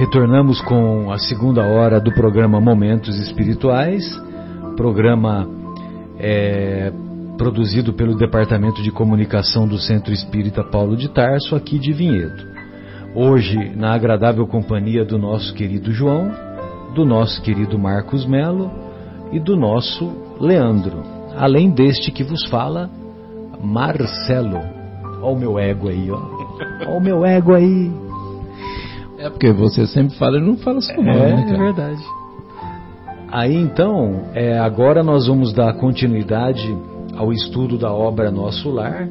retornamos 0.00 0.62
com 0.62 1.12
a 1.12 1.18
segunda 1.18 1.62
hora 1.62 2.00
do 2.00 2.10
programa 2.10 2.58
Momentos 2.58 3.18
Espirituais, 3.18 4.02
programa 4.74 5.46
é, 6.18 6.90
produzido 7.36 7.92
pelo 7.92 8.16
Departamento 8.16 8.82
de 8.82 8.90
Comunicação 8.90 9.68
do 9.68 9.76
Centro 9.76 10.10
Espírita 10.10 10.64
Paulo 10.64 10.96
de 10.96 11.10
Tarso, 11.10 11.54
aqui 11.54 11.78
de 11.78 11.92
Vinhedo. 11.92 12.48
Hoje, 13.14 13.76
na 13.76 13.92
agradável 13.92 14.46
companhia 14.46 15.04
do 15.04 15.18
nosso 15.18 15.52
querido 15.52 15.92
João, 15.92 16.32
do 16.94 17.04
nosso 17.04 17.42
querido 17.42 17.78
Marcos 17.78 18.24
Melo 18.24 18.70
e 19.30 19.38
do 19.38 19.54
nosso 19.54 20.10
Leandro, 20.40 21.02
além 21.36 21.68
deste 21.68 22.10
que 22.10 22.24
vos 22.24 22.48
fala, 22.48 22.88
Marcelo. 23.62 24.62
Olha 25.20 25.36
o 25.36 25.38
meu 25.38 25.58
ego 25.58 25.90
aí, 25.90 26.10
ó. 26.10 26.22
Olha 26.86 26.96
o 26.96 27.00
meu 27.02 27.22
ego 27.22 27.52
aí. 27.52 28.09
É 29.20 29.28
porque 29.28 29.52
você 29.52 29.86
sempre 29.86 30.16
fala 30.16 30.38
e 30.38 30.40
não 30.40 30.56
fala 30.56 30.80
seu 30.80 30.96
nome, 30.96 31.20
é, 31.20 31.36
né? 31.36 31.52
É 31.52 31.58
verdade. 31.58 32.02
Aí 33.28 33.54
então, 33.54 34.30
é, 34.32 34.58
agora 34.58 35.02
nós 35.02 35.26
vamos 35.26 35.52
dar 35.52 35.74
continuidade 35.74 36.66
ao 37.14 37.30
estudo 37.30 37.76
da 37.76 37.92
obra 37.92 38.30
Nosso 38.30 38.70
Lar, 38.70 39.06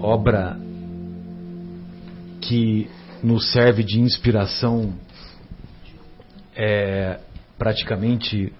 obra 0.00 0.56
que 2.40 2.88
nos 3.22 3.52
serve 3.52 3.82
de 3.82 4.00
inspiração 4.00 4.94
é, 6.56 7.18
praticamente 7.58 8.50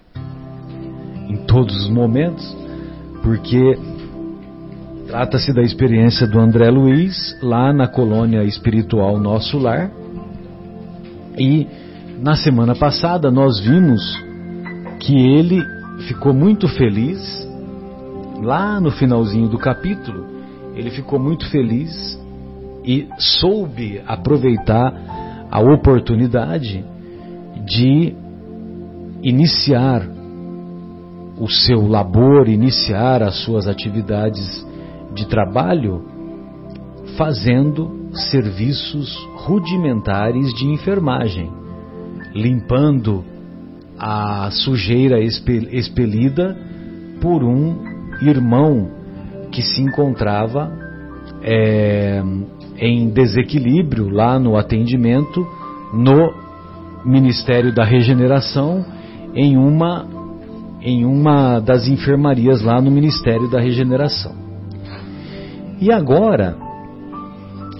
em 1.27 1.37
todos 1.47 1.75
os 1.83 1.89
momentos, 1.89 2.55
porque 3.23 3.75
Trata-se 5.07 5.53
da 5.53 5.61
experiência 5.61 6.25
do 6.25 6.39
André 6.39 6.69
Luiz 6.71 7.37
lá 7.41 7.71
na 7.71 7.87
colônia 7.87 8.43
espiritual 8.43 9.19
Nosso 9.19 9.59
Lar. 9.59 9.91
E 11.37 11.67
na 12.19 12.35
semana 12.35 12.73
passada 12.73 13.29
nós 13.29 13.59
vimos 13.59 14.01
que 14.99 15.15
ele 15.15 15.63
ficou 16.07 16.33
muito 16.33 16.67
feliz, 16.67 17.47
lá 18.41 18.81
no 18.81 18.89
finalzinho 18.89 19.47
do 19.47 19.59
capítulo, 19.59 20.25
ele 20.75 20.89
ficou 20.89 21.19
muito 21.19 21.47
feliz 21.51 22.19
e 22.83 23.07
soube 23.19 24.01
aproveitar 24.07 24.91
a 25.51 25.59
oportunidade 25.59 26.83
de 27.63 28.15
iniciar 29.21 30.01
o 31.37 31.47
seu 31.47 31.87
labor, 31.87 32.49
iniciar 32.49 33.21
as 33.21 33.35
suas 33.43 33.67
atividades 33.67 34.65
de 35.15 35.27
trabalho 35.27 36.03
fazendo 37.17 38.09
serviços 38.29 39.15
rudimentares 39.37 40.53
de 40.53 40.67
enfermagem, 40.67 41.49
limpando 42.33 43.23
a 43.97 44.49
sujeira 44.51 45.19
expelida 45.21 46.55
por 47.21 47.43
um 47.43 47.75
irmão 48.21 48.91
que 49.51 49.61
se 49.61 49.81
encontrava 49.81 50.71
é, 51.41 52.21
em 52.77 53.09
desequilíbrio 53.09 54.09
lá 54.09 54.37
no 54.37 54.57
atendimento 54.57 55.45
no 55.93 56.33
Ministério 57.05 57.73
da 57.73 57.85
Regeneração 57.85 58.85
em 59.33 59.57
uma 59.57 60.07
em 60.81 61.03
uma 61.03 61.59
das 61.59 61.87
enfermarias 61.87 62.61
lá 62.61 62.79
no 62.79 62.91
Ministério 62.91 63.49
da 63.49 63.59
Regeneração. 63.59 64.44
E 65.77 65.91
agora, 65.91 66.55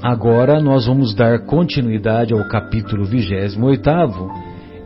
agora 0.02 0.60
nós 0.60 0.86
vamos 0.86 1.16
dar 1.16 1.46
continuidade 1.46 2.34
ao 2.34 2.46
capítulo 2.50 3.06
28 3.06 4.32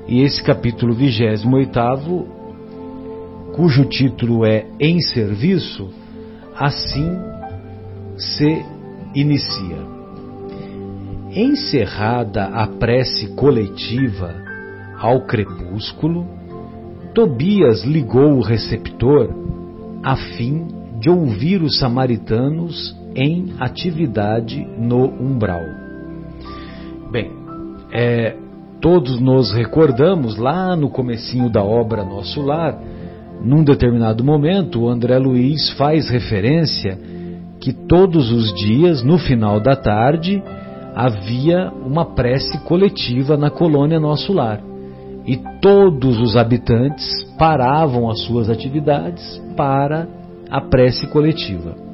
e 0.07 0.21
esse 0.21 0.43
capítulo 0.43 0.93
28 0.93 2.27
cujo 3.55 3.85
título 3.85 4.45
é 4.45 4.67
Em 4.79 5.01
Serviço, 5.01 5.89
assim 6.55 7.17
se 8.15 8.63
inicia. 9.15 9.79
Encerrada 11.31 12.45
a 12.45 12.67
prece 12.67 13.33
coletiva 13.35 14.35
ao 14.99 15.25
crepúsculo, 15.25 16.27
Tobias 17.15 17.83
ligou 17.83 18.37
o 18.37 18.41
receptor 18.41 19.33
a 20.03 20.15
fim 20.15 20.67
de 20.99 21.09
ouvir 21.09 21.63
os 21.63 21.79
samaritanos 21.79 22.98
em 23.15 23.53
atividade 23.59 24.65
no 24.77 25.05
umbral. 25.05 25.63
Bem, 27.11 27.31
é, 27.91 28.35
todos 28.81 29.19
nos 29.19 29.51
recordamos 29.51 30.37
lá 30.37 30.75
no 30.75 30.89
comecinho 30.89 31.49
da 31.49 31.63
obra 31.63 32.03
Nosso 32.03 32.41
Lar, 32.41 32.79
num 33.41 33.63
determinado 33.63 34.23
momento, 34.23 34.81
o 34.81 34.89
André 34.89 35.17
Luiz 35.17 35.69
faz 35.71 36.09
referência 36.09 36.99
que 37.59 37.71
todos 37.71 38.31
os 38.31 38.53
dias, 38.53 39.01
no 39.03 39.17
final 39.17 39.59
da 39.59 39.75
tarde, 39.75 40.43
havia 40.95 41.71
uma 41.85 42.05
prece 42.05 42.57
coletiva 42.65 43.37
na 43.37 43.49
colônia 43.49 43.99
Nosso 43.99 44.33
Lar. 44.33 44.61
E 45.25 45.37
todos 45.61 46.19
os 46.19 46.35
habitantes 46.35 47.23
paravam 47.37 48.09
as 48.09 48.19
suas 48.23 48.49
atividades 48.49 49.41
para 49.55 50.07
a 50.49 50.59
prece 50.59 51.07
coletiva. 51.07 51.88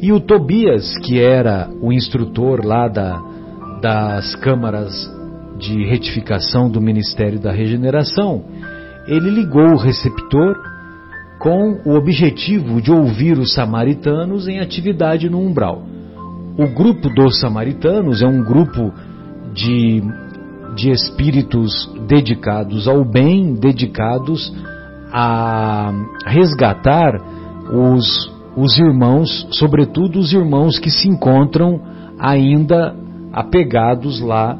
E 0.00 0.12
o 0.12 0.20
Tobias, 0.20 0.96
que 0.98 1.20
era 1.20 1.70
o 1.80 1.92
instrutor 1.92 2.64
lá 2.64 2.88
da, 2.88 3.20
das 3.80 4.34
câmaras 4.36 4.92
de 5.58 5.84
retificação 5.84 6.70
do 6.70 6.80
Ministério 6.80 7.40
da 7.40 7.52
Regeneração, 7.52 8.44
ele 9.06 9.30
ligou 9.30 9.72
o 9.72 9.78
receptor 9.78 10.56
com 11.38 11.80
o 11.84 11.94
objetivo 11.94 12.80
de 12.80 12.90
ouvir 12.90 13.38
os 13.38 13.52
samaritanos 13.52 14.48
em 14.48 14.60
atividade 14.60 15.28
no 15.28 15.38
umbral. 15.38 15.82
O 16.56 16.66
grupo 16.68 17.08
dos 17.10 17.40
samaritanos 17.40 18.22
é 18.22 18.26
um 18.26 18.42
grupo 18.42 18.92
de, 19.52 20.02
de 20.74 20.90
espíritos 20.90 21.92
dedicados 22.06 22.88
ao 22.88 23.04
bem, 23.04 23.54
dedicados 23.54 24.52
a 25.12 25.92
resgatar 26.26 27.20
os 27.70 28.33
os 28.56 28.78
irmãos, 28.78 29.46
sobretudo 29.50 30.18
os 30.18 30.32
irmãos 30.32 30.78
que 30.78 30.90
se 30.90 31.08
encontram 31.08 31.80
ainda 32.18 32.94
apegados 33.32 34.20
lá 34.20 34.56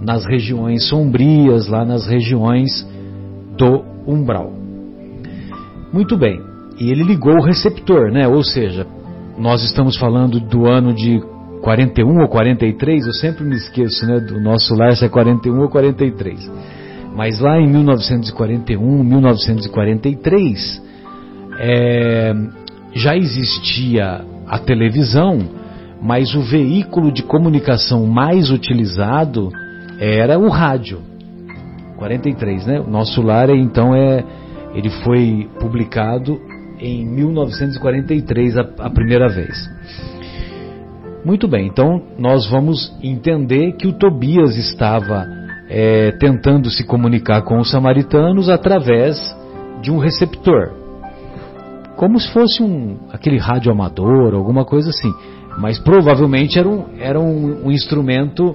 nas 0.00 0.24
regiões 0.24 0.88
sombrias, 0.88 1.68
lá 1.68 1.84
nas 1.84 2.06
regiões 2.06 2.86
do 3.56 3.84
umbral. 4.06 4.52
Muito 5.92 6.16
bem, 6.16 6.40
e 6.78 6.90
ele 6.90 7.04
ligou 7.04 7.34
o 7.34 7.42
receptor, 7.42 8.10
né? 8.10 8.26
Ou 8.26 8.42
seja, 8.42 8.86
nós 9.38 9.62
estamos 9.62 9.96
falando 9.96 10.40
do 10.40 10.66
ano 10.66 10.92
de 10.92 11.22
41 11.62 12.20
ou 12.20 12.28
43, 12.28 13.06
eu 13.06 13.12
sempre 13.14 13.44
me 13.44 13.56
esqueço, 13.56 14.06
né? 14.06 14.20
Do 14.20 14.40
nosso 14.40 14.74
lar 14.74 14.96
se 14.96 15.04
é 15.04 15.08
41 15.08 15.60
ou 15.60 15.68
43. 15.68 16.50
Mas 17.14 17.38
lá 17.38 17.60
em 17.60 17.68
1941, 17.68 19.04
1943, 19.04 20.82
é, 21.58 22.34
já 22.94 23.16
existia 23.16 24.24
a 24.46 24.58
televisão, 24.58 25.38
mas 26.00 26.34
o 26.34 26.40
veículo 26.40 27.10
de 27.10 27.22
comunicação 27.22 28.06
mais 28.06 28.50
utilizado 28.50 29.50
era 29.98 30.38
o 30.38 30.48
rádio. 30.48 31.00
43, 31.96 32.66
né? 32.66 32.80
O 32.80 32.90
nosso 32.90 33.22
lar 33.22 33.50
então 33.50 33.94
é 33.94 34.24
ele 34.74 34.90
foi 34.90 35.48
publicado 35.60 36.40
em 36.80 37.06
1943 37.06 38.58
a, 38.58 38.68
a 38.80 38.90
primeira 38.90 39.28
vez. 39.28 39.70
Muito 41.24 41.48
bem, 41.48 41.68
então 41.68 42.02
nós 42.18 42.50
vamos 42.50 42.94
entender 43.02 43.72
que 43.72 43.86
o 43.86 43.92
Tobias 43.92 44.56
estava 44.56 45.26
é, 45.70 46.10
tentando 46.12 46.68
se 46.68 46.84
comunicar 46.84 47.42
com 47.42 47.58
os 47.58 47.70
samaritanos 47.70 48.50
através 48.50 49.16
de 49.80 49.90
um 49.90 49.98
receptor 49.98 50.83
como 51.96 52.18
se 52.18 52.32
fosse 52.32 52.62
um 52.62 52.96
aquele 53.12 53.38
rádio 53.38 53.70
amador, 53.70 54.34
alguma 54.34 54.64
coisa 54.64 54.90
assim. 54.90 55.12
Mas 55.58 55.78
provavelmente 55.78 56.58
era 56.58 56.68
um, 56.68 56.84
era 56.98 57.20
um, 57.20 57.66
um 57.66 57.72
instrumento 57.72 58.52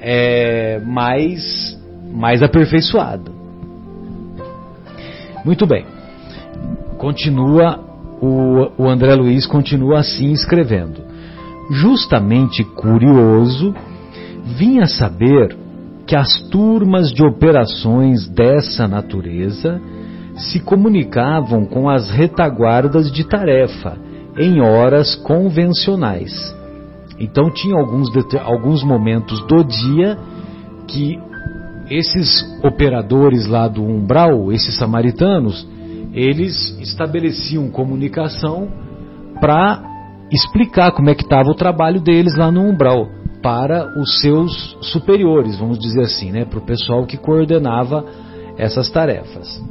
é, 0.00 0.80
mais, 0.84 1.78
mais 2.12 2.42
aperfeiçoado. 2.42 3.32
Muito 5.44 5.66
bem. 5.66 5.86
Continua, 6.98 7.80
o, 8.20 8.82
o 8.82 8.88
André 8.88 9.14
Luiz 9.14 9.46
continua 9.46 10.00
assim 10.00 10.32
escrevendo. 10.32 11.04
Justamente 11.70 12.62
curioso, 12.62 13.74
vinha 14.58 14.86
saber 14.86 15.56
que 16.06 16.14
as 16.14 16.40
turmas 16.50 17.10
de 17.12 17.24
operações 17.24 18.28
dessa 18.28 18.86
natureza 18.86 19.80
se 20.36 20.60
comunicavam 20.60 21.64
com 21.64 21.88
as 21.88 22.10
retaguardas 22.10 23.10
de 23.10 23.24
tarefa 23.24 23.98
em 24.38 24.60
horas 24.60 25.14
convencionais. 25.14 26.54
Então 27.18 27.50
tinha 27.50 27.76
alguns, 27.78 28.10
alguns 28.44 28.84
momentos 28.84 29.46
do 29.46 29.64
dia 29.64 30.18
que 30.86 31.18
esses 31.90 32.44
operadores 32.62 33.46
lá 33.46 33.68
do 33.68 33.82
umbral, 33.82 34.52
esses 34.52 34.76
samaritanos, 34.76 35.66
eles 36.12 36.76
estabeleciam 36.80 37.70
comunicação 37.70 38.68
para 39.40 39.82
explicar 40.30 40.92
como 40.92 41.10
é 41.10 41.14
que 41.14 41.22
estava 41.22 41.48
o 41.48 41.54
trabalho 41.54 42.00
deles 42.00 42.36
lá 42.36 42.50
no 42.50 42.62
umbral 42.62 43.08
para 43.42 43.86
os 44.00 44.20
seus 44.20 44.76
superiores, 44.80 45.58
vamos 45.58 45.78
dizer 45.78 46.02
assim, 46.02 46.32
né, 46.32 46.44
para 46.44 46.58
o 46.58 46.66
pessoal 46.66 47.06
que 47.06 47.16
coordenava 47.16 48.04
essas 48.58 48.90
tarefas. 48.90 49.62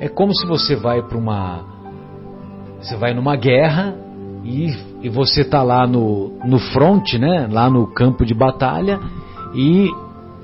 É 0.00 0.08
como 0.08 0.34
se 0.34 0.46
você 0.46 0.74
vai 0.74 1.02
para 1.02 1.18
uma 1.18 1.62
você 2.80 2.96
vai 2.96 3.12
numa 3.12 3.36
guerra 3.36 3.94
e, 4.42 4.74
e 5.02 5.10
você 5.10 5.42
está 5.42 5.62
lá 5.62 5.86
no, 5.86 6.38
no 6.46 6.58
front, 6.58 7.12
né, 7.18 7.46
lá 7.50 7.68
no 7.68 7.86
campo 7.86 8.24
de 8.24 8.32
batalha 8.32 8.98
e, 9.54 9.90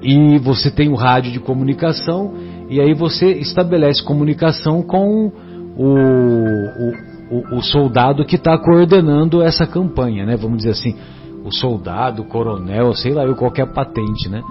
e 0.02 0.38
você 0.38 0.70
tem 0.70 0.90
o 0.90 0.94
rádio 0.94 1.32
de 1.32 1.40
comunicação 1.40 2.34
e 2.68 2.78
aí 2.78 2.92
você 2.92 3.32
estabelece 3.32 4.04
comunicação 4.04 4.82
com 4.82 5.32
o, 5.74 5.94
o, 5.94 6.92
o, 7.30 7.56
o 7.56 7.62
soldado 7.62 8.26
que 8.26 8.36
está 8.36 8.58
coordenando 8.58 9.40
essa 9.42 9.66
campanha, 9.66 10.26
né, 10.26 10.36
vamos 10.36 10.58
dizer 10.58 10.72
assim, 10.72 10.94
o 11.42 11.50
soldado, 11.50 12.24
coronel, 12.24 12.92
sei 12.92 13.14
lá, 13.14 13.24
eu 13.24 13.34
qualquer 13.34 13.72
patente, 13.72 14.28
né, 14.28 14.42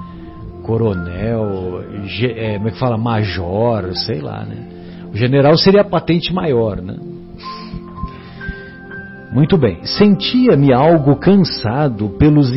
coronel, 0.64 1.84
é, 2.24 2.58
como 2.58 2.70
é 2.70 2.72
que 2.72 2.80
fala, 2.80 2.98
major, 2.98 3.94
sei 3.94 4.20
lá, 4.20 4.44
né. 4.44 4.75
O 5.14 5.18
general 5.18 5.58
seria 5.58 5.82
a 5.82 5.90
patente 5.90 6.34
maior, 6.34 6.82
né? 6.82 6.96
Muito 9.36 9.58
bem. 9.58 9.84
Sentia-me 9.84 10.74
algo 10.74 11.18
cansado 11.18 12.10
pelos, 12.18 12.50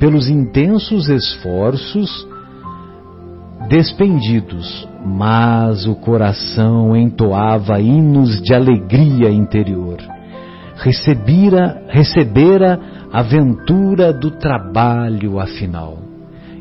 pelos 0.00 0.28
intensos 0.28 1.08
esforços 1.08 2.26
despendidos, 3.68 4.88
mas 5.06 5.86
o 5.86 5.94
coração 5.94 6.96
entoava 6.96 7.80
hinos 7.80 8.42
de 8.42 8.52
alegria 8.52 9.30
interior. 9.30 9.98
Recebera, 10.74 11.82
recebera 11.88 12.80
a 13.12 13.22
ventura 13.22 14.12
do 14.12 14.32
trabalho 14.32 15.38
afinal. 15.38 15.98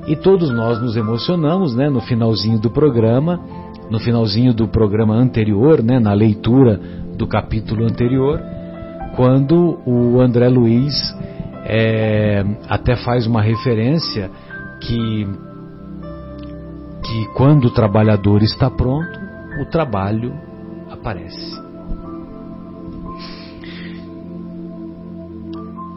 E 0.07 0.15
todos 0.15 0.51
nós 0.51 0.79
nos 0.79 0.95
emocionamos, 0.95 1.75
né, 1.75 1.89
no 1.89 2.01
finalzinho 2.01 2.59
do 2.59 2.69
programa, 2.69 3.39
no 3.91 3.99
finalzinho 3.99 4.53
do 4.53 4.69
programa 4.69 5.13
anterior, 5.13 5.83
né, 5.83 5.99
na 5.99 6.13
leitura 6.13 6.79
do 7.17 7.27
capítulo 7.27 7.83
anterior, 7.83 8.41
quando 9.17 9.81
o 9.85 10.21
André 10.21 10.47
Luiz 10.47 10.95
é, 11.65 12.41
até 12.69 12.95
faz 12.95 13.27
uma 13.27 13.41
referência 13.41 14.31
que, 14.79 15.27
que 17.03 17.25
quando 17.35 17.65
o 17.65 17.73
trabalhador 17.73 18.41
está 18.41 18.69
pronto, 18.69 19.19
o 19.61 19.65
trabalho 19.65 20.33
aparece. 20.89 21.59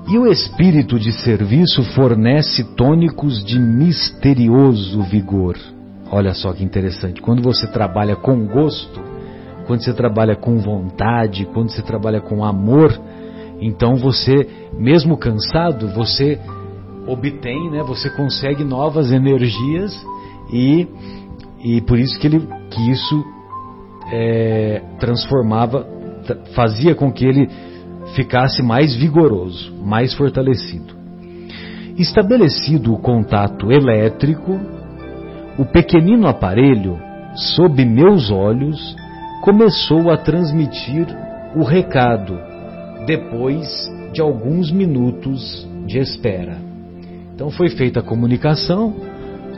E 0.09 0.19
o 0.19 0.27
espírito 0.27 0.99
de 0.99 1.13
serviço 1.13 1.85
fornece 1.95 2.65
tônicos 2.75 3.45
de 3.45 3.59
misterioso 3.59 5.01
vigor. 5.05 5.57
Olha 6.15 6.33
só 6.33 6.53
que 6.53 6.63
interessante. 6.63 7.21
Quando 7.21 7.43
você 7.43 7.67
trabalha 7.67 8.15
com 8.15 8.47
gosto, 8.47 9.03
quando 9.67 9.83
você 9.83 9.93
trabalha 9.93 10.37
com 10.37 10.59
vontade, 10.59 11.45
quando 11.47 11.71
você 11.73 11.83
trabalha 11.83 12.21
com 12.21 12.45
amor, 12.45 12.97
então 13.61 13.97
você, 13.97 14.49
mesmo 14.79 15.17
cansado, 15.19 15.89
você 15.89 16.39
obtém, 17.09 17.69
né, 17.69 17.83
você 17.83 18.09
consegue 18.11 18.63
novas 18.63 19.11
energias 19.11 19.93
e, 20.53 20.87
e 21.65 21.81
por 21.81 21.99
isso 21.99 22.17
que, 22.21 22.29
ele, 22.29 22.47
que 22.71 22.91
isso 22.93 23.25
é, 24.13 24.83
transformava, 25.01 25.85
fazia 26.55 26.95
com 26.95 27.11
que 27.11 27.25
ele 27.25 27.51
ficasse 28.15 28.63
mais 28.63 28.95
vigoroso, 28.95 29.75
mais 29.83 30.15
fortalecido. 30.15 30.95
Estabelecido 31.99 32.95
o 32.95 32.99
contato 32.99 33.73
elétrico, 33.73 34.74
o 35.59 35.65
pequenino 35.65 36.27
aparelho, 36.27 36.99
sob 37.35 37.85
meus 37.85 38.31
olhos, 38.31 38.97
começou 39.43 40.11
a 40.11 40.17
transmitir 40.17 41.07
o 41.55 41.63
recado 41.63 42.39
depois 43.07 43.69
de 44.13 44.21
alguns 44.21 44.71
minutos 44.71 45.69
de 45.87 45.99
espera. 45.99 46.57
Então 47.35 47.51
foi 47.51 47.69
feita 47.69 48.01
a 48.01 48.03
comunicação 48.03 48.95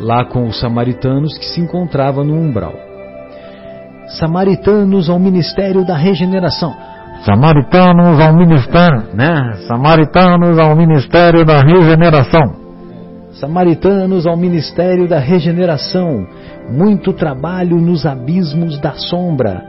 lá 0.00 0.25
com 0.25 0.46
os 0.46 0.58
samaritanos 0.60 1.37
que 1.38 1.46
se 1.46 1.60
encontravam 1.60 2.25
no 2.25 2.34
umbral. 2.34 2.75
Samaritanos 4.19 5.08
ao 5.08 5.19
Ministério 5.19 5.84
da 5.84 5.96
Regeneração. 5.96 6.75
Samaritanos 7.25 8.20
ao 8.20 8.32
Ministério, 8.34 9.14
né? 9.14 9.52
Samaritanos 9.66 10.58
ao 10.58 10.76
Ministério 10.76 11.44
da 11.44 11.60
Regeneração. 11.60 12.65
Samaritanos 13.40 14.26
ao 14.26 14.36
Ministério 14.36 15.06
da 15.06 15.18
Regeneração. 15.18 16.26
Muito 16.70 17.12
trabalho 17.12 17.76
nos 17.76 18.06
abismos 18.06 18.78
da 18.80 18.94
sombra 18.94 19.62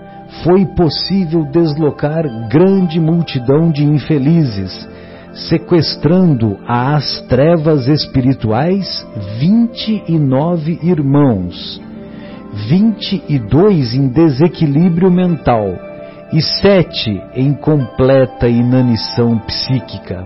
foi 0.44 0.66
possível 0.66 1.44
deslocar 1.52 2.24
grande 2.50 3.00
multidão 3.00 3.70
de 3.70 3.84
infelizes, 3.84 4.88
sequestrando 5.50 6.58
às 6.66 7.20
trevas 7.28 7.88
espirituais 7.88 9.06
29 9.38 10.80
irmãos, 10.84 11.82
22 12.70 13.94
em 13.94 14.08
desequilíbrio 14.08 15.12
mental 15.12 15.68
e 16.32 16.42
sete 16.42 17.22
em 17.36 17.54
completa 17.54 18.48
inanição 18.48 19.38
psíquica. 19.40 20.26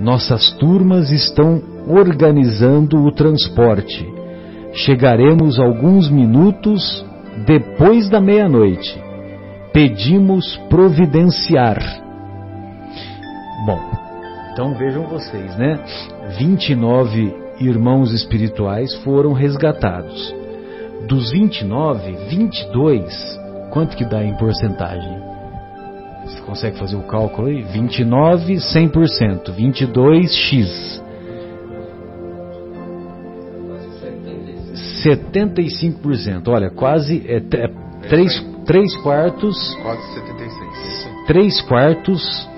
Nossas 0.00 0.50
turmas 0.52 1.10
estão 1.10 1.73
organizando 1.86 3.04
o 3.04 3.12
transporte. 3.12 4.06
Chegaremos 4.72 5.58
alguns 5.58 6.10
minutos 6.10 7.04
depois 7.46 8.08
da 8.08 8.20
meia-noite 8.20 9.04
pedimos 9.74 10.56
providenciar. 10.70 11.76
Bom, 13.66 13.80
então 14.52 14.72
vejam 14.74 15.02
vocês, 15.08 15.56
né? 15.58 15.84
29 16.38 17.34
irmãos 17.58 18.12
espirituais 18.12 18.94
foram 19.02 19.32
resgatados. 19.32 20.32
Dos 21.08 21.32
29, 21.32 22.12
22, 22.28 23.40
quanto 23.70 23.96
que 23.96 24.04
dá 24.04 24.22
em 24.22 24.36
porcentagem? 24.36 25.18
Você 26.24 26.40
consegue 26.42 26.78
fazer 26.78 26.96
o 26.96 27.02
cálculo 27.02 27.48
aí? 27.48 27.62
29, 27.62 28.54
100%. 28.54 29.50
22, 29.50 30.32
X. 30.36 31.03
75%. 35.04 36.48
Olha, 36.48 36.70
quase 36.70 37.22
é, 37.26 37.36
é 37.36 38.08
3, 38.08 38.54
Três 38.66 38.96
quartos. 38.96 39.74
Quase 39.82 40.14
76. 40.14 41.26
Três 41.26 41.60
quartos 41.62 42.48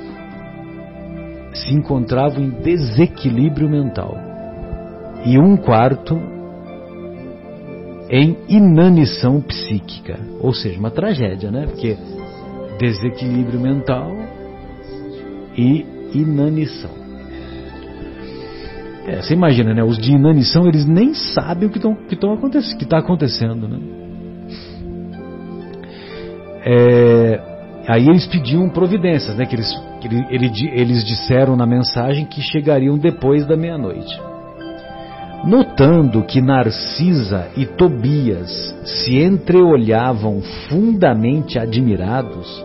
se 1.52 1.74
encontravam 1.74 2.44
em 2.44 2.50
desequilíbrio 2.50 3.68
mental. 3.68 4.16
E 5.24 5.36
um 5.38 5.56
quarto 5.56 6.16
em 8.08 8.36
inanição 8.48 9.40
psíquica. 9.40 10.18
Ou 10.40 10.52
seja, 10.52 10.78
uma 10.78 10.90
tragédia, 10.90 11.50
né? 11.50 11.66
Porque 11.66 11.96
desequilíbrio 12.78 13.58
mental 13.58 14.12
e 15.56 15.84
inanição. 16.14 17.05
É, 19.06 19.22
você 19.22 19.34
imagina, 19.34 19.72
né? 19.72 19.84
Os 19.84 19.98
de 19.98 20.12
inanição, 20.12 20.66
eles 20.66 20.84
nem 20.84 21.14
sabem 21.14 21.68
o 21.68 21.70
que 21.70 21.78
está 21.78 22.32
acontecendo, 22.32 22.78
que 22.78 22.84
tá 22.86 22.98
acontecendo, 22.98 23.68
né? 23.68 23.78
É, 26.64 27.40
aí 27.86 28.08
eles 28.08 28.26
pediam 28.26 28.68
providências, 28.68 29.36
né? 29.36 29.46
Que 29.46 29.54
eles, 29.54 29.72
que 30.00 30.08
ele, 30.08 30.26
ele, 30.30 30.50
eles 30.72 31.04
disseram 31.04 31.54
na 31.54 31.64
mensagem 31.64 32.26
que 32.26 32.40
chegariam 32.40 32.98
depois 32.98 33.46
da 33.46 33.56
meia-noite. 33.56 34.20
Notando 35.44 36.24
que 36.24 36.40
Narcisa 36.40 37.46
e 37.56 37.64
Tobias 37.64 38.74
se 38.84 39.22
entreolhavam 39.22 40.42
fundamente 40.68 41.56
admirados, 41.56 42.64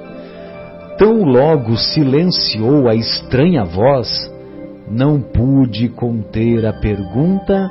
tão 0.98 1.24
logo 1.24 1.78
silenciou 1.78 2.90
a 2.90 2.96
estranha 2.96 3.64
voz, 3.64 4.31
não 4.90 5.22
pude 5.22 5.90
conter 5.90 6.66
a 6.66 6.74
pergunta 6.74 7.70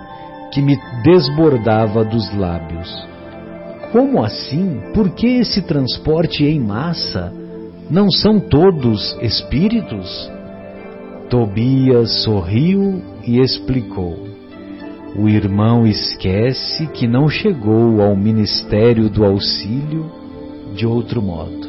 que 0.52 0.60
me 0.60 0.78
desbordava 1.04 2.04
dos 2.04 2.32
lábios. 2.34 2.88
Como 3.92 4.22
assim? 4.22 4.80
Por 4.94 5.10
que 5.10 5.26
esse 5.26 5.62
transporte 5.62 6.44
em 6.44 6.60
massa? 6.60 7.32
Não 7.90 8.10
são 8.10 8.38
todos 8.38 9.16
espíritos? 9.20 10.30
Tobias 11.28 12.22
sorriu 12.24 13.02
e 13.24 13.40
explicou. 13.40 14.30
o 15.16 15.28
irmão 15.28 15.86
esquece 15.86 16.86
que 16.86 17.06
não 17.06 17.28
chegou 17.28 18.00
ao 18.00 18.14
ministério 18.14 19.08
do 19.10 19.24
auxílio 19.24 20.10
de 20.74 20.86
outro 20.86 21.20
modo. 21.20 21.59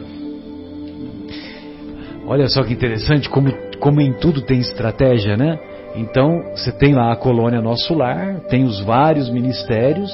Olha 2.32 2.48
só 2.48 2.64
que 2.64 2.72
interessante, 2.72 3.30
como, 3.30 3.52
como 3.78 4.00
em 4.00 4.14
tudo 4.14 4.42
tem 4.42 4.58
estratégia, 4.58 5.36
né? 5.36 5.60
Então, 5.98 6.42
você 6.56 6.72
tem 6.72 6.94
lá 6.94 7.12
a 7.12 7.16
colônia 7.18 7.62
Nosso 7.62 7.94
Lar, 7.94 8.40
tem 8.48 8.64
os 8.64 8.80
vários 8.80 9.30
ministérios, 9.30 10.10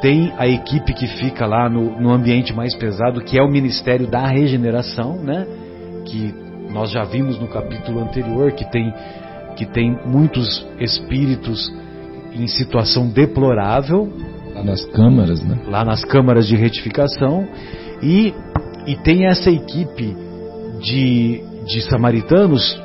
tem 0.00 0.32
a 0.38 0.46
equipe 0.46 0.94
que 0.94 1.08
fica 1.08 1.44
lá 1.44 1.68
no, 1.68 2.00
no 2.00 2.12
ambiente 2.12 2.54
mais 2.54 2.76
pesado, 2.76 3.20
que 3.22 3.36
é 3.36 3.42
o 3.42 3.50
Ministério 3.50 4.06
da 4.06 4.24
Regeneração, 4.24 5.16
né? 5.16 5.44
Que 6.06 6.32
nós 6.70 6.92
já 6.92 7.02
vimos 7.02 7.36
no 7.40 7.48
capítulo 7.48 8.00
anterior, 8.00 8.52
que 8.52 8.70
tem, 8.70 8.94
que 9.56 9.66
tem 9.66 9.98
muitos 10.06 10.64
espíritos 10.78 11.74
em 12.32 12.46
situação 12.46 13.08
deplorável. 13.08 14.08
Lá 14.54 14.62
nas 14.62 14.84
câmaras, 14.84 15.42
né? 15.42 15.58
Lá 15.66 15.84
nas 15.84 16.04
câmaras 16.04 16.46
de 16.46 16.54
retificação. 16.54 17.48
E, 18.00 18.32
e 18.86 18.94
tem 18.94 19.26
essa 19.26 19.50
equipe 19.50 20.30
de, 20.82 21.42
de 21.66 21.80
samaritanos 21.82 22.80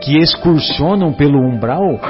que 0.00 0.16
excursionam 0.18 1.12
pelo 1.12 1.38
umbral 1.38 2.00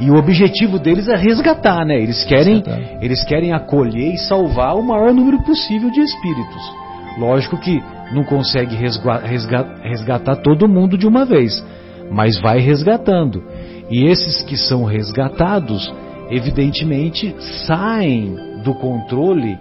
e 0.00 0.10
o 0.10 0.16
objetivo 0.16 0.78
deles 0.78 1.08
é 1.08 1.16
resgatar, 1.16 1.84
né? 1.84 1.96
Eles 1.96 2.24
querem, 2.24 2.62
eles 3.00 3.22
querem 3.24 3.52
acolher 3.52 4.14
e 4.14 4.18
salvar 4.18 4.76
o 4.76 4.82
maior 4.82 5.12
número 5.12 5.42
possível 5.42 5.90
de 5.90 6.00
espíritos. 6.00 6.72
Lógico 7.18 7.56
que 7.58 7.80
não 8.12 8.24
consegue 8.24 8.76
resgatar 8.76 10.36
todo 10.36 10.68
mundo 10.68 10.98
de 10.98 11.06
uma 11.06 11.24
vez, 11.24 11.64
mas 12.10 12.40
vai 12.40 12.58
resgatando. 12.58 13.42
E 13.88 14.06
esses 14.06 14.42
que 14.42 14.56
são 14.56 14.84
resgatados, 14.84 15.92
evidentemente, 16.30 17.34
saem 17.66 18.34
do 18.64 18.74
controle 18.74 19.56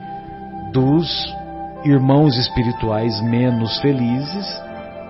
dos 0.72 1.36
irmãos 1.86 2.38
espirituais 2.38 3.22
menos 3.22 3.78
felizes 3.82 4.63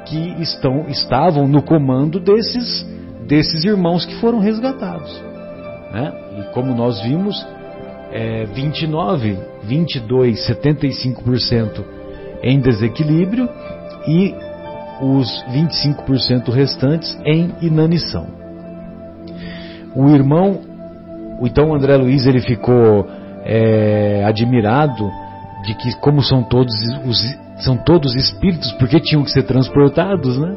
que 0.06 0.42
estão, 0.42 0.86
estavam 0.88 1.48
no 1.48 1.62
comando 1.62 2.20
desses, 2.20 2.86
desses 3.28 3.64
irmãos 3.64 4.06
que 4.06 4.16
foram 4.16 4.40
resgatados. 4.40 5.12
Né? 5.92 6.14
E 6.40 6.54
como 6.54 6.74
nós 6.74 7.02
vimos, 7.02 7.36
é, 8.12 8.46
29, 8.46 9.38
22, 9.64 10.48
75% 10.48 11.84
em 12.44 12.60
desequilíbrio 12.60 13.50
e 14.08 14.36
os 15.02 15.28
25% 15.50 16.52
restantes 16.52 17.18
em 17.26 17.54
inanição. 17.62 18.28
O 19.96 20.10
irmão, 20.10 20.62
então 21.42 21.74
André 21.74 21.96
Luiz 21.98 22.26
ele 22.26 22.42
ficou 22.42 23.08
é, 23.44 24.24
admirado 24.26 25.10
de 25.66 25.74
que 25.76 25.96
como 26.00 26.22
são 26.22 26.44
todos 26.44 26.74
os 27.06 27.24
são 27.60 27.78
todos 27.78 28.16
espíritos 28.16 28.72
porque 28.74 29.00
tinham 29.00 29.24
que 29.24 29.32
ser 29.32 29.44
transportados, 29.44 30.38
né? 30.38 30.56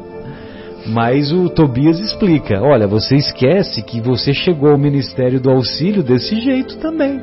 Mas 0.87 1.31
o 1.31 1.49
Tobias 1.49 1.99
explica: 1.99 2.61
olha, 2.61 2.87
você 2.87 3.15
esquece 3.15 3.81
que 3.81 3.99
você 3.99 4.33
chegou 4.33 4.71
ao 4.71 4.77
ministério 4.77 5.39
do 5.39 5.49
auxílio 5.49 6.03
desse 6.03 6.39
jeito 6.39 6.77
também. 6.77 7.19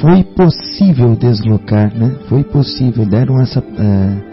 Foi 0.00 0.24
possível 0.24 1.14
deslocar, 1.14 1.94
né? 1.94 2.16
Foi 2.28 2.42
possível, 2.42 3.04
deram 3.04 3.40
essa. 3.42 3.60
Uh, 3.60 4.29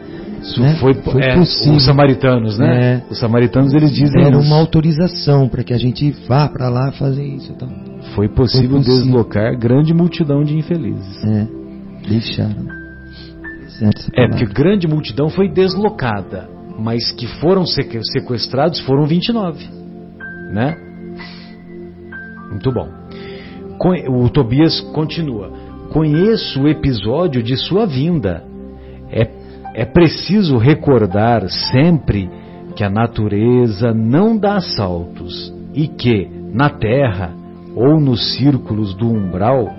né? 0.58 0.76
foi, 0.76 0.94
foi 0.94 1.22
é, 1.22 1.36
possível. 1.36 1.76
Os 1.76 1.86
samaritanos, 1.86 2.58
né? 2.58 3.04
É, 3.08 3.12
os 3.12 3.20
samaritanos 3.20 3.74
eles 3.74 3.92
dizem. 3.92 4.24
Deram 4.24 4.40
uma 4.40 4.58
autorização 4.58 5.48
para 5.50 5.64
que 5.64 5.74
a 5.74 5.78
gente 5.78 6.12
vá 6.28 6.48
para 6.48 6.70
lá 6.70 6.92
fazer 6.92 7.26
isso. 7.26 7.52
Então. 7.52 7.68
Foi 8.16 8.30
possível, 8.30 8.70
foi 8.70 8.80
possível 8.80 8.80
deslocar 8.80 9.58
grande 9.58 9.94
multidão 9.94 10.44
de 10.44 10.58
infelizes. 10.58 11.24
É, 11.24 11.48
deixaram. 12.08 12.78
É, 14.16 14.28
porque 14.28 14.46
grande 14.46 14.88
multidão 14.88 15.30
foi 15.30 15.50
deslocada, 15.50 16.50
mas 16.80 17.12
que 17.12 17.28
foram 17.40 17.64
sequestrados 17.66 18.80
foram 18.82 19.06
29, 19.06 19.68
né? 20.52 20.76
Muito 22.50 22.72
bom. 22.72 22.90
O 24.10 24.30
Tobias 24.30 24.82
continua. 24.94 25.52
Conheço 25.92 26.62
o 26.62 26.68
episódio 26.68 27.44
de 27.44 27.56
sua 27.56 27.86
vinda. 27.86 28.44
É, 29.12 29.26
é 29.78 29.86
preciso 29.86 30.58
recordar 30.58 31.48
sempre 31.72 32.28
que 32.76 32.84
a 32.84 32.90
natureza 32.90 33.94
não 33.94 34.36
dá 34.36 34.60
saltos 34.60 35.54
e 35.72 35.88
que, 35.88 36.28
na 36.52 36.68
terra, 36.68 37.32
ou 37.76 38.00
nos 38.02 38.36
círculos 38.36 38.96
do 38.96 39.08
umbral, 39.08 39.72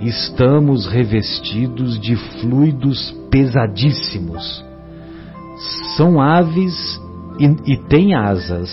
estamos 0.00 0.86
revestidos 0.86 1.98
de 1.98 2.14
fluidos 2.14 3.10
pesadíssimos. 3.32 4.64
São 5.96 6.20
aves 6.20 7.00
e, 7.40 7.72
e 7.72 7.76
têm 7.88 8.14
asas, 8.14 8.70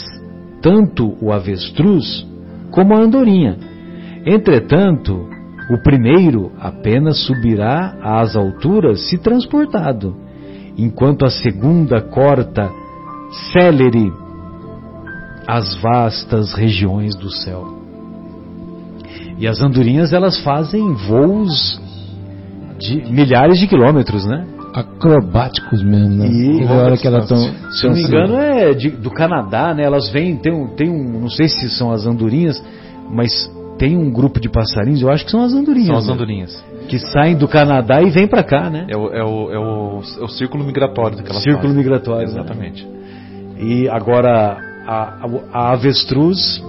tanto 0.61 1.17
o 1.19 1.31
avestruz 1.31 2.27
como 2.69 2.93
a 2.93 2.99
andorinha. 2.99 3.57
Entretanto, 4.23 5.27
o 5.71 5.81
primeiro 5.81 6.51
apenas 6.59 7.25
subirá 7.25 7.97
às 8.03 8.35
alturas 8.35 9.09
se 9.09 9.17
transportado, 9.17 10.28
enquanto 10.83 11.25
a 11.25 11.29
segunda 11.29 12.01
corta 12.01 12.71
célere 13.51 14.12
as 15.48 15.75
vastas 15.81 16.53
regiões 16.53 17.15
do 17.15 17.31
céu. 17.31 17.79
E 19.38 19.48
as 19.48 19.62
andorinhas 19.62 20.13
elas 20.13 20.39
fazem 20.41 20.93
voos 20.93 21.81
de 22.77 23.12
milhares 23.12 23.57
de 23.57 23.67
quilômetros, 23.67 24.25
né? 24.25 24.45
Acrobáticos 24.74 25.81
mesmo, 25.81 26.15
né? 26.17 26.27
E, 26.27 26.63
hora 26.65 26.95
que 26.95 27.07
elas 27.07 27.24
estão. 27.24 27.71
Se 27.71 27.86
eu 27.86 27.89
não 27.89 27.98
me 27.98 28.03
engano, 28.03 28.36
é 28.36 28.74
de, 28.74 28.89
do 28.91 29.09
Canadá, 29.09 29.74
né? 29.74 29.83
Elas 29.83 30.09
vêm, 30.09 30.38
tem 30.38 30.53
um, 30.53 30.67
tem 30.75 30.89
um. 30.89 31.19
Não 31.19 31.29
sei 31.29 31.48
se 31.48 31.69
são 31.69 31.91
as 31.91 32.05
andorinhas, 32.05 32.63
mas 33.09 33.50
tem 33.79 33.98
um 33.98 34.12
grupo 34.12 34.39
de 34.39 34.50
passarinhos, 34.50 35.01
eu 35.01 35.09
acho 35.09 35.25
que 35.25 35.31
são 35.31 35.41
as 35.41 35.53
andorinhas. 35.53 35.88
São 35.88 35.98
as 35.98 36.07
né? 36.07 36.13
andorinhas. 36.13 36.63
Né? 36.71 36.78
Que 36.89 37.00
saem 37.00 37.38
do 37.38 37.48
Canadá 37.48 38.01
e 38.01 38.10
vêm 38.10 38.27
para 38.27 38.43
cá, 38.43 38.69
né? 38.69 38.88
É 38.89 38.98
o, 38.98 39.13
é, 39.13 39.24
o, 39.24 39.51
é, 39.51 39.60
o, 39.60 40.01
é 40.22 40.24
o 40.24 40.27
círculo 40.27 40.63
migratório 40.63 41.17
daquela 41.17 41.39
Círculo 41.39 41.67
fazem. 41.67 41.77
migratório. 41.77 42.27
Né? 42.27 42.34
Exatamente. 42.34 42.86
Né? 42.86 42.91
E 43.60 43.89
agora 43.89 44.58
a, 44.88 45.25
a, 45.25 45.29
a 45.53 45.72
avestruz 45.74 46.63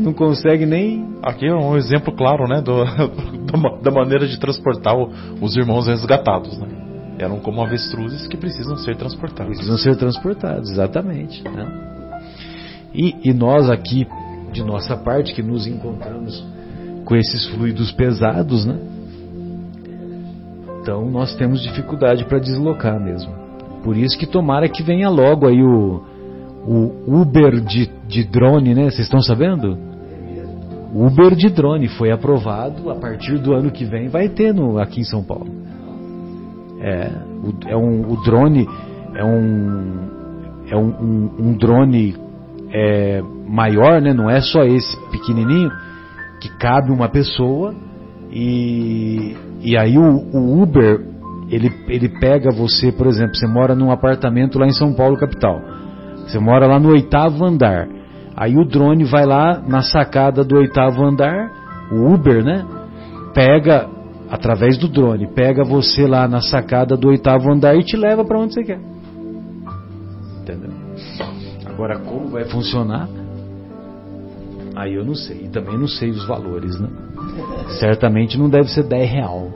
não 0.00 0.12
consegue 0.12 0.66
nem. 0.66 1.16
Aqui 1.22 1.46
é 1.46 1.54
um 1.54 1.76
exemplo 1.76 2.12
claro, 2.14 2.46
né, 2.46 2.60
do, 2.60 2.84
da 3.82 3.90
maneira 3.90 4.26
de 4.26 4.38
transportar 4.38 4.96
o, 4.96 5.10
os 5.40 5.56
irmãos 5.56 5.86
resgatados, 5.86 6.58
né? 6.58 6.66
Eram 7.18 7.40
como 7.40 7.60
avestruzes 7.62 8.28
que 8.28 8.36
precisam 8.36 8.76
ser 8.76 8.96
transportados. 8.96 9.56
Precisam 9.56 9.76
ser 9.78 9.96
transportados, 9.96 10.70
exatamente. 10.70 11.42
Né? 11.42 11.66
E, 12.94 13.16
e 13.24 13.32
nós 13.32 13.68
aqui, 13.68 14.06
de 14.52 14.62
nossa 14.62 14.96
parte, 14.96 15.34
que 15.34 15.42
nos 15.42 15.66
encontramos 15.66 16.44
com 17.08 17.16
esses 17.16 17.46
fluidos 17.54 17.90
pesados, 17.90 18.66
né? 18.66 18.78
Então 20.82 21.10
nós 21.10 21.34
temos 21.36 21.62
dificuldade 21.62 22.26
para 22.26 22.38
deslocar 22.38 23.00
mesmo. 23.02 23.32
Por 23.82 23.96
isso 23.96 24.18
que 24.18 24.26
tomara 24.26 24.68
que 24.68 24.82
venha 24.82 25.08
logo 25.08 25.48
aí 25.48 25.62
o, 25.62 26.02
o 26.66 27.20
Uber 27.22 27.62
de, 27.62 27.88
de 28.06 28.24
drone, 28.24 28.74
né? 28.74 28.90
Vocês 28.90 29.06
estão 29.06 29.22
sabendo? 29.22 29.78
Uber 30.94 31.34
de 31.34 31.48
drone 31.48 31.88
foi 31.88 32.10
aprovado 32.10 32.90
a 32.90 32.96
partir 32.96 33.38
do 33.38 33.54
ano 33.54 33.70
que 33.70 33.86
vem, 33.86 34.08
vai 34.08 34.28
ter 34.28 34.52
no, 34.52 34.78
aqui 34.78 35.00
em 35.00 35.04
São 35.04 35.24
Paulo. 35.24 35.50
É, 36.78 37.10
o, 37.42 37.70
é 37.70 37.76
um, 37.76 38.12
o 38.12 38.22
drone 38.22 38.68
é 39.14 39.24
um 39.24 40.08
é 40.70 40.76
um, 40.76 40.88
um, 40.88 41.30
um 41.38 41.56
drone 41.56 42.14
é, 42.70 43.22
maior, 43.46 44.02
né? 44.02 44.12
Não 44.12 44.28
é 44.28 44.42
só 44.42 44.62
esse 44.64 44.94
pequenininho 45.10 45.72
que 46.40 46.48
cabe 46.58 46.90
uma 46.92 47.08
pessoa 47.08 47.74
e, 48.30 49.36
e 49.60 49.76
aí 49.76 49.98
o, 49.98 50.02
o 50.04 50.62
Uber 50.62 51.00
ele, 51.50 51.72
ele 51.88 52.08
pega 52.20 52.50
você, 52.50 52.92
por 52.92 53.06
exemplo, 53.06 53.34
você 53.34 53.46
mora 53.46 53.74
num 53.74 53.90
apartamento 53.90 54.58
lá 54.58 54.66
em 54.66 54.72
São 54.72 54.92
Paulo 54.94 55.16
capital. 55.16 55.60
Você 56.26 56.38
mora 56.38 56.66
lá 56.66 56.78
no 56.78 56.90
oitavo 56.90 57.44
andar. 57.44 57.88
Aí 58.36 58.56
o 58.56 58.64
drone 58.64 59.04
vai 59.04 59.24
lá 59.24 59.60
na 59.66 59.82
sacada 59.82 60.44
do 60.44 60.56
oitavo 60.56 61.02
andar, 61.04 61.50
o 61.90 62.12
Uber, 62.12 62.44
né? 62.44 62.64
Pega 63.34 63.88
através 64.30 64.76
do 64.76 64.88
drone, 64.88 65.26
pega 65.26 65.64
você 65.64 66.06
lá 66.06 66.28
na 66.28 66.40
sacada 66.40 66.96
do 66.96 67.08
oitavo 67.08 67.50
andar 67.50 67.74
e 67.76 67.82
te 67.82 67.96
leva 67.96 68.24
para 68.24 68.38
onde 68.38 68.54
você 68.54 68.62
quer. 68.62 68.80
Entendeu? 70.42 70.70
Agora 71.66 71.98
como 71.98 72.28
vai 72.28 72.44
funcionar? 72.44 73.08
Aí 74.78 74.94
eu 74.94 75.04
não 75.04 75.16
sei. 75.16 75.46
E 75.46 75.48
também 75.48 75.76
não 75.76 75.88
sei 75.88 76.08
os 76.10 76.24
valores, 76.24 76.78
né? 76.78 76.88
Certamente 77.80 78.38
não 78.38 78.48
deve 78.48 78.68
ser 78.68 78.84
10 78.84 79.10
real. 79.10 79.50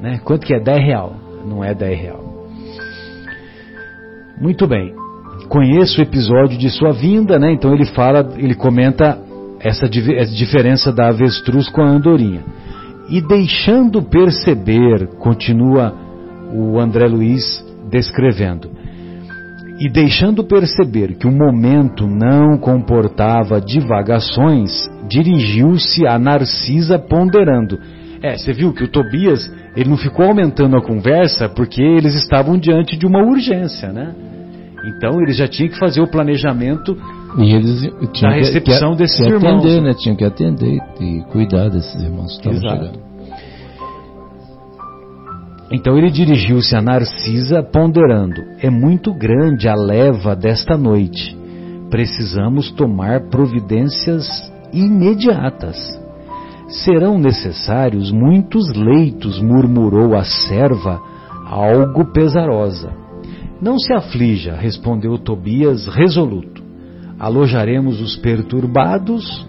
Né? 0.00 0.20
Quanto 0.24 0.46
que 0.46 0.54
é 0.54 0.60
10 0.60 0.78
real? 0.78 1.16
Não 1.44 1.64
é 1.64 1.74
10 1.74 2.00
real. 2.00 2.46
Muito 4.40 4.68
bem. 4.68 4.94
conheço 5.48 5.98
o 5.98 6.02
episódio 6.02 6.56
de 6.56 6.70
sua 6.70 6.92
vinda, 6.92 7.36
né? 7.36 7.52
Então 7.52 7.74
ele 7.74 7.84
fala, 7.86 8.34
ele 8.36 8.54
comenta 8.54 9.18
essa, 9.58 9.86
essa 9.86 10.32
diferença 10.32 10.92
da 10.92 11.08
avestruz 11.08 11.68
com 11.68 11.82
a 11.82 11.88
andorinha. 11.88 12.44
E 13.08 13.20
deixando 13.20 14.02
perceber, 14.02 15.08
continua 15.18 15.92
o 16.52 16.78
André 16.78 17.08
Luiz 17.08 17.64
descrevendo, 17.90 18.70
e 19.78 19.88
deixando 19.88 20.44
perceber 20.44 21.14
que 21.14 21.26
o 21.26 21.32
momento 21.32 22.06
não 22.06 22.58
comportava 22.58 23.60
divagações, 23.60 24.88
dirigiu-se 25.08 26.06
a 26.06 26.18
Narcisa 26.18 26.98
ponderando. 26.98 27.78
É, 28.20 28.36
você 28.36 28.52
viu 28.52 28.72
que 28.72 28.82
o 28.82 28.88
Tobias, 28.88 29.48
ele 29.76 29.88
não 29.88 29.96
ficou 29.96 30.26
aumentando 30.26 30.76
a 30.76 30.82
conversa 30.82 31.48
porque 31.48 31.80
eles 31.80 32.14
estavam 32.14 32.58
diante 32.58 32.96
de 32.96 33.06
uma 33.06 33.22
urgência, 33.24 33.92
né? 33.92 34.12
Então 34.84 35.20
eles 35.22 35.36
já 35.36 35.46
tinham 35.46 35.70
que 35.70 35.78
fazer 35.78 36.00
o 36.00 36.10
planejamento 36.10 36.96
e 37.38 37.54
eles 37.54 37.82
da 38.20 38.30
recepção 38.30 38.92
que, 38.92 38.98
desses 38.98 39.18
que 39.18 39.32
irmãos. 39.32 39.60
Atender, 39.60 39.82
né? 39.82 39.94
Tinham 39.94 40.16
que 40.16 40.24
atender 40.24 40.78
e 41.00 41.22
cuidar 41.30 41.68
desses 41.68 42.02
irmãos 42.02 42.38
que 42.38 42.48
estavam 42.48 42.60
chegando. 42.60 43.07
Então 45.70 45.98
ele 45.98 46.10
dirigiu-se 46.10 46.74
a 46.74 46.80
Narcisa, 46.80 47.62
ponderando: 47.62 48.42
É 48.58 48.70
muito 48.70 49.12
grande 49.12 49.68
a 49.68 49.74
leva 49.74 50.34
desta 50.34 50.76
noite. 50.76 51.36
Precisamos 51.90 52.70
tomar 52.72 53.28
providências 53.28 54.26
imediatas. 54.72 55.76
Serão 56.68 57.18
necessários 57.18 58.10
muitos 58.10 58.72
leitos, 58.74 59.40
murmurou 59.40 60.14
a 60.14 60.24
serva, 60.24 61.00
algo 61.46 62.12
pesarosa. 62.12 62.90
Não 63.60 63.78
se 63.78 63.92
aflija, 63.92 64.54
respondeu 64.54 65.18
Tobias 65.18 65.86
resoluto. 65.86 66.62
Alojaremos 67.18 68.00
os 68.00 68.16
perturbados 68.16 69.46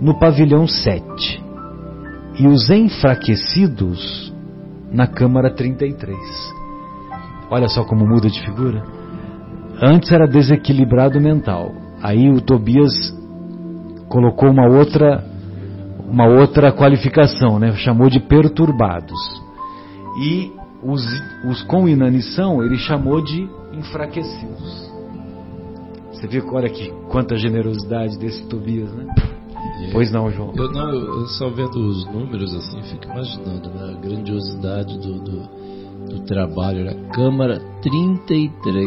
no 0.00 0.18
pavilhão 0.18 0.66
7 0.66 1.42
e 2.38 2.46
os 2.46 2.68
enfraquecidos 2.70 4.29
na 4.90 5.06
Câmara 5.06 5.54
33. 5.54 6.18
Olha 7.50 7.68
só 7.68 7.84
como 7.84 8.06
muda 8.06 8.28
de 8.28 8.40
figura. 8.44 8.82
Antes 9.82 10.12
era 10.12 10.26
desequilibrado 10.26 11.20
mental. 11.20 11.72
Aí 12.02 12.30
o 12.30 12.40
Tobias 12.40 12.92
colocou 14.08 14.50
uma 14.50 14.66
outra 14.66 15.24
uma 16.10 16.26
outra 16.26 16.72
qualificação, 16.72 17.58
né? 17.58 17.72
Chamou 17.76 18.10
de 18.10 18.18
perturbados. 18.18 19.18
E 20.20 20.52
os, 20.82 21.02
os 21.44 21.62
com 21.62 21.88
inanição 21.88 22.62
ele 22.64 22.76
chamou 22.78 23.22
de 23.22 23.48
enfraquecidos. 23.72 24.90
Você 26.12 26.26
viu, 26.26 26.44
olha 26.52 26.66
aqui, 26.66 26.92
quanta 27.08 27.36
generosidade 27.36 28.18
desse 28.18 28.46
Tobias, 28.46 28.92
né? 28.92 29.06
Pois 29.92 30.12
não, 30.12 30.30
João. 30.30 30.52
Eu, 30.56 30.70
não, 30.70 30.90
eu 30.90 31.26
só 31.26 31.48
vendo 31.48 31.76
os 31.76 32.06
números 32.06 32.54
assim, 32.54 32.82
fico 32.82 33.04
imaginando 33.04 33.70
né, 33.70 33.94
a 33.96 34.00
grandiosidade 34.00 34.98
do, 34.98 35.20
do, 35.20 35.40
do 36.08 36.20
trabalho. 36.24 36.84
Né? 36.84 36.94
Câmara 37.12 37.60
33. 37.82 38.86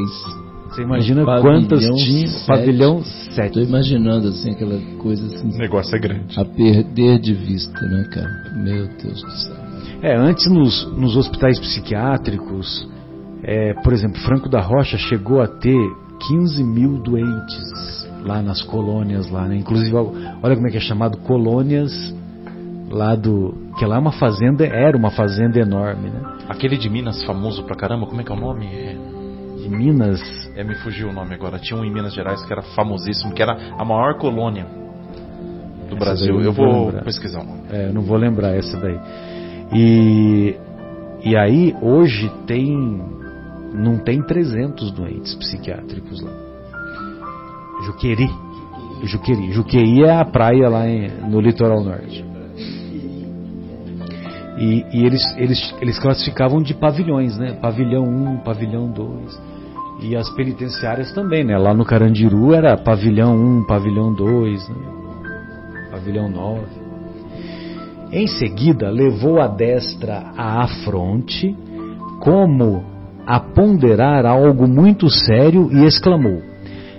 Você 0.70 0.82
imagina 0.82 1.24
quantas 1.42 1.86
tinha? 1.86 2.28
Pavilhão 2.48 3.04
7. 3.04 3.48
Estou 3.48 3.64
imaginando 3.64 4.30
assim 4.30 4.52
aquela 4.52 4.80
coisa 4.98 5.26
assim. 5.28 5.50
O 5.54 5.58
negócio 5.58 5.96
é 5.96 6.00
grande. 6.00 6.40
A 6.40 6.46
perder 6.46 7.20
de 7.20 7.34
vista, 7.34 7.80
né, 7.86 8.04
cara? 8.12 8.30
Meu 8.56 8.88
Deus 8.88 9.22
do 9.22 9.32
céu. 9.32 9.56
É, 10.02 10.16
antes 10.16 10.48
nos, 10.52 10.86
nos 10.98 11.16
hospitais 11.16 11.60
psiquiátricos, 11.60 12.88
é, 13.44 13.74
por 13.84 13.94
exemplo, 13.94 14.20
Franco 14.22 14.50
da 14.50 14.62
Rocha 14.62 14.98
chegou 14.98 15.42
a 15.42 15.48
ter 15.48 15.78
15 16.28 16.64
mil 16.64 17.02
doentes 17.02 18.03
lá 18.24 18.42
nas 18.42 18.62
colônias 18.62 19.30
lá, 19.30 19.48
né? 19.48 19.56
Inclusive, 19.56 19.96
olha 19.96 20.56
como 20.56 20.68
é 20.68 20.72
que 20.72 20.78
é 20.78 20.82
chamado 20.82 21.18
colônias 21.20 21.92
lá 22.90 23.16
do 23.16 23.56
que 23.78 23.86
lá 23.86 23.96
é 23.96 24.00
uma 24.00 24.12
fazenda, 24.12 24.66
era 24.66 24.96
uma 24.96 25.12
fazenda 25.12 25.60
enorme, 25.60 26.10
né? 26.10 26.22
Aquele 26.48 26.78
de 26.78 26.90
Minas 26.90 27.24
famoso 27.24 27.64
pra 27.64 27.76
caramba, 27.76 28.06
como 28.06 28.22
é 28.22 28.24
que 28.24 28.32
é 28.32 28.36
o 28.36 28.40
nome? 28.40 28.68
É... 28.68 28.96
De 29.62 29.70
Minas? 29.70 30.22
É, 30.56 30.64
me 30.64 30.76
fugiu 30.76 31.10
o 31.10 31.14
nome 31.14 31.34
agora. 31.34 31.58
Tinha 31.58 31.80
um 31.80 31.86
em 31.86 31.92
Minas 31.92 32.14
Gerais 32.14 32.44
que 32.46 32.52
era 32.52 32.62
famosíssimo, 32.62 33.34
que 33.34 33.42
era 33.42 33.58
a 33.78 33.86
maior 33.86 34.18
colônia 34.18 34.66
do 35.90 35.96
essa 35.96 36.06
Brasil. 36.06 36.42
Eu 36.42 36.52
vou 36.52 36.86
lembrar. 36.86 37.04
pesquisar 37.04 37.42
o 37.42 37.46
nome. 37.46 37.62
É, 37.72 37.88
eu 37.88 37.94
não 37.94 38.02
vou 38.02 38.18
lembrar 38.18 38.56
essa 38.56 38.78
daí. 38.78 39.00
E 39.74 40.56
e 41.24 41.38
aí 41.38 41.74
hoje 41.82 42.30
tem 42.46 43.02
não 43.74 43.98
tem 43.98 44.22
300 44.22 44.92
doentes 44.92 45.34
psiquiátricos 45.36 46.22
lá. 46.22 46.53
Juqueri. 47.82 48.30
Juqueri. 49.04 49.52
Juqueri 49.52 50.04
é 50.04 50.12
a 50.12 50.26
praia 50.26 50.70
lá 50.70 50.88
em, 50.88 51.10
no 51.30 51.42
litoral 51.42 51.84
norte. 51.84 52.24
E, 54.58 54.86
e, 54.94 55.06
eles, 55.06 55.24
eles, 55.38 55.76
eles 55.82 56.00
classificavam 56.00 56.62
de 56.62 56.74
pavilhões, 56.74 57.38
né? 57.38 57.54
Pavilhão 57.54 58.04
1, 58.04 58.38
pavilhão 58.44 58.88
2. 58.92 59.42
E 60.02 60.16
as 60.16 60.30
penitenciárias 60.36 61.12
também, 61.14 61.44
né? 61.44 61.58
Lá 61.58 61.74
no 61.74 61.84
Carandiru 61.84 62.54
era 62.54 62.78
pavilhão 62.78 63.36
1, 63.36 63.66
pavilhão 63.66 64.14
2, 64.14 64.70
né? 64.70 64.76
pavilhão 65.92 66.30
9. 66.30 66.62
Em 68.12 68.28
seguida, 68.28 68.90
levou 68.90 69.42
a 69.42 69.48
destra 69.48 70.32
à 70.38 70.68
fronte, 70.84 71.56
como 72.20 72.84
a 73.26 73.40
ponderar 73.40 74.26
algo 74.26 74.68
muito 74.68 75.10
sério, 75.10 75.70
e 75.72 75.86
exclamou: 75.86 76.42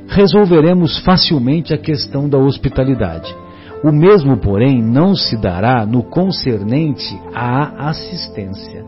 resolveremos 0.09 0.99
facilmente 0.99 1.73
a 1.73 1.79
questão 1.79 2.29
da 2.29 2.39
hospitalidade. 2.39 3.35
O 3.83 3.93
mesmo, 3.93 4.37
porém, 4.37 4.83
não 4.83 5.15
se 5.15 5.37
dará 5.37 5.85
no 5.85 6.03
concernente 6.03 7.19
à 7.35 7.89
assistência. 7.89 8.85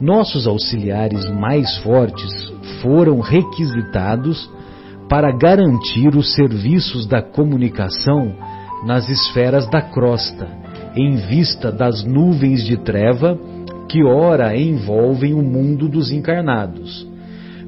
Nossos 0.00 0.46
auxiliares 0.46 1.28
mais 1.30 1.78
fortes 1.78 2.52
foram 2.82 3.20
requisitados 3.20 4.50
para 5.08 5.32
garantir 5.32 6.14
os 6.14 6.34
serviços 6.34 7.06
da 7.06 7.22
comunicação 7.22 8.34
nas 8.84 9.08
esferas 9.08 9.66
da 9.70 9.80
crosta, 9.80 10.46
em 10.94 11.16
vista 11.16 11.72
das 11.72 12.04
nuvens 12.04 12.64
de 12.64 12.76
treva 12.76 13.38
que 13.88 14.04
ora 14.04 14.56
envolvem 14.56 15.32
o 15.32 15.42
mundo 15.42 15.88
dos 15.88 16.12
encarnados 16.12 17.08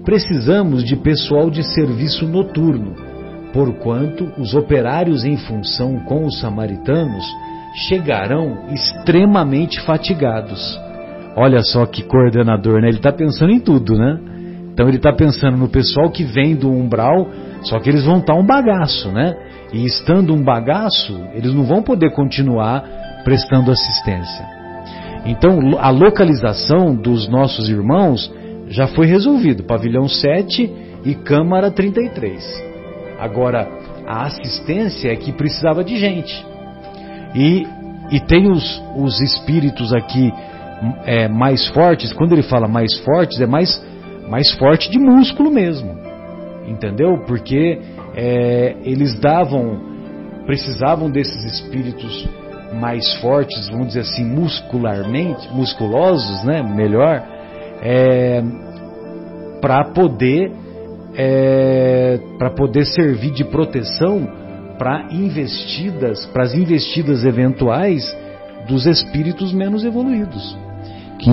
precisamos 0.05 0.85
de 0.85 0.97
pessoal 0.97 1.51
de 1.51 1.63
serviço 1.63 2.27
noturno, 2.27 2.95
porquanto 3.53 4.31
os 4.39 4.55
operários 4.55 5.25
em 5.25 5.37
função 5.37 6.01
com 6.01 6.25
os 6.25 6.39
samaritanos 6.41 7.25
chegarão 7.89 8.67
extremamente 8.73 9.81
fatigados. 9.83 10.79
Olha 11.37 11.63
só 11.63 11.87
que 11.87 12.03
coordenador, 12.03 12.81
né? 12.81 12.89
Ele 12.89 12.97
está 12.97 13.13
pensando 13.13 13.53
em 13.53 13.61
tudo, 13.61 13.97
né? 13.97 14.19
Então 14.73 14.89
ele 14.89 14.97
está 14.97 15.13
pensando 15.13 15.57
no 15.57 15.69
pessoal 15.69 16.11
que 16.11 16.25
vem 16.25 16.57
do 16.57 16.71
umbral, 16.71 17.29
só 17.63 17.79
que 17.79 17.89
eles 17.89 18.05
vão 18.05 18.19
estar 18.19 18.35
tá 18.35 18.39
um 18.39 18.45
bagaço, 18.45 19.11
né? 19.11 19.37
E 19.73 19.85
estando 19.85 20.35
um 20.35 20.43
bagaço, 20.43 21.21
eles 21.35 21.55
não 21.55 21.65
vão 21.65 21.83
poder 21.83 22.11
continuar 22.13 22.83
prestando 23.23 23.71
assistência. 23.71 24.45
Então 25.25 25.79
a 25.79 25.91
localização 25.91 26.95
dos 26.95 27.29
nossos 27.29 27.69
irmãos 27.69 28.33
já 28.71 28.87
foi 28.87 29.07
resolvido, 29.07 29.65
pavilhão 29.65 30.09
7 30.09 30.71
e 31.05 31.15
câmara 31.15 31.71
33. 31.71 32.43
Agora, 33.19 33.69
a 34.07 34.27
assistência 34.27 35.13
é 35.13 35.17
que 35.17 35.33
precisava 35.33 35.83
de 35.83 35.97
gente. 35.97 36.47
E, 37.35 37.67
e 38.13 38.21
tem 38.21 38.51
os, 38.51 38.83
os 38.97 39.21
espíritos 39.21 39.93
aqui 39.93 40.33
é, 41.05 41.29
mais 41.29 41.69
fortes, 41.69 42.13
quando 42.13 42.33
ele 42.33 42.45
fala 42.45 42.69
mais 42.69 42.97
fortes, 43.01 43.41
é 43.41 43.47
mais, 43.47 43.85
mais 44.29 44.53
forte 44.53 44.89
de 44.89 44.99
músculo 44.99 45.51
mesmo. 45.51 45.99
Entendeu? 46.67 47.25
Porque 47.27 47.79
é, 48.15 48.77
eles 48.85 49.19
davam, 49.19 49.81
precisavam 50.47 51.11
desses 51.11 51.45
espíritos 51.45 52.29
mais 52.73 53.15
fortes, 53.15 53.69
vamos 53.69 53.89
dizer 53.89 54.01
assim, 54.01 54.25
muscularmente, 54.25 55.53
musculosos, 55.53 56.45
né? 56.45 56.63
Melhor 56.63 57.40
é, 57.83 58.43
para 59.61 59.85
poder 59.85 60.53
é, 61.15 62.21
para 62.39 62.51
poder 62.51 62.85
servir 62.87 63.33
de 63.33 63.45
proteção 63.45 64.29
para 64.79 65.13
investidas, 65.13 66.25
para 66.27 66.45
as 66.45 66.55
investidas 66.55 67.25
eventuais 67.25 68.17
dos 68.67 68.87
espíritos 68.87 69.53
menos 69.53 69.85
evoluídos. 69.85 70.57
Que 71.19 71.31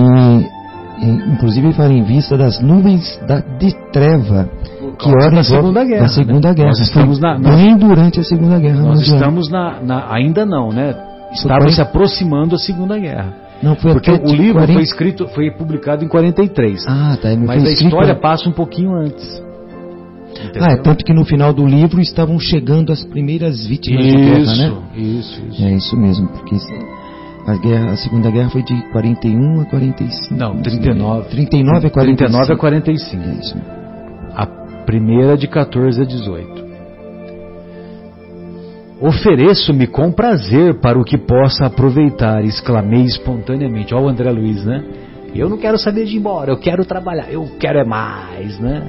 inclusive 1.32 1.72
fala 1.72 1.92
em 1.92 2.02
vista 2.02 2.36
das 2.36 2.60
nuvens 2.60 3.18
da, 3.26 3.40
de 3.40 3.72
treva 3.92 4.50
que 4.98 5.08
ora 5.08 5.30
na 5.30 5.44
Segunda 5.44 5.84
Guerra. 5.84 6.02
Na 6.02 6.08
Segunda 6.08 6.48
né? 6.48 6.54
Guerra. 6.54 6.68
Nós 6.68 6.80
estamos 6.80 7.20
na, 7.20 7.38
bem 7.38 7.76
durante 7.76 8.20
a 8.20 8.24
Segunda 8.24 8.58
Guerra. 8.58 8.82
Nós 8.82 9.00
estamos 9.00 9.48
na, 9.48 9.80
na, 9.80 10.12
ainda 10.12 10.44
não, 10.44 10.70
né? 10.70 10.94
Estava 11.32 11.68
se 11.68 11.80
aproximando 11.80 12.56
a 12.56 12.58
Segunda 12.58 12.98
Guerra. 12.98 13.47
Não, 13.62 13.74
foi 13.74 13.92
Porque 13.92 14.10
o 14.10 14.34
livro 14.34 14.54
40... 14.54 14.72
foi 14.72 14.82
escrito, 14.82 15.28
foi 15.28 15.50
publicado 15.50 16.04
em 16.04 16.08
43. 16.08 16.84
Ah, 16.86 17.18
tá. 17.20 17.28
Mas 17.36 17.64
a 17.64 17.70
história 17.70 18.14
passa 18.14 18.48
um 18.48 18.52
pouquinho 18.52 18.92
antes. 18.94 19.42
Entendeu? 20.30 20.62
Ah, 20.62 20.72
é 20.72 20.76
tanto 20.76 21.04
que 21.04 21.12
no 21.12 21.24
final 21.24 21.52
do 21.52 21.66
livro 21.66 22.00
estavam 22.00 22.38
chegando 22.38 22.92
as 22.92 23.02
primeiras 23.02 23.66
vítimas 23.66 24.04
isso, 24.04 24.16
de 24.16 24.22
guerra, 24.22 24.56
né? 24.56 24.76
Isso, 24.94 25.42
isso. 25.50 25.64
É 25.64 25.74
isso 25.74 25.96
mesmo, 25.96 26.28
porque 26.28 26.54
a, 27.46 27.56
guerra, 27.56 27.90
a 27.92 27.96
Segunda 27.96 28.30
Guerra 28.30 28.50
foi 28.50 28.62
de 28.62 28.80
41 28.92 29.60
a 29.60 29.64
45. 29.64 30.34
Não, 30.34 30.60
39. 30.60 31.28
39 31.30 31.86
a 31.86 31.90
45. 31.90 32.16
39 32.16 32.52
a 32.52 32.56
45. 32.56 33.22
É 33.22 33.32
isso. 33.32 33.56
A 34.34 34.46
primeira 34.84 35.36
de 35.36 35.48
14 35.48 36.02
a 36.02 36.04
18. 36.04 36.67
Ofereço-me 39.00 39.86
com 39.86 40.10
prazer 40.10 40.80
para 40.80 40.98
o 40.98 41.04
que 41.04 41.16
possa 41.16 41.66
aproveitar, 41.66 42.44
exclamei 42.44 43.04
espontaneamente. 43.04 43.94
Olha 43.94 44.06
o 44.06 44.08
André 44.08 44.30
Luiz, 44.32 44.64
né? 44.64 44.82
Eu 45.32 45.48
não 45.48 45.56
quero 45.56 45.78
saber 45.78 46.04
de 46.04 46.16
ir 46.16 46.18
embora, 46.18 46.50
eu 46.50 46.58
quero 46.58 46.84
trabalhar, 46.84 47.30
eu 47.30 47.48
quero 47.60 47.78
é 47.78 47.84
mais, 47.84 48.58
né? 48.58 48.82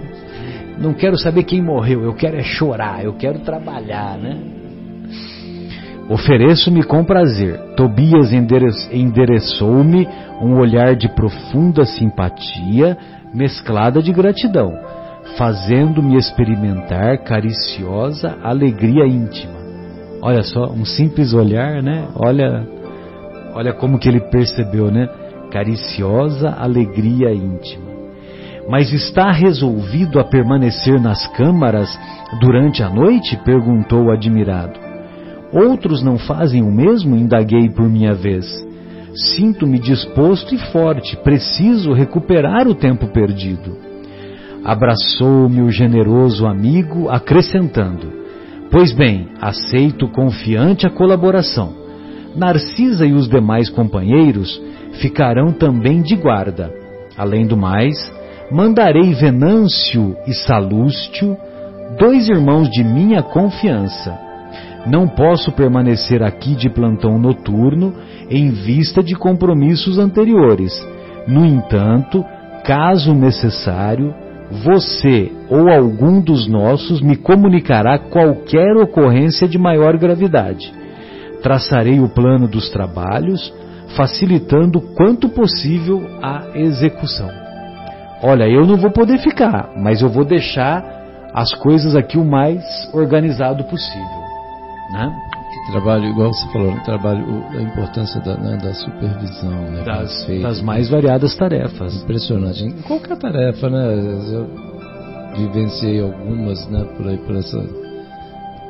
Não 0.79 0.93
quero 0.93 1.15
saber 1.15 1.43
quem 1.43 1.61
morreu, 1.61 2.01
eu 2.03 2.13
quero 2.13 2.37
é 2.37 2.43
chorar, 2.43 3.03
eu 3.03 3.13
quero 3.13 3.39
trabalhar, 3.39 4.17
né? 4.17 4.37
Ofereço-me 6.09 6.81
com 6.83 7.03
prazer. 7.03 7.59
Tobias 7.75 8.33
endereçou-me 8.33 10.07
um 10.41 10.57
olhar 10.57 10.95
de 10.95 11.07
profunda 11.09 11.85
simpatia, 11.85 12.97
mesclada 13.31 14.01
de 14.01 14.11
gratidão, 14.11 14.73
fazendo-me 15.37 16.17
experimentar 16.17 17.23
cariciosa 17.23 18.39
alegria 18.41 19.05
íntima. 19.05 19.58
Olha 20.21 20.43
só, 20.43 20.65
um 20.71 20.84
simples 20.84 21.34
olhar, 21.34 21.82
né? 21.82 22.08
Olha, 22.15 22.67
olha 23.53 23.73
como 23.73 23.97
que 23.97 24.10
ele 24.10 24.19
percebeu, 24.19 24.91
né? 24.91 25.08
Cariciosa 25.51 26.49
alegria 26.49 27.34
íntima. 27.34 27.89
Mas 28.69 28.93
está 28.93 29.32
resolvido 29.32 30.19
a 30.19 30.23
permanecer 30.23 31.01
nas 31.01 31.25
câmaras 31.36 31.89
durante 32.39 32.84
a 32.84 32.89
noite? 32.89 33.38
perguntou 33.43 34.12
admirado. 34.12 34.79
Outros 35.51 36.03
não 36.03 36.17
fazem 36.17 36.62
o 36.62 36.71
mesmo? 36.71 37.15
indaguei 37.15 37.69
por 37.69 37.89
minha 37.89 38.13
vez. 38.13 38.45
Sinto-me 39.15 39.79
disposto 39.79 40.53
e 40.53 40.58
forte, 40.71 41.17
preciso 41.17 41.93
recuperar 41.93 42.67
o 42.67 42.75
tempo 42.75 43.08
perdido. 43.08 43.75
Abraçou-me 44.63 45.62
o 45.62 45.71
generoso 45.71 46.45
amigo, 46.45 47.10
acrescentando: 47.10 48.18
Pois 48.71 48.91
bem, 48.91 49.29
aceito 49.41 50.08
confiante 50.08 50.86
a 50.86 50.89
colaboração. 50.89 51.73
Narcisa 52.36 53.05
e 53.05 53.13
os 53.13 53.27
demais 53.27 53.69
companheiros 53.69 54.62
ficarão 55.01 55.51
também 55.51 56.01
de 56.01 56.15
guarda. 56.15 56.71
Além 57.17 57.45
do 57.47 57.58
mais, 57.58 57.95
mandarei 58.51 59.13
Venâncio 59.13 60.15
e 60.27 60.34
Salústio, 60.34 61.36
dois 61.97 62.29
irmãos 62.29 62.69
de 62.69 62.84
minha 62.84 63.23
confiança 63.23 64.29
não 64.86 65.08
posso 65.08 65.51
permanecer 65.51 66.23
aqui 66.23 66.55
de 66.55 66.69
plantão 66.69 67.19
noturno 67.19 67.93
em 68.29 68.49
vista 68.49 69.03
de 69.03 69.15
compromissos 69.15 69.99
anteriores. 69.99 70.73
No 71.27 71.45
entanto, 71.45 72.23
caso 72.63 73.13
necessário, 73.13 74.13
você 74.51 75.31
ou 75.49 75.69
algum 75.69 76.19
dos 76.21 76.47
nossos 76.47 77.01
me 77.01 77.15
comunicará 77.15 77.99
qualquer 77.99 78.75
ocorrência 78.77 79.47
de 79.47 79.57
maior 79.57 79.97
gravidade. 79.97 80.73
Traçarei 81.41 81.99
o 81.99 82.09
plano 82.09 82.47
dos 82.47 82.69
trabalhos, 82.69 83.53
facilitando 83.95 84.81
quanto 84.95 85.29
possível 85.29 86.05
a 86.21 86.57
execução. 86.57 87.29
Olha, 88.21 88.43
eu 88.49 88.65
não 88.65 88.75
vou 88.75 88.91
poder 88.91 89.19
ficar, 89.19 89.71
mas 89.77 90.01
eu 90.01 90.09
vou 90.09 90.25
deixar 90.25 90.83
as 91.33 91.53
coisas 91.53 91.95
aqui 91.95 92.17
o 92.17 92.25
mais 92.25 92.63
organizado 92.93 93.63
possível. 93.65 94.19
Né? 94.91 95.28
Trabalho, 95.71 96.05
igual 96.05 96.34
você 96.34 96.47
falou, 96.51 96.73
trabalho, 96.84 97.43
a 97.51 97.62
importância 97.62 98.19
da, 98.21 98.36
né, 98.38 98.58
da 98.58 98.73
supervisão, 98.73 99.51
né? 99.51 99.84
das, 99.84 100.27
das 100.41 100.62
mais 100.62 100.89
variadas 100.89 101.36
tarefas. 101.36 102.01
Impressionante. 102.03 102.63
Em 102.63 102.82
qualquer 102.82 103.17
tarefa, 103.17 103.69
né? 103.69 103.93
Eu 104.34 104.49
vivenciei 105.38 106.01
algumas, 106.01 106.67
né? 106.69 106.84
Por 106.97 107.08
aí, 107.08 107.17
por 107.17 107.36
essa, 107.36 107.63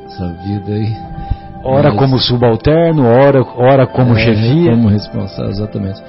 essa 0.04 0.28
vida 0.44 0.72
aí. 0.72 0.94
Ora 1.64 1.90
Mas, 1.90 1.98
como 1.98 2.18
subalterno, 2.18 3.06
ora, 3.06 3.42
ora 3.56 3.86
como 3.86 4.14
é, 4.14 4.18
chefia. 4.18 4.70
Como 4.70 4.88
responsável, 4.88 5.50
exatamente. 5.50 6.02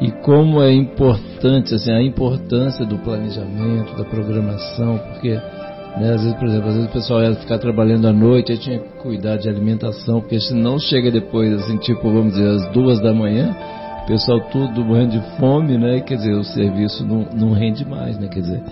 E 0.00 0.10
como 0.22 0.62
é 0.62 0.72
importante, 0.72 1.74
assim, 1.74 1.92
a 1.92 2.02
importância 2.02 2.86
do 2.86 2.98
planejamento, 2.98 3.96
da 3.96 4.04
programação, 4.04 4.98
porque 4.98 5.38
né? 5.96 6.14
Às 6.14 6.22
vezes, 6.22 6.34
por 6.34 6.48
exemplo, 6.48 6.68
às 6.68 6.74
vezes 6.74 6.90
o 6.90 6.92
pessoal 6.92 7.22
ia 7.22 7.34
ficar 7.34 7.58
trabalhando 7.58 8.06
à 8.06 8.12
noite, 8.12 8.52
aí 8.52 8.58
tinha 8.58 8.78
que 8.78 8.88
cuidar 8.98 9.36
de 9.36 9.48
alimentação, 9.48 10.20
porque 10.20 10.38
se 10.40 10.54
não 10.54 10.78
chega 10.78 11.10
depois, 11.10 11.52
assim, 11.52 11.76
tipo, 11.78 12.02
vamos 12.02 12.34
dizer, 12.34 12.48
às 12.48 12.72
duas 12.72 13.00
da 13.00 13.12
manhã, 13.12 13.56
o 14.04 14.06
pessoal 14.06 14.40
tudo 14.50 14.84
morrendo 14.84 15.12
de 15.12 15.36
fome, 15.38 15.78
né? 15.78 16.00
Quer 16.00 16.16
dizer, 16.16 16.34
o 16.34 16.44
serviço 16.44 17.04
não, 17.06 17.26
não 17.34 17.52
rende 17.52 17.84
mais, 17.84 18.18
né? 18.18 18.28
Quer 18.28 18.40
dizer, 18.40 18.62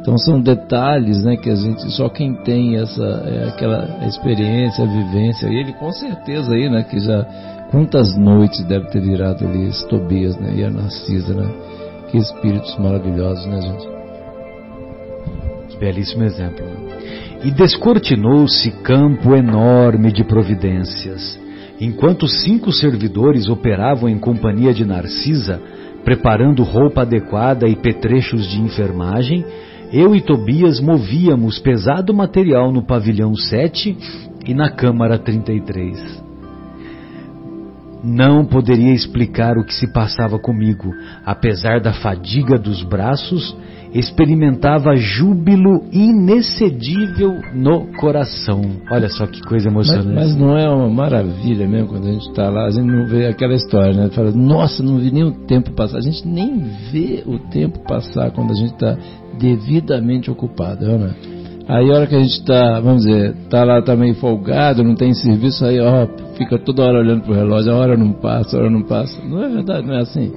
então 0.00 0.16
são 0.16 0.40
detalhes, 0.40 1.22
né? 1.22 1.36
Que 1.36 1.50
a 1.50 1.54
gente, 1.54 1.90
só 1.92 2.08
quem 2.08 2.34
tem 2.42 2.76
essa, 2.76 3.04
é, 3.26 3.48
aquela 3.48 4.06
experiência, 4.06 4.84
a 4.84 4.86
vivência, 4.86 5.46
e 5.48 5.56
ele 5.56 5.72
com 5.74 5.92
certeza 5.92 6.54
aí, 6.54 6.68
né? 6.70 6.82
Que 6.82 6.98
já, 6.98 7.24
quantas 7.70 8.16
noites 8.16 8.64
deve 8.64 8.86
ter 8.86 9.00
virado 9.00 9.46
ali 9.46 9.70
Tobias, 9.88 10.36
né? 10.38 10.54
E 10.56 10.64
a 10.64 10.70
Narcisa, 10.70 11.34
né? 11.34 11.48
Que 12.10 12.18
espíritos 12.18 12.76
maravilhosos, 12.78 13.46
né, 13.46 13.60
gente? 13.60 13.99
Belíssimo 15.80 16.24
exemplo. 16.24 16.66
E 17.42 17.50
descortinou-se 17.50 18.70
campo 18.82 19.34
enorme 19.34 20.12
de 20.12 20.22
providências. 20.22 21.40
Enquanto 21.80 22.28
cinco 22.28 22.70
servidores 22.70 23.48
operavam 23.48 24.06
em 24.06 24.18
companhia 24.18 24.74
de 24.74 24.84
Narcisa, 24.84 25.58
preparando 26.04 26.62
roupa 26.62 27.00
adequada 27.00 27.66
e 27.66 27.74
petrechos 27.74 28.46
de 28.46 28.60
enfermagem, 28.60 29.42
eu 29.90 30.14
e 30.14 30.20
Tobias 30.20 30.80
movíamos 30.80 31.58
pesado 31.58 32.12
material 32.12 32.70
no 32.70 32.82
pavilhão 32.82 33.34
7 33.34 33.96
e 34.46 34.52
na 34.52 34.70
câmara 34.70 35.18
33. 35.18 36.22
Não 38.04 38.44
poderia 38.44 38.92
explicar 38.92 39.56
o 39.56 39.64
que 39.64 39.74
se 39.74 39.90
passava 39.92 40.38
comigo, 40.38 40.94
apesar 41.24 41.80
da 41.80 41.94
fadiga 41.94 42.58
dos 42.58 42.82
braços 42.82 43.56
experimentava 43.92 44.94
júbilo 44.94 45.84
inexcedível 45.92 47.34
no 47.54 47.86
coração. 47.98 48.62
Olha 48.90 49.08
só 49.08 49.26
que 49.26 49.42
coisa 49.42 49.68
emocionante. 49.68 50.08
Mas, 50.08 50.28
mas 50.28 50.36
não 50.36 50.56
é 50.56 50.68
uma 50.68 50.88
maravilha 50.88 51.66
mesmo 51.66 51.88
quando 51.88 52.06
a 52.06 52.12
gente 52.12 52.28
está 52.28 52.48
lá, 52.48 52.66
a 52.66 52.70
gente 52.70 52.86
não 52.86 53.06
vê 53.06 53.26
aquela 53.26 53.54
história, 53.54 53.92
né? 53.92 54.08
Fala, 54.10 54.30
nossa, 54.30 54.82
não 54.82 54.98
vi 54.98 55.10
nem 55.10 55.24
o 55.24 55.32
tempo 55.46 55.72
passar. 55.72 55.98
A 55.98 56.02
gente 56.02 56.26
nem 56.26 56.58
vê 56.92 57.24
o 57.26 57.38
tempo 57.50 57.80
passar 57.80 58.30
quando 58.30 58.52
a 58.52 58.54
gente 58.54 58.72
está 58.74 58.96
devidamente 59.38 60.30
ocupado, 60.30 60.86
né? 60.86 61.14
Aí 61.68 61.88
a 61.90 61.94
hora 61.94 62.06
que 62.06 62.16
a 62.16 62.18
gente 62.18 62.32
está, 62.32 62.80
vamos 62.80 63.04
dizer, 63.04 63.34
está 63.44 63.64
lá 63.64 63.80
tá 63.80 63.94
meio 63.94 64.14
folgado, 64.16 64.82
não 64.82 64.94
tem 64.94 65.14
serviço, 65.14 65.64
aí 65.64 65.80
ó, 65.80 66.06
fica 66.36 66.58
toda 66.58 66.82
hora 66.82 66.98
olhando 66.98 67.22
pro 67.22 67.34
relógio, 67.34 67.72
a 67.72 67.76
hora 67.76 67.96
não 67.96 68.12
passa, 68.12 68.56
a 68.56 68.60
hora 68.60 68.70
não 68.70 68.82
passa. 68.82 69.20
Não 69.24 69.42
é 69.42 69.48
verdade, 69.48 69.86
não 69.86 69.94
é 69.94 70.00
assim. 70.00 70.32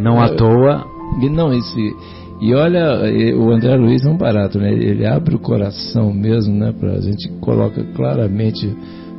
Não 0.00 0.20
é, 0.20 0.26
à 0.26 0.34
toa 0.34 0.97
não, 1.30 1.52
esse. 1.52 1.96
E 2.40 2.54
olha, 2.54 3.02
o 3.36 3.50
André 3.50 3.74
Luiz 3.76 4.04
é 4.04 4.08
um 4.08 4.16
barato, 4.16 4.58
né? 4.58 4.72
Ele 4.72 5.06
abre 5.06 5.34
o 5.34 5.38
coração 5.38 6.12
mesmo, 6.12 6.54
né? 6.54 6.72
Pra 6.78 6.92
a 6.92 7.00
gente 7.00 7.28
coloca 7.40 7.82
claramente 7.94 8.66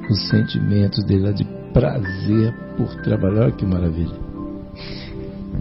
os 0.10 0.30
sentimentos 0.30 1.04
dele 1.06 1.34
de 1.34 1.45
prazer 1.73 2.54
por 2.78 2.88
trabalhar. 3.04 3.43
Olha 3.43 3.52
que 3.52 3.65
maravilha. 3.65 4.30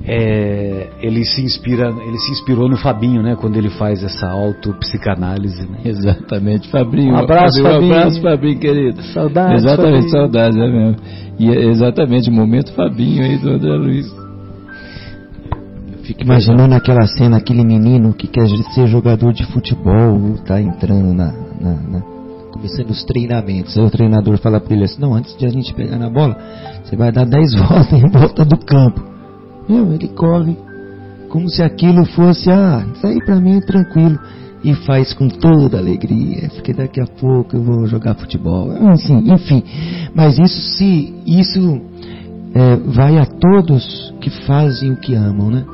É, 0.05 0.91
ele 1.03 1.25
se 1.25 1.43
inspira, 1.43 1.89
ele 2.07 2.19
se 2.19 2.31
inspirou 2.31 2.69
no 2.69 2.77
Fabinho, 2.77 3.23
né? 3.23 3.37
Quando 3.37 3.57
ele 3.57 3.69
faz 3.71 4.03
essa 4.03 4.29
autopsicanálise, 4.29 5.69
né? 5.69 5.81
Exatamente, 5.85 6.69
Fabinho. 6.71 7.15
Um 7.15 7.17
abraço, 7.17 7.61
Fabinho. 7.63 7.93
Um 7.93 7.97
abraço, 7.97 8.23
Fabinho, 8.23 8.59
querido. 8.59 9.03
Saudades. 9.13 9.65
Exatamente, 9.65 9.95
Fabinho. 9.95 10.11
saudades, 10.11 10.57
é 10.57 10.69
mesmo. 10.69 10.97
E 11.39 11.51
é 11.51 11.65
exatamente, 11.67 12.31
momento 12.31 12.73
Fabinho 12.73 13.23
aí 13.23 13.37
do 13.39 13.51
André 13.51 13.77
Luiz. 13.77 14.28
Fico 16.09 16.23
imaginando 16.23 16.75
aquela 16.75 17.07
cena, 17.07 17.37
aquele 17.37 17.63
menino 17.63 18.15
que 18.15 18.27
quer 18.27 18.49
ser 18.73 18.87
jogador 18.87 19.31
de 19.31 19.45
futebol, 19.45 20.39
tá 20.47 20.59
entrando 20.59 21.13
na, 21.13 21.35
na, 21.61 21.75
na 21.75 22.01
começando 22.51 22.89
os 22.89 23.05
treinamentos. 23.05 23.77
Aí 23.77 23.85
o 23.85 23.91
treinador 23.91 24.39
fala 24.39 24.59
para 24.59 24.73
ele 24.73 24.85
assim: 24.85 24.99
Não, 25.03 25.13
antes 25.13 25.37
de 25.37 25.45
a 25.45 25.51
gente 25.51 25.75
pegar 25.75 25.99
na 25.99 26.09
bola, 26.09 26.35
você 26.83 26.97
vai 26.97 27.13
dar 27.13 27.27
10 27.27 27.55
voltas 27.61 27.93
em 27.93 28.09
volta 28.09 28.43
do 28.43 28.57
campo. 28.57 29.05
Meu, 29.69 29.93
ele 29.93 30.09
corre 30.09 30.57
como 31.29 31.47
se 31.51 31.63
aquilo 31.63 32.07
fosse: 32.07 32.51
Ah, 32.51 32.87
isso 32.95 33.07
aí 33.07 33.23
para 33.23 33.39
mim 33.39 33.59
é 33.59 33.61
tranquilo. 33.61 34.19
E 34.65 34.75
faz 34.87 35.13
com 35.13 35.29
toda 35.29 35.77
alegria, 35.77 36.49
porque 36.55 36.73
daqui 36.73 37.03
a 37.03 37.07
pouco 37.07 37.55
eu 37.55 37.63
vou 37.63 37.87
jogar 37.87 38.15
futebol. 38.15 38.71
Assim, 38.89 39.31
enfim, 39.31 39.63
mas 40.15 40.39
isso 40.39 40.61
se 40.79 41.15
isso 41.27 41.83
é, 42.55 42.77
vai 42.77 43.19
a 43.19 43.27
todos 43.27 44.15
que 44.23 44.31
fazem 44.47 44.93
o 44.93 44.97
que 44.97 45.15
amam, 45.15 45.51
né? 45.51 45.65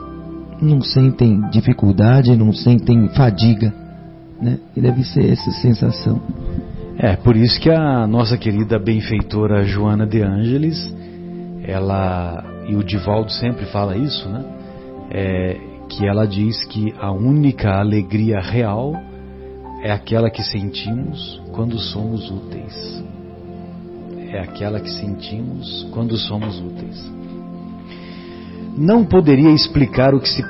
Não 0.60 0.80
sentem 0.80 1.40
dificuldade, 1.50 2.36
não 2.36 2.52
sentem 2.52 3.08
fadiga. 3.08 3.72
né? 4.40 4.58
E 4.76 4.80
deve 4.80 5.04
ser 5.04 5.30
essa 5.30 5.50
sensação. 5.52 6.20
É, 6.98 7.16
por 7.16 7.36
isso 7.36 7.60
que 7.60 7.70
a 7.70 8.06
nossa 8.06 8.36
querida 8.38 8.78
benfeitora 8.78 9.64
Joana 9.64 10.06
de 10.06 10.22
Ângeles, 10.22 10.94
ela, 11.64 12.44
e 12.68 12.76
o 12.76 12.84
Divaldo 12.84 13.30
sempre 13.32 13.66
fala 13.66 13.96
isso, 13.96 14.28
né? 14.28 14.44
É, 15.10 15.56
que 15.88 16.06
ela 16.06 16.26
diz 16.26 16.64
que 16.66 16.94
a 16.98 17.12
única 17.12 17.78
alegria 17.78 18.40
real 18.40 18.94
é 19.82 19.92
aquela 19.92 20.30
que 20.30 20.42
sentimos 20.42 21.42
quando 21.52 21.78
somos 21.78 22.30
úteis. 22.30 23.04
É 24.30 24.40
aquela 24.40 24.80
que 24.80 24.90
sentimos 24.90 25.86
quando 25.92 26.16
somos 26.16 26.58
úteis. 26.60 27.12
Não 28.76 29.04
poderia 29.04 29.50
explicar 29.50 30.14
o 30.14 30.20
que 30.20 30.28
se 30.28 30.42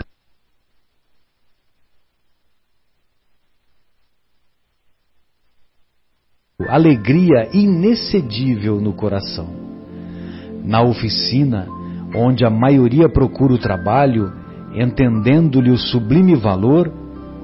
alegria 6.66 7.50
inexcedível 7.52 8.80
no 8.80 8.94
coração. 8.94 9.48
Na 10.64 10.82
oficina, 10.82 11.68
onde 12.14 12.44
a 12.44 12.50
maioria 12.50 13.08
procura 13.08 13.52
o 13.52 13.58
trabalho, 13.58 14.32
entendendo-lhe 14.74 15.70
o 15.70 15.76
sublime 15.76 16.34
valor, 16.34 16.90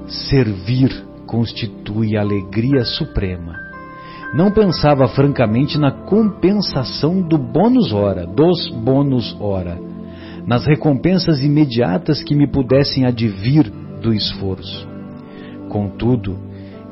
servir 0.07 1.05
constitui 1.27 2.17
alegria 2.17 2.83
suprema. 2.83 3.55
Não 4.33 4.51
pensava 4.51 5.07
francamente 5.07 5.77
na 5.77 5.91
compensação 5.91 7.21
do 7.21 7.37
bônus 7.37 7.93
hora, 7.93 8.25
dos 8.25 8.69
bônus 8.69 9.35
hora, 9.39 9.90
nas 10.45 10.65
recompensas 10.65 11.41
imediatas 11.41 12.23
que 12.23 12.35
me 12.35 12.47
pudessem 12.47 13.05
advir 13.05 13.71
do 14.01 14.13
esforço. 14.13 14.87
Contudo, 15.69 16.37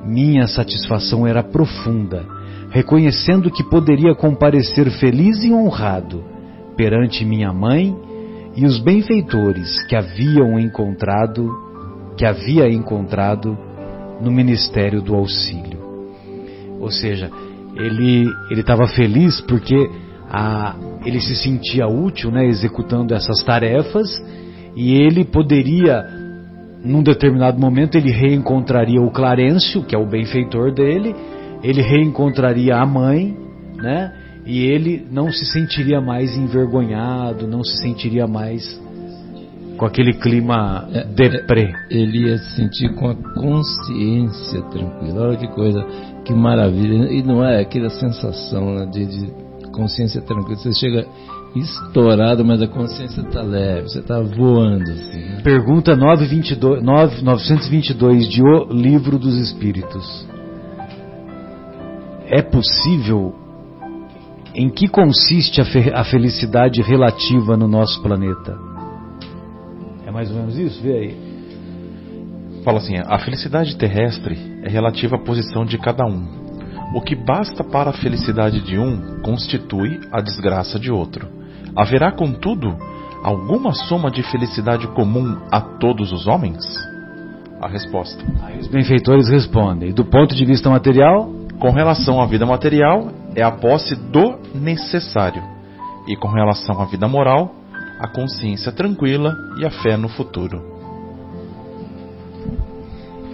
minha 0.06 0.48
satisfação 0.48 1.28
era 1.28 1.44
profunda, 1.44 2.26
reconhecendo 2.70 3.52
que 3.52 3.64
poderia 3.64 4.16
comparecer 4.16 4.90
feliz 4.92 5.44
e 5.44 5.52
honrado 5.52 6.24
perante 6.78 7.26
minha 7.26 7.52
mãe 7.52 7.96
e 8.56 8.66
os 8.66 8.80
benfeitores 8.80 9.84
que 9.88 9.96
haviam 9.96 10.60
encontrado, 10.60 11.50
que 12.18 12.26
havia 12.26 12.70
encontrado 12.70 13.58
no 14.22 14.32
ministério 14.32 15.02
do 15.02 15.16
auxílio. 15.16 15.80
Ou 16.80 16.92
seja, 16.92 17.30
ele 17.76 18.30
ele 18.50 18.62
estava 18.62 18.88
feliz 18.88 19.42
porque 19.42 19.90
a, 20.30 20.76
ele 21.06 21.20
se 21.20 21.36
sentia 21.36 21.88
útil, 21.88 22.32
né, 22.32 22.46
executando 22.46 23.14
essas 23.14 23.44
tarefas 23.44 24.10
e 24.76 24.94
ele 24.94 25.24
poderia 25.26 26.06
num 26.84 27.04
determinado 27.04 27.60
momento 27.60 27.96
ele 27.96 28.12
reencontraria 28.12 29.02
o 29.02 29.12
Clarencio, 29.12 29.84
que 29.84 29.96
é 29.96 29.98
o 29.98 30.08
benfeitor 30.08 30.74
dele, 30.74 31.14
ele 31.62 31.82
reencontraria 31.82 32.76
a 32.76 32.86
mãe, 32.86 33.36
né? 33.76 34.14
E 34.46 34.66
ele 34.66 35.06
não 35.12 35.30
se 35.30 35.46
sentiria 35.46 36.00
mais 36.00 36.36
envergonhado, 36.38 37.46
não 37.46 37.64
se 37.64 37.82
sentiria 37.82 38.26
mais 38.26 38.80
com 39.78 39.86
aquele 39.86 40.14
clima 40.14 40.88
é, 40.92 41.04
deprê. 41.06 41.72
É, 41.90 41.96
ele 41.96 42.28
ia 42.28 42.38
se 42.38 42.56
sentir 42.56 42.94
com 42.96 43.10
a 43.10 43.16
consciência 43.16 44.62
tranquila. 44.64 45.28
Olha 45.28 45.38
que 45.38 45.48
coisa, 45.50 45.86
que 46.26 46.34
maravilha. 46.34 47.12
E 47.12 47.22
não 47.22 47.44
é 47.44 47.62
aquela 47.62 47.90
sensação 47.90 48.76
né, 48.76 48.86
de, 48.86 49.06
de 49.06 49.34
consciência 49.80 50.22
tranquila. 50.22 50.58
Você 50.58 50.74
chega 50.74 51.08
estourado, 51.56 52.46
mas 52.46 52.62
a 52.62 52.68
consciência 52.68 53.22
está 53.22 53.42
leve, 53.42 53.90
você 53.90 54.00
está 54.00 54.20
voando. 54.20 54.92
Assim, 54.92 55.20
né? 55.20 55.42
Pergunta 55.44 55.96
922, 55.96 56.84
9, 56.84 57.22
922 57.24 58.30
de 58.30 58.44
O 58.44 58.66
Livro 58.72 59.18
dos 59.18 59.36
Espíritos. 59.38 60.28
É 62.28 62.42
possível? 62.42 63.34
Em 64.54 64.70
que 64.70 64.88
consiste 64.88 65.62
a, 65.62 65.66
fe 65.66 65.92
a 65.94 66.04
felicidade 66.04 66.82
relativa 66.82 67.56
no 67.56 67.68
nosso 67.68 68.02
planeta? 68.02 68.58
É 70.06 70.12
mais 70.12 70.30
ou 70.30 70.38
menos 70.38 70.58
isso? 70.58 70.82
Vê 70.82 70.94
aí. 70.94 71.18
Fala 72.64 72.80
assim: 72.80 72.96
a 72.98 73.18
felicidade 73.20 73.78
terrestre 73.78 74.38
é 74.64 74.70
relativa 74.70 75.16
à 75.16 75.20
posição 75.20 75.66
de 75.66 75.78
cada 75.78 76.06
um. 76.06 76.39
O 76.94 77.02
que 77.02 77.16
basta 77.16 77.64
para 77.64 77.92
a 77.92 77.94
felicidade 77.94 78.62
de 78.62 78.78
um 78.78 79.22
constitui 79.22 80.00
a 80.12 80.22
desgraça 80.22 80.80
de 80.80 80.92
outro. 80.92 81.28
Haverá, 81.76 82.12
contudo, 82.12 82.76
alguma 83.24 83.74
soma 83.74 84.10
de 84.10 84.24
felicidade 84.24 84.88
comum 84.88 85.38
a 85.52 85.62
todos 85.62 86.12
os 86.12 86.26
homens? 86.26 86.58
A 87.62 87.68
resposta. 87.68 88.24
Aí 88.42 88.60
os 88.60 88.68
benfeitores 88.68 89.30
respondem: 89.30 89.94
do 89.94 90.04
ponto 90.04 90.34
de 90.34 90.44
vista 90.46 90.70
material, 90.70 91.30
com 91.60 91.70
relação 91.70 92.22
à 92.22 92.26
vida 92.26 92.46
material, 92.46 93.12
é 93.36 93.44
a 93.44 93.52
posse 93.52 93.96
do 93.96 94.40
necessário, 94.56 95.44
e 96.08 96.16
com 96.16 96.30
relação 96.30 96.82
à 96.82 96.86
vida 96.86 97.08
moral, 97.08 97.54
a 98.00 98.08
consciência 98.08 98.72
tranquila 98.72 99.36
e 99.60 99.66
a 99.66 99.70
fé 99.70 99.96
no 99.96 100.10
futuro. 100.10 100.64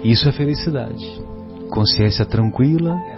Isso 0.03 0.27
é 0.27 0.31
felicidade. 0.31 1.23
Consciência 1.69 2.25
tranquila 2.25 3.14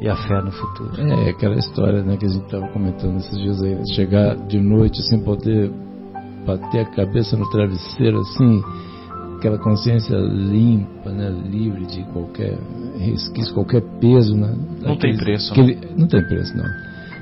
e 0.00 0.08
a 0.08 0.16
fé 0.16 0.42
no 0.42 0.50
futuro. 0.50 1.00
É, 1.00 1.30
aquela 1.30 1.56
história 1.56 2.02
né, 2.02 2.16
que 2.16 2.26
a 2.26 2.28
gente 2.28 2.44
estava 2.44 2.68
comentando 2.68 3.16
esses 3.16 3.38
dias 3.38 3.62
aí, 3.62 3.94
chegar 3.94 4.36
de 4.36 4.60
noite 4.60 5.02
sem 5.08 5.20
poder 5.22 5.70
bater 6.46 6.80
a 6.80 6.90
cabeça 6.90 7.36
no 7.36 7.48
travesseiro 7.50 8.18
assim, 8.18 8.62
aquela 9.38 9.58
consciência 9.58 10.16
limpa, 10.16 11.10
né, 11.10 11.30
livre 11.30 11.86
de 11.86 12.02
qualquer 12.12 12.58
resquício, 12.98 13.54
qualquer 13.54 13.82
peso. 14.00 14.36
Né, 14.36 14.54
não 14.82 14.96
tem 14.96 15.16
preço. 15.16 15.52
Aquele, 15.52 15.74
não. 15.74 15.98
não 15.98 16.08
tem 16.08 16.26
preço, 16.26 16.56
não. 16.56 16.64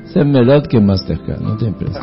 Isso 0.04 0.18
é 0.18 0.24
melhor 0.24 0.61
do 0.61 0.68
que 0.68 0.78
Mastercard, 0.78 1.42
não 1.42 1.56
tem 1.56 1.72
preço. 1.72 2.00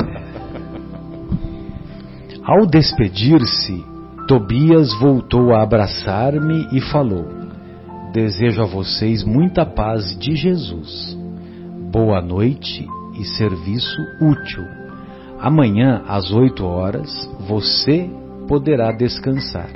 Ao 2.42 2.66
despedir-se, 2.66 3.84
Tobias 4.26 4.92
voltou 4.98 5.54
a 5.54 5.62
abraçar-me 5.62 6.68
e 6.72 6.80
falou: 6.80 7.39
Desejo 8.12 8.62
a 8.62 8.66
vocês 8.66 9.22
muita 9.22 9.64
paz 9.64 10.18
de 10.18 10.34
Jesus. 10.34 11.16
Boa 11.92 12.20
noite 12.20 12.84
e 13.16 13.24
serviço 13.24 14.02
útil. 14.20 14.64
Amanhã, 15.38 16.02
às 16.08 16.32
8 16.32 16.64
horas, 16.64 17.08
você 17.46 18.10
poderá 18.48 18.90
descansar. 18.90 19.70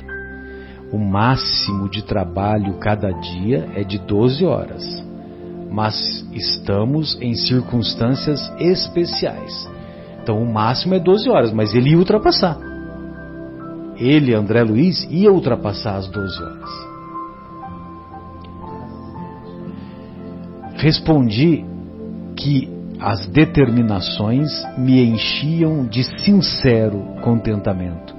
O 0.91 0.97
máximo 0.97 1.89
de 1.89 2.03
trabalho 2.03 2.77
cada 2.77 3.09
dia 3.09 3.69
é 3.73 3.85
de 3.85 3.99
12 3.99 4.43
horas, 4.43 4.83
mas 5.71 5.95
estamos 6.33 7.17
em 7.21 7.35
circunstâncias 7.35 8.51
especiais. 8.59 9.65
Então, 10.21 10.43
o 10.43 10.53
máximo 10.53 10.93
é 10.93 10.99
12 10.99 11.29
horas, 11.29 11.53
mas 11.53 11.73
ele 11.73 11.91
ia 11.91 11.97
ultrapassar. 11.97 12.59
Ele, 13.95 14.35
André 14.35 14.61
Luiz, 14.61 15.07
ia 15.09 15.31
ultrapassar 15.31 15.95
as 15.95 16.09
12 16.09 16.43
horas. 16.43 16.94
Respondi 20.75 21.63
que 22.35 22.69
as 22.99 23.27
determinações 23.27 24.49
me 24.77 25.03
enchiam 25.03 25.85
de 25.85 26.03
sincero 26.21 26.99
contentamento. 27.21 28.15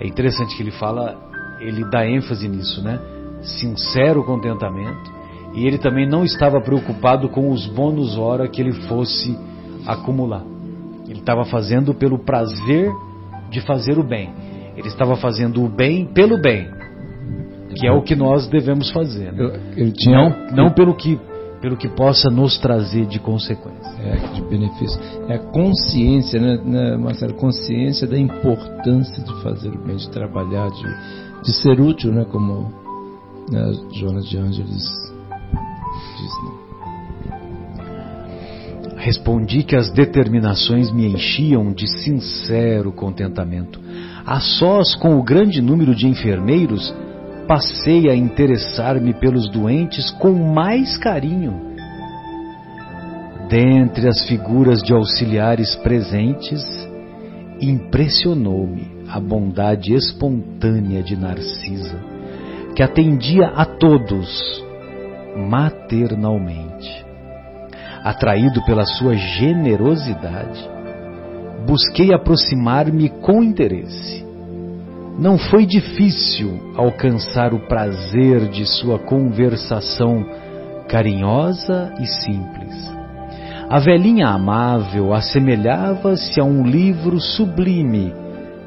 É 0.00 0.06
interessante 0.06 0.56
que 0.56 0.62
ele 0.62 0.70
fala, 0.72 1.16
ele 1.60 1.84
dá 1.90 2.06
ênfase 2.06 2.48
nisso, 2.48 2.82
né? 2.82 2.98
Sincero 3.42 4.24
contentamento. 4.24 5.12
E 5.54 5.66
ele 5.66 5.78
também 5.78 6.08
não 6.08 6.24
estava 6.24 6.60
preocupado 6.60 7.28
com 7.28 7.50
os 7.50 7.66
bônus 7.66 8.16
hora 8.18 8.48
que 8.48 8.60
ele 8.60 8.72
fosse 8.72 9.38
acumular. 9.86 10.42
Ele 11.08 11.20
estava 11.20 11.44
fazendo 11.44 11.94
pelo 11.94 12.18
prazer 12.18 12.90
de 13.50 13.60
fazer 13.60 13.98
o 13.98 14.02
bem. 14.02 14.32
Ele 14.76 14.88
estava 14.88 15.14
fazendo 15.16 15.64
o 15.64 15.68
bem 15.68 16.06
pelo 16.06 16.40
bem, 16.40 16.68
que 17.76 17.86
é 17.86 17.92
o 17.92 18.02
que 18.02 18.16
nós 18.16 18.48
devemos 18.48 18.90
fazer. 18.90 19.32
Né? 19.32 19.36
Eu, 19.76 19.84
eu 19.86 19.92
tinha, 19.92 20.16
não, 20.18 20.64
não 20.64 20.70
pelo 20.70 20.94
que 20.94 21.20
pelo 21.64 21.78
que 21.78 21.88
possa 21.88 22.28
nos 22.28 22.58
trazer 22.58 23.06
de 23.06 23.18
consequência. 23.18 23.90
É, 23.98 24.34
de 24.34 24.42
benefício. 24.42 25.00
É 25.28 25.36
a 25.36 25.38
consciência, 25.38 26.38
né, 26.38 26.60
né, 26.62 26.94
Marcelo? 26.98 27.32
Consciência 27.32 28.06
da 28.06 28.18
importância 28.18 29.24
de 29.24 29.42
fazer 29.42 29.70
o 29.70 29.78
bem, 29.78 29.96
de 29.96 30.10
trabalhar, 30.10 30.68
de, 30.68 31.42
de 31.42 31.52
ser 31.54 31.80
útil, 31.80 32.12
né? 32.12 32.26
Como 32.30 32.70
né, 33.50 33.72
Jonas 33.94 34.28
de 34.28 34.36
Ângeles 34.36 34.84
diz. 36.18 36.32
Né? 36.44 36.64
Respondi 38.98 39.62
que 39.62 39.74
as 39.74 39.90
determinações 39.90 40.92
me 40.92 41.06
enchiam 41.06 41.72
de 41.72 41.86
sincero 41.86 42.92
contentamento. 42.92 43.80
A 44.26 44.38
sós 44.38 44.94
com 44.94 45.18
o 45.18 45.22
grande 45.22 45.62
número 45.62 45.94
de 45.94 46.06
enfermeiros, 46.06 46.94
passei 47.46 48.08
a 48.10 48.14
interessar-me 48.14 49.14
pelos 49.14 49.50
doentes 49.50 50.10
com 50.12 50.32
mais 50.32 50.96
carinho. 50.96 51.74
Dentre 53.48 54.08
as 54.08 54.26
figuras 54.26 54.82
de 54.82 54.92
auxiliares 54.92 55.76
presentes, 55.76 56.62
impressionou-me 57.60 59.04
a 59.08 59.20
bondade 59.20 59.94
espontânea 59.94 61.02
de 61.02 61.16
Narcisa, 61.16 61.98
que 62.74 62.82
atendia 62.82 63.48
a 63.48 63.64
todos 63.64 64.64
maternalmente. 65.36 67.04
Atraído 68.02 68.64
pela 68.64 68.84
sua 68.84 69.14
generosidade, 69.14 70.68
busquei 71.66 72.12
aproximar-me 72.12 73.08
com 73.08 73.42
interesse. 73.42 74.23
Não 75.18 75.38
foi 75.38 75.64
difícil 75.64 76.72
alcançar 76.76 77.54
o 77.54 77.60
prazer 77.60 78.48
de 78.48 78.66
sua 78.66 78.98
conversação 78.98 80.26
carinhosa 80.88 81.94
e 82.00 82.06
simples. 82.06 82.94
A 83.70 83.78
velhinha 83.78 84.28
amável 84.28 85.14
assemelhava-se 85.14 86.40
a 86.40 86.44
um 86.44 86.64
livro 86.64 87.20
sublime 87.20 88.12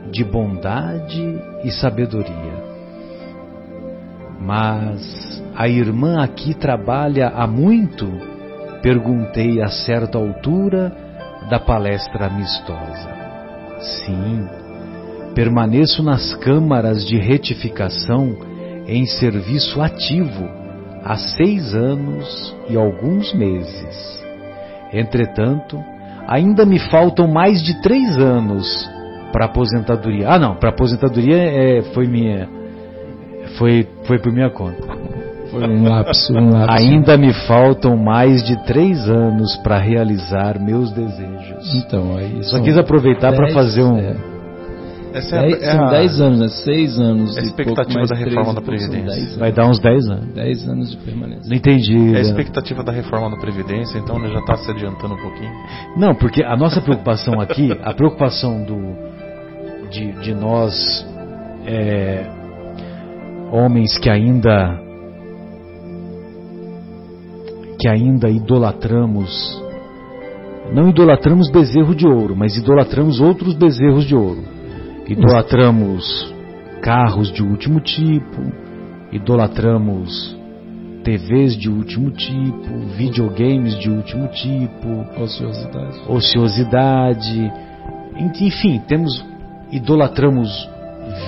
de 0.09 0.23
bondade 0.23 1.41
e 1.63 1.71
sabedoria. 1.71 2.65
Mas 4.39 5.43
a 5.55 5.67
irmã 5.67 6.23
aqui 6.23 6.53
trabalha 6.53 7.27
há 7.27 7.45
muito? 7.45 8.07
Perguntei 8.81 9.61
a 9.61 9.67
certa 9.67 10.17
altura 10.17 10.95
da 11.49 11.59
palestra 11.59 12.27
amistosa. 12.27 13.09
Sim, 13.79 14.47
permaneço 15.37 16.01
nas 16.01 16.33
câmaras 16.33 17.05
de 17.05 17.15
retificação 17.15 18.35
em 18.87 19.05
serviço 19.05 19.79
ativo 19.79 20.49
há 21.03 21.15
seis 21.15 21.75
anos 21.75 22.55
e 22.67 22.75
alguns 22.75 23.31
meses. 23.35 24.25
Entretanto, 24.91 25.77
ainda 26.27 26.65
me 26.65 26.79
faltam 26.79 27.27
mais 27.27 27.61
de 27.61 27.79
três 27.83 28.17
anos 28.17 28.89
para 29.31 29.45
aposentadoria. 29.45 30.27
Ah, 30.27 30.39
não, 30.39 30.55
para 30.55 30.69
aposentadoria 30.69 31.37
é, 31.37 31.83
foi 31.93 32.07
minha, 32.07 32.49
foi 33.59 33.87
foi 34.05 34.17
por 34.17 34.33
minha 34.33 34.49
conta. 34.49 34.87
Foi 35.51 35.69
um 35.69 35.87
lapso, 35.87 36.33
um 36.33 36.49
lapso. 36.49 36.83
Ainda 36.83 37.15
me 37.15 37.31
faltam 37.45 37.95
mais 37.95 38.43
de 38.43 38.57
três 38.65 39.07
anos 39.07 39.55
para 39.57 39.77
realizar 39.77 40.59
meus 40.59 40.91
desejos. 40.91 41.75
Então, 41.75 42.17
aí 42.17 42.43
só 42.43 42.59
quis 42.59 42.75
aproveitar 42.75 43.35
para 43.35 43.53
fazer 43.53 43.83
um. 43.83 43.99
É. 43.99 44.36
Essa 45.13 45.37
é, 45.37 45.41
dez, 45.41 45.63
é 45.63 45.71
são 45.71 45.89
10 45.89 46.21
anos, 46.21 46.39
né? 46.39 46.47
6 46.47 46.99
anos. 46.99 47.37
É 47.37 47.39
a 47.39 47.43
expectativa 47.43 48.05
da 48.05 48.15
reforma 48.15 48.53
da 48.53 48.61
Previdência. 48.61 49.39
Vai 49.39 49.51
dar 49.51 49.69
uns 49.69 49.79
10 49.79 50.09
anos. 50.09 50.33
10 50.33 50.69
anos 50.69 50.91
de 50.91 50.97
permanência. 50.97 51.49
Não 51.49 51.55
entendi. 51.55 52.15
É 52.15 52.17
a 52.17 52.21
expectativa 52.21 52.83
da 52.83 52.91
reforma 52.91 53.29
da 53.29 53.37
Previdência, 53.37 53.97
então 53.97 54.19
já 54.19 54.39
está 54.39 54.57
se 54.57 54.69
adiantando 54.69 55.15
um 55.15 55.21
pouquinho. 55.21 55.51
Não, 55.95 56.15
porque 56.15 56.43
a 56.43 56.55
nossa 56.55 56.81
preocupação 56.81 57.39
aqui, 57.39 57.71
a 57.83 57.93
preocupação 57.93 58.63
do, 58.63 59.89
de, 59.89 60.11
de 60.21 60.33
nós, 60.33 61.05
é, 61.65 62.25
homens 63.51 63.97
que 63.97 64.09
ainda 64.09 64.81
que 67.79 67.87
ainda 67.87 68.27
idolatramos 68.27 69.63
não 70.73 70.89
idolatramos 70.89 71.49
bezerro 71.49 71.95
de 71.95 72.05
ouro, 72.05 72.35
mas 72.35 72.57
idolatramos 72.57 73.21
outros 73.21 73.53
bezerros 73.53 74.05
de 74.05 74.15
ouro. 74.15 74.56
Idolatramos 75.07 76.33
carros 76.81 77.31
de 77.31 77.41
último 77.41 77.79
tipo, 77.79 78.41
idolatramos 79.11 80.37
TVs 81.03 81.55
de 81.55 81.69
último 81.69 82.11
tipo, 82.11 82.77
videogames 82.97 83.79
de 83.79 83.89
último 83.89 84.27
tipo, 84.27 85.05
ociosidade. 85.21 86.01
Ociosidade. 86.07 87.53
Enfim, 88.17 88.81
temos 88.87 89.25
idolatramos 89.71 90.49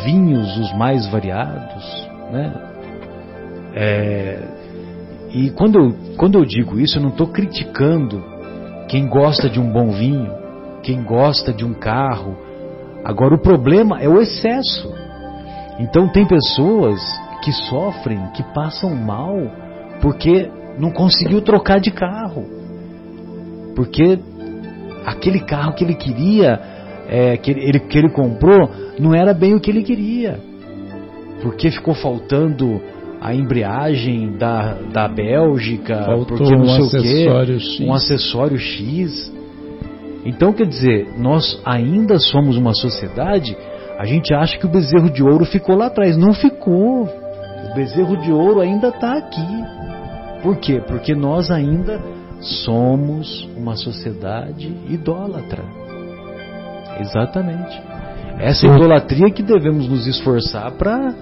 vinhos 0.04 0.58
os 0.58 0.74
mais 0.74 1.08
variados, 1.08 2.10
né? 2.32 2.54
É, 3.74 4.44
e 5.32 5.50
quando 5.52 5.80
eu, 5.80 5.96
quando 6.18 6.38
eu 6.38 6.44
digo 6.44 6.80
isso, 6.80 6.98
eu 6.98 7.02
não 7.02 7.10
estou 7.10 7.28
criticando 7.28 8.22
quem 8.88 9.08
gosta 9.08 9.50
de 9.50 9.60
um 9.60 9.72
bom 9.72 9.92
vinho, 9.92 10.32
quem 10.84 11.04
gosta 11.04 11.54
de 11.54 11.64
um 11.64 11.74
carro. 11.74 12.36
Agora, 13.04 13.36
o 13.36 13.42
problema 13.42 14.00
é 14.02 14.08
o 14.08 14.22
excesso. 14.22 14.94
Então, 15.80 16.08
tem 16.10 16.26
pessoas 16.26 17.00
que 17.42 17.52
sofrem, 17.52 18.20
que 18.34 18.44
passam 18.54 18.94
mal, 18.96 19.36
porque 20.02 20.50
não 20.78 20.92
conseguiu 20.92 21.42
trocar 21.42 21.80
de 21.80 21.92
carro. 21.92 22.46
Porque 23.76 24.20
aquele 25.06 25.40
carro 25.40 25.74
que 25.74 25.84
ele 25.84 25.96
queria, 25.96 26.60
é, 27.08 27.38
que, 27.38 27.52
ele, 27.52 27.80
que 27.80 27.98
ele 27.98 28.10
comprou, 28.10 28.70
não 29.00 29.16
era 29.16 29.34
bem 29.34 29.56
o 29.56 29.60
que 29.60 29.72
ele 29.72 29.84
queria. 29.84 30.40
Porque 31.42 31.72
ficou 31.72 31.94
faltando 31.94 32.82
a 33.22 33.34
embreagem 33.34 34.38
da, 34.38 34.74
da 34.94 35.08
Bélgica, 35.08 36.04
Faltou 36.04 36.38
porque 36.38 36.56
não 36.56 36.64
um 36.64 36.90
sei 36.90 37.00
o 37.00 37.04
quê, 37.04 37.84
um 37.84 37.94
acessório 37.94 38.58
X. 38.58 39.39
Então, 40.26 40.54
quer 40.54 40.68
dizer, 40.68 41.08
nós 41.18 41.62
ainda 41.66 42.20
somos 42.20 42.58
uma 42.58 42.74
sociedade, 42.74 43.56
a 43.98 44.06
gente 44.06 44.34
acha 44.34 44.58
que 44.58 44.66
o 44.66 44.70
bezerro 44.70 45.10
de 45.10 45.24
ouro 45.24 45.46
ficou 45.46 45.76
lá 45.76 45.88
atrás. 45.88 46.18
Não 46.18 46.34
ficou. 46.34 47.04
O 47.04 47.76
bezerro 47.76 48.18
de 48.18 48.32
ouro 48.32 48.62
ainda 48.62 48.90
está 48.90 49.18
aqui. 49.18 49.46
Por 50.42 50.58
quê? 50.58 50.82
Porque 50.88 51.14
nós 51.14 51.52
ainda 51.52 52.02
somos 52.40 53.48
uma 53.58 53.76
sociedade 53.76 54.74
idólatra. 54.88 55.64
Exatamente. 57.00 57.82
Essa 58.40 58.68
idolatria 58.68 59.30
que 59.32 59.44
devemos 59.44 59.90
nos 59.90 60.08
esforçar 60.08 60.72
para 60.72 61.14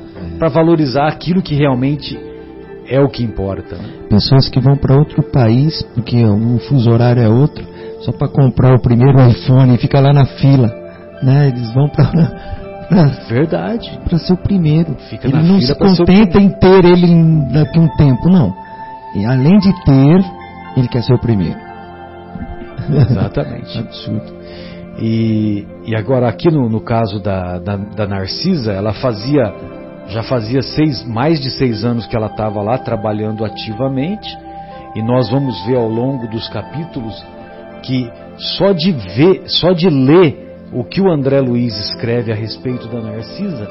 valorizar 0.49 1.07
aquilo 1.07 1.41
que 1.41 1.55
realmente 1.55 2.17
é 2.87 3.01
o 3.01 3.09
que 3.09 3.23
importa. 3.23 3.75
Né? 3.75 3.89
Pessoas 4.07 4.47
que 4.47 4.59
vão 4.59 4.77
para 4.77 4.95
outro 4.95 5.23
país, 5.23 5.81
porque 5.95 6.23
o 6.23 6.59
fuso 6.59 6.91
horário 6.91 7.23
é 7.23 7.27
outro, 7.27 7.65
só 8.01 8.11
para 8.11 8.27
comprar 8.27 8.75
o 8.75 8.81
primeiro 8.81 9.19
iPhone 9.29 9.75
e 9.75 9.77
fica 9.77 9.99
lá 9.99 10.13
na 10.13 10.25
fila. 10.25 10.67
Né? 11.21 11.47
Eles 11.47 11.73
vão 11.73 11.89
para 11.89 12.57
Verdade. 13.27 13.99
Para 14.05 14.17
ser 14.17 14.33
o 14.33 14.37
primeiro. 14.37 14.95
Fica 15.09 15.27
ele 15.27 15.35
na 15.35 15.43
não 15.43 15.59
se 15.59 15.75
contenta 15.75 16.39
em 16.39 16.49
ter 16.49 16.85
ele 16.85 17.51
daqui 17.51 17.77
a 17.77 17.81
um 17.81 17.89
tempo, 17.97 18.29
não. 18.29 18.53
E 19.15 19.25
além 19.25 19.57
de 19.57 19.73
ter, 19.83 20.23
ele 20.77 20.87
quer 20.87 21.03
ser 21.03 21.13
o 21.13 21.19
primeiro. 21.19 21.57
Exatamente. 22.89 23.77
Absurdo. 23.79 24.37
E, 24.99 25.67
e 25.85 25.95
agora 25.95 26.27
aqui 26.27 26.49
no, 26.49 26.69
no 26.69 26.81
caso 26.81 27.19
da, 27.19 27.59
da, 27.59 27.75
da 27.75 28.07
Narcisa, 28.07 28.71
ela 28.71 28.93
fazia, 28.93 29.53
já 30.07 30.23
fazia 30.23 30.61
seis, 30.61 31.03
mais 31.05 31.39
de 31.39 31.51
seis 31.51 31.83
anos 31.83 32.07
que 32.07 32.15
ela 32.15 32.27
estava 32.27 32.61
lá 32.61 32.77
trabalhando 32.79 33.45
ativamente, 33.45 34.27
e 34.95 35.03
nós 35.03 35.29
vamos 35.29 35.63
ver 35.67 35.75
ao 35.75 35.87
longo 35.87 36.27
dos 36.27 36.47
capítulos 36.49 37.23
que 37.87 38.11
só 38.37 38.73
de 38.73 38.91
ver, 38.91 39.43
só 39.45 39.71
de 39.71 39.89
ler 39.89 40.67
o 40.73 40.83
que 40.83 40.99
o 40.99 41.09
André 41.09 41.39
Luiz 41.39 41.73
escreve 41.79 42.33
a 42.33 42.35
respeito 42.35 42.85
da 42.89 42.99
Narcisa, 42.99 43.65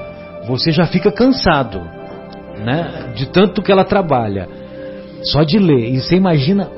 você 0.49 0.73
já 0.73 0.87
fica 0.87 1.13
cansado, 1.13 1.83
né? 2.65 3.13
De 3.15 3.27
tanto 3.27 3.63
que 3.63 3.71
ela 3.71 3.85
trabalha. 3.85 4.49
Só 5.23 5.43
de 5.43 5.59
ler. 5.59 5.93
E 5.93 6.01
você 6.01 6.17
imagina 6.17 6.71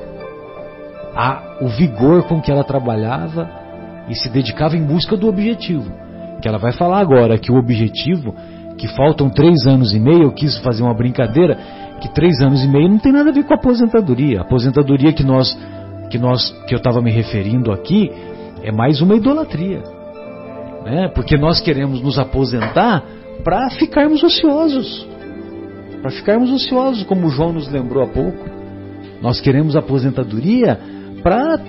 a, 1.15 1.57
o 1.61 1.67
vigor 1.69 2.23
com 2.23 2.41
que 2.41 2.51
ela 2.51 2.63
trabalhava 2.63 3.49
e 4.09 4.15
se 4.15 4.29
dedicava 4.29 4.75
em 4.75 4.85
busca 4.85 5.15
do 5.15 5.29
objetivo. 5.29 5.89
Que 6.41 6.47
ela 6.47 6.57
vai 6.57 6.73
falar 6.73 6.99
agora 6.99 7.37
que 7.37 7.51
o 7.51 7.57
objetivo, 7.57 8.35
que 8.77 8.87
faltam 8.89 9.29
três 9.29 9.65
anos 9.65 9.93
e 9.93 9.99
meio, 9.99 10.23
eu 10.23 10.31
quis 10.33 10.57
fazer 10.57 10.83
uma 10.83 10.93
brincadeira, 10.93 11.57
que 12.01 12.09
três 12.13 12.41
anos 12.41 12.63
e 12.63 12.67
meio 12.67 12.89
não 12.89 12.97
tem 12.97 13.13
nada 13.13 13.29
a 13.29 13.33
ver 13.33 13.45
com 13.45 13.53
a 13.53 13.57
aposentadoria. 13.57 14.39
A 14.39 14.41
aposentadoria 14.41 15.13
que 15.13 15.23
nós, 15.23 15.57
que 16.09 16.17
nós, 16.17 16.51
que 16.67 16.73
eu 16.73 16.77
estava 16.77 17.01
me 17.01 17.11
referindo 17.11 17.71
aqui, 17.71 18.11
é 18.63 18.71
mais 18.71 19.01
uma 19.01 19.15
idolatria, 19.15 19.81
né? 20.83 21.07
Porque 21.13 21.37
nós 21.37 21.61
queremos 21.61 22.01
nos 22.01 22.17
aposentar 22.19 23.03
para 23.43 23.69
ficarmos 23.71 24.21
ociosos, 24.23 25.07
para 26.01 26.11
ficarmos 26.11 26.51
ociosos, 26.51 27.03
como 27.03 27.27
o 27.27 27.29
João 27.29 27.53
nos 27.53 27.69
lembrou 27.71 28.03
há 28.03 28.07
pouco. 28.07 28.49
Nós 29.21 29.39
queremos 29.41 29.75
aposentadoria 29.75 30.79
para 31.21 31.59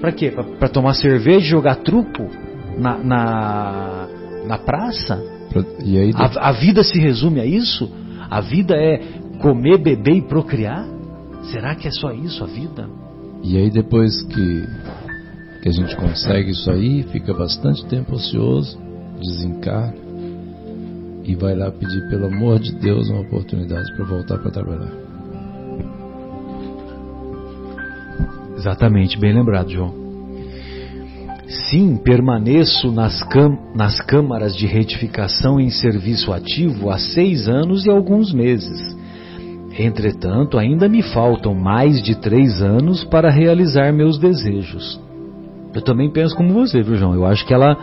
para 0.00 0.12
quê? 0.12 0.32
Para 0.58 0.68
tomar 0.68 0.94
cerveja 0.94 1.46
e 1.46 1.50
jogar 1.50 1.76
truco 1.76 2.26
na, 2.78 2.96
na, 2.98 4.06
na 4.46 4.58
praça? 4.58 5.22
Pra- 5.52 5.62
E 5.84 5.98
aí, 5.98 6.10
A, 6.14 6.48
a 6.48 6.52
vida 6.52 6.82
se 6.82 6.98
resume 6.98 7.38
a 7.40 7.44
isso? 7.44 7.90
A 8.30 8.40
vida 8.40 8.74
é 8.76 8.98
comer, 9.42 9.76
beber 9.78 10.14
e 10.16 10.22
procriar? 10.22 10.86
Será 11.52 11.74
que 11.74 11.86
é 11.88 11.90
só 11.90 12.12
isso 12.12 12.42
a 12.42 12.46
vida? 12.46 12.88
E 13.42 13.56
aí 13.56 13.70
depois 13.70 14.22
que, 14.22 14.68
que 15.62 15.68
a 15.68 15.72
gente 15.72 15.96
consegue 15.96 16.50
isso 16.50 16.70
aí, 16.70 17.02
fica 17.04 17.32
bastante 17.32 17.84
tempo 17.86 18.14
ocioso, 18.14 18.78
desencarna 19.20 20.10
e 21.24 21.34
vai 21.34 21.54
lá 21.54 21.70
pedir, 21.70 22.08
pelo 22.08 22.26
amor 22.26 22.58
de 22.58 22.72
Deus, 22.72 23.08
uma 23.08 23.20
oportunidade 23.20 23.94
para 23.94 24.04
voltar 24.04 24.38
para 24.38 24.50
trabalhar. 24.50 24.90
Exatamente, 28.56 29.18
bem 29.18 29.32
lembrado, 29.32 29.70
João. 29.70 29.94
Sim, 31.70 31.96
permaneço 31.96 32.92
nas, 32.92 33.20
nas 33.74 34.00
câmaras 34.02 34.54
de 34.54 34.66
retificação 34.66 35.60
em 35.60 35.70
serviço 35.70 36.32
ativo 36.32 36.90
há 36.90 36.98
seis 36.98 37.48
anos 37.48 37.86
e 37.86 37.90
alguns 37.90 38.32
meses. 38.32 38.99
Entretanto, 39.82 40.58
ainda 40.58 40.88
me 40.88 41.02
faltam 41.02 41.54
mais 41.54 42.02
de 42.02 42.14
três 42.14 42.60
anos 42.60 43.02
para 43.04 43.30
realizar 43.30 43.92
meus 43.94 44.18
desejos. 44.18 45.00
Eu 45.74 45.80
também 45.80 46.10
penso 46.10 46.36
como 46.36 46.52
você, 46.52 46.82
viu, 46.82 46.96
João? 46.96 47.14
Eu 47.14 47.24
acho 47.24 47.46
que 47.46 47.54
ela, 47.54 47.78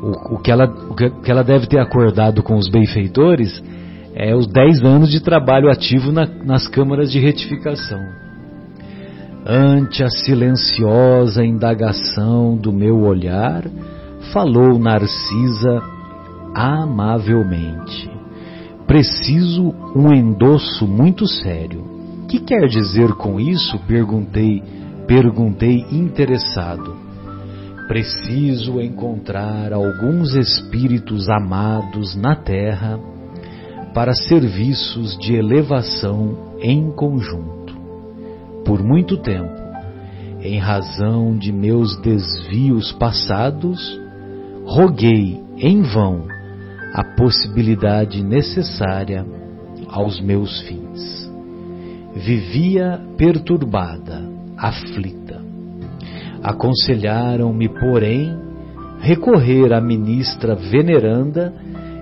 o, 0.00 0.36
o, 0.36 0.38
que, 0.38 0.50
ela, 0.50 0.64
o 0.64 0.94
que 0.94 1.30
ela 1.30 1.44
deve 1.44 1.66
ter 1.66 1.80
acordado 1.80 2.42
com 2.42 2.56
os 2.56 2.68
benfeitores 2.68 3.62
é 4.14 4.34
os 4.34 4.46
dez 4.46 4.82
anos 4.82 5.10
de 5.10 5.20
trabalho 5.20 5.70
ativo 5.70 6.10
na, 6.10 6.24
nas 6.24 6.66
câmaras 6.66 7.12
de 7.12 7.18
retificação. 7.18 8.00
Ante 9.46 10.02
a 10.02 10.08
silenciosa 10.08 11.44
indagação 11.44 12.56
do 12.56 12.72
meu 12.72 13.02
olhar, 13.02 13.64
falou 14.32 14.78
Narcisa 14.78 15.82
amavelmente. 16.54 18.07
Preciso 18.88 19.72
um 19.94 20.12
endosso 20.12 20.88
muito 20.88 21.28
sério. 21.28 21.84
Que 22.26 22.40
quer 22.40 22.66
dizer 22.66 23.12
com 23.12 23.38
isso? 23.38 23.78
Perguntei, 23.86 24.60
perguntei 25.06 25.84
interessado. 25.92 26.96
Preciso 27.86 28.80
encontrar 28.80 29.72
alguns 29.72 30.34
espíritos 30.34 31.28
amados 31.28 32.16
na 32.16 32.34
terra 32.34 32.98
para 33.94 34.12
serviços 34.12 35.16
de 35.18 35.34
elevação 35.34 36.56
em 36.60 36.90
conjunto 36.90 37.58
por 38.68 38.84
muito 38.84 39.16
tempo, 39.16 39.58
em 40.42 40.58
razão 40.58 41.34
de 41.34 41.50
meus 41.50 41.98
desvios 42.02 42.92
passados, 42.92 43.98
roguei 44.66 45.42
em 45.56 45.80
vão 45.80 46.37
a 46.92 47.04
possibilidade 47.04 48.22
necessária 48.22 49.24
aos 49.88 50.20
meus 50.20 50.60
fins. 50.62 51.30
Vivia 52.14 53.00
perturbada, 53.16 54.22
aflita. 54.56 55.40
Aconselharam-me, 56.42 57.68
porém, 57.68 58.36
recorrer 59.00 59.72
à 59.72 59.80
ministra 59.80 60.54
veneranda 60.54 61.52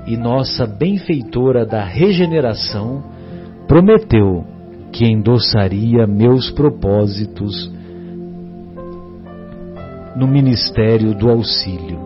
e 0.06 0.16
nossa 0.16 0.66
benfeitora 0.66 1.66
da 1.66 1.84
regeneração 1.84 3.02
prometeu 3.66 4.44
que 4.92 5.04
endossaria 5.04 6.06
meus 6.06 6.50
propósitos 6.50 7.70
no 10.16 10.26
ministério 10.26 11.12
do 11.14 11.28
auxílio, 11.28 11.98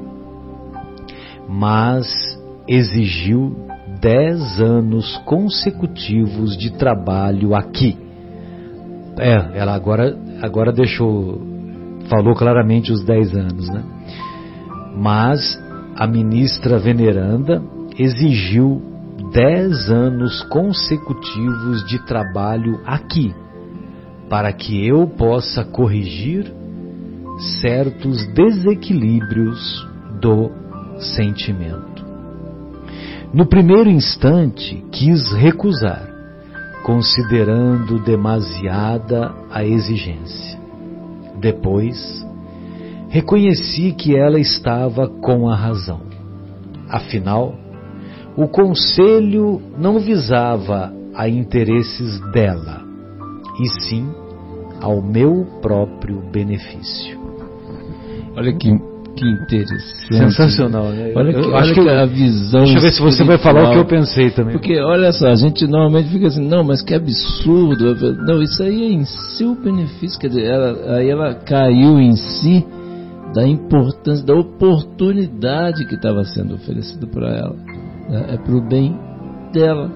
mas 1.49 2.30
exigiu 2.71 3.67
dez 4.01 4.61
anos 4.61 5.17
consecutivos 5.27 6.57
de 6.57 6.71
trabalho 6.71 7.53
aqui. 7.57 7.99
É, 9.19 9.59
ela 9.59 9.75
agora, 9.75 10.17
agora 10.41 10.73
deixou, 10.73 11.43
falou 12.09 12.35
claramente 12.37 12.93
os 12.93 13.05
dez 13.05 13.35
anos, 13.35 13.69
né? 13.69 13.83
Mas 14.97 15.61
a 15.97 16.07
ministra 16.07 16.79
veneranda 16.79 17.61
exigiu 17.99 18.81
dez 19.33 19.91
anos 19.91 20.41
consecutivos 20.45 21.85
de 21.89 21.99
trabalho 22.07 22.81
aqui, 22.87 23.35
para 24.29 24.53
que 24.53 24.87
eu 24.87 25.09
possa 25.09 25.65
corrigir 25.65 26.53
certos 27.61 28.27
desequilíbrios 28.33 29.89
do 30.21 30.51
sentimento. 30.99 31.90
No 33.33 33.47
primeiro 33.47 33.89
instante, 33.89 34.85
quis 34.91 35.33
recusar, 35.33 36.09
considerando 36.83 38.01
demasiada 38.01 39.33
a 39.49 39.65
exigência. 39.65 40.59
Depois, 41.39 42.27
reconheci 43.09 43.93
que 43.93 44.17
ela 44.17 44.41
estava 44.41 45.07
com 45.07 45.49
a 45.49 45.55
razão. 45.55 46.01
Afinal, 46.89 47.55
o 48.37 48.49
conselho 48.49 49.63
não 49.79 50.01
visava 50.01 50.93
a 51.15 51.29
interesses 51.29 52.21
dela, 52.33 52.83
e 53.61 53.69
sim 53.83 54.13
ao 54.81 55.01
meu 55.01 55.47
próprio 55.63 56.21
benefício. 56.33 57.17
Olha 58.37 58.53
que, 58.57 58.77
que 59.17 59.29
interessante. 59.29 60.17
Sensacional, 60.17 60.85
né? 60.91 61.13
Olha, 61.15 61.33
que, 61.33 61.49
olha 61.49 61.75
que, 61.75 61.89
a 61.89 62.07
visão. 62.07 62.63
Deixa 62.63 62.79
eu 62.79 62.83
ver 62.83 62.93
se 62.93 63.03
você 63.03 63.25
vai 63.25 63.39
falar 63.39 63.69
o 63.69 63.73
que 63.73 63.79
eu 63.79 63.85
pensei 63.85 64.31
também. 64.31 64.53
Porque 64.53 64.79
olha 64.81 65.13
só, 65.13 65.29
a 65.29 65.35
gente 65.35 65.67
normalmente 65.67 66.09
fica 66.11 66.29
assim, 66.29 66.47
não, 66.47 66.65
mas 66.65 66.83
que 66.83 66.95
absurdo. 66.95 67.95
Não, 68.27 68.43
isso 68.43 68.63
aí 68.63 68.85
é 68.85 68.93
em 68.93 69.05
seu 69.05 69.55
benefício. 69.55 70.19
Quer 70.19 70.29
dizer, 70.29 70.45
ela, 70.45 70.97
aí 70.97 71.09
ela 71.09 71.35
caiu 71.35 72.01
em 72.01 72.17
si 72.17 72.65
da 73.35 73.47
importância, 73.47 74.25
da 74.25 74.35
oportunidade 74.35 75.87
que 75.87 75.95
estava 75.95 76.25
sendo 76.25 76.55
oferecida 76.55 77.07
para 77.07 77.29
ela 77.29 77.57
né? 78.11 78.27
é 78.31 78.37
para 78.37 78.55
o 78.55 78.61
bem 78.61 78.99
dela. 79.53 79.91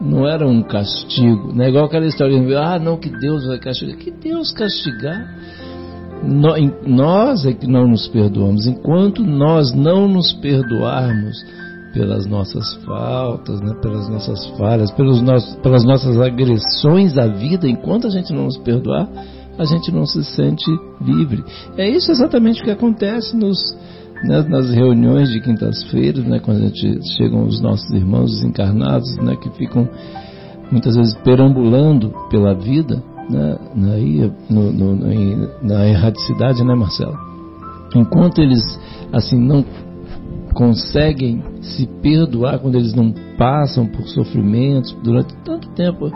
Não 0.00 0.26
era 0.26 0.46
um 0.46 0.62
castigo. 0.62 1.52
Não 1.54 1.64
é 1.64 1.68
igual 1.68 1.84
aquela 1.84 2.06
história 2.06 2.36
ah, 2.58 2.78
não, 2.78 2.96
que 2.96 3.08
Deus 3.08 3.46
vai 3.46 3.58
castigar. 3.58 3.96
Que 3.96 4.10
Deus 4.10 4.50
castigar? 4.50 5.32
Nós 6.24 7.44
é 7.44 7.52
que 7.52 7.66
não 7.66 7.86
nos 7.88 8.06
perdoamos. 8.08 8.66
Enquanto 8.66 9.22
nós 9.22 9.74
não 9.74 10.06
nos 10.08 10.32
perdoarmos 10.34 11.44
pelas 11.92 12.26
nossas 12.26 12.74
faltas, 12.84 13.60
né, 13.60 13.74
pelas 13.82 14.08
nossas 14.08 14.46
falhas, 14.56 14.90
pelos 14.92 15.20
nossos, 15.20 15.56
pelas 15.56 15.84
nossas 15.84 16.18
agressões 16.20 17.18
à 17.18 17.26
vida, 17.26 17.68
enquanto 17.68 18.06
a 18.06 18.10
gente 18.10 18.32
não 18.32 18.44
nos 18.44 18.56
perdoar, 18.58 19.08
a 19.58 19.64
gente 19.64 19.92
não 19.92 20.06
se 20.06 20.24
sente 20.24 20.70
livre. 21.00 21.44
É 21.76 21.88
isso 21.88 22.10
exatamente 22.10 22.62
o 22.62 22.64
que 22.64 22.70
acontece 22.70 23.36
nos, 23.36 23.58
né, 24.24 24.42
nas 24.48 24.70
reuniões 24.70 25.28
de 25.28 25.40
quintas-feiras, 25.40 26.24
né, 26.24 26.38
quando 26.38 26.58
a 26.58 26.68
gente 26.68 27.16
chegam 27.16 27.44
os 27.44 27.60
nossos 27.60 27.90
irmãos 27.90 28.30
desencarnados, 28.30 29.14
né, 29.18 29.36
que 29.36 29.50
ficam 29.50 29.88
muitas 30.70 30.96
vezes 30.96 31.14
perambulando 31.22 32.10
pela 32.30 32.54
vida, 32.54 33.02
né, 33.28 33.58
aí, 33.94 34.32
no, 34.50 34.72
no, 34.72 35.48
na 35.62 35.86
erradicidade, 35.86 36.64
né, 36.64 36.74
Marcelo? 36.74 37.18
Enquanto 37.94 38.40
eles 38.40 38.62
assim 39.12 39.38
não 39.38 39.64
conseguem 40.54 41.42
se 41.60 41.86
perdoar, 42.02 42.58
quando 42.58 42.76
eles 42.76 42.94
não 42.94 43.12
passam 43.36 43.86
por 43.86 44.06
sofrimentos 44.08 44.92
durante 45.02 45.34
tanto 45.44 45.68
tempo, 45.70 46.10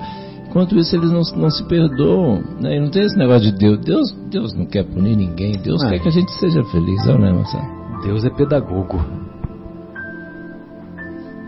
enquanto 0.48 0.76
isso 0.76 0.94
eles 0.94 1.10
não, 1.10 1.22
não 1.36 1.50
se 1.50 1.64
perdoam, 1.64 2.42
né? 2.60 2.76
E 2.76 2.80
não 2.80 2.90
tem 2.90 3.02
esse 3.02 3.16
negócio 3.16 3.50
de 3.50 3.58
Deus. 3.58 3.80
Deus, 3.80 4.12
Deus 4.30 4.54
não 4.54 4.66
quer 4.66 4.84
punir 4.84 5.16
ninguém. 5.16 5.52
Deus 5.62 5.82
quer 5.84 5.98
que 6.00 6.08
a 6.08 6.12
gente 6.12 6.32
seja 6.32 6.62
feliz, 6.64 7.04
não 7.06 7.26
é, 7.26 7.32
Marcelo? 7.32 7.64
Deus 8.02 8.24
é 8.24 8.30
pedagogo. 8.30 9.25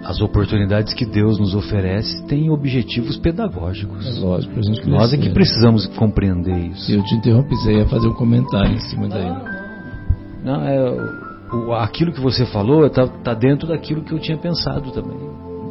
As 0.08 0.22
oportunidades 0.22 0.94
que 0.94 1.04
Deus 1.04 1.38
nos 1.38 1.54
oferece 1.54 2.24
têm 2.26 2.48
objetivos 2.48 3.18
pedagógicos. 3.18 4.06
É 4.06 4.18
lógico, 4.18 4.62
gente 4.62 4.88
Nós 4.88 5.12
é 5.12 5.18
que 5.18 5.28
precisamos 5.28 5.86
compreender 5.88 6.56
isso. 6.68 6.90
Eu 6.90 7.04
te 7.04 7.14
interrompi, 7.14 7.54
você 7.54 7.74
ia 7.74 7.86
fazer 7.86 8.08
um 8.08 8.14
comentário 8.14 8.74
em 8.74 8.80
cima 8.80 9.06
daí. 9.06 9.30
Não, 10.42 10.62
é, 10.62 10.90
o, 11.52 11.74
aquilo 11.74 12.10
que 12.10 12.22
você 12.22 12.46
falou 12.46 12.86
está 12.86 13.06
tá 13.06 13.34
dentro 13.34 13.68
daquilo 13.68 14.02
que 14.02 14.12
eu 14.14 14.18
tinha 14.18 14.38
pensado 14.38 14.90
também 14.92 15.27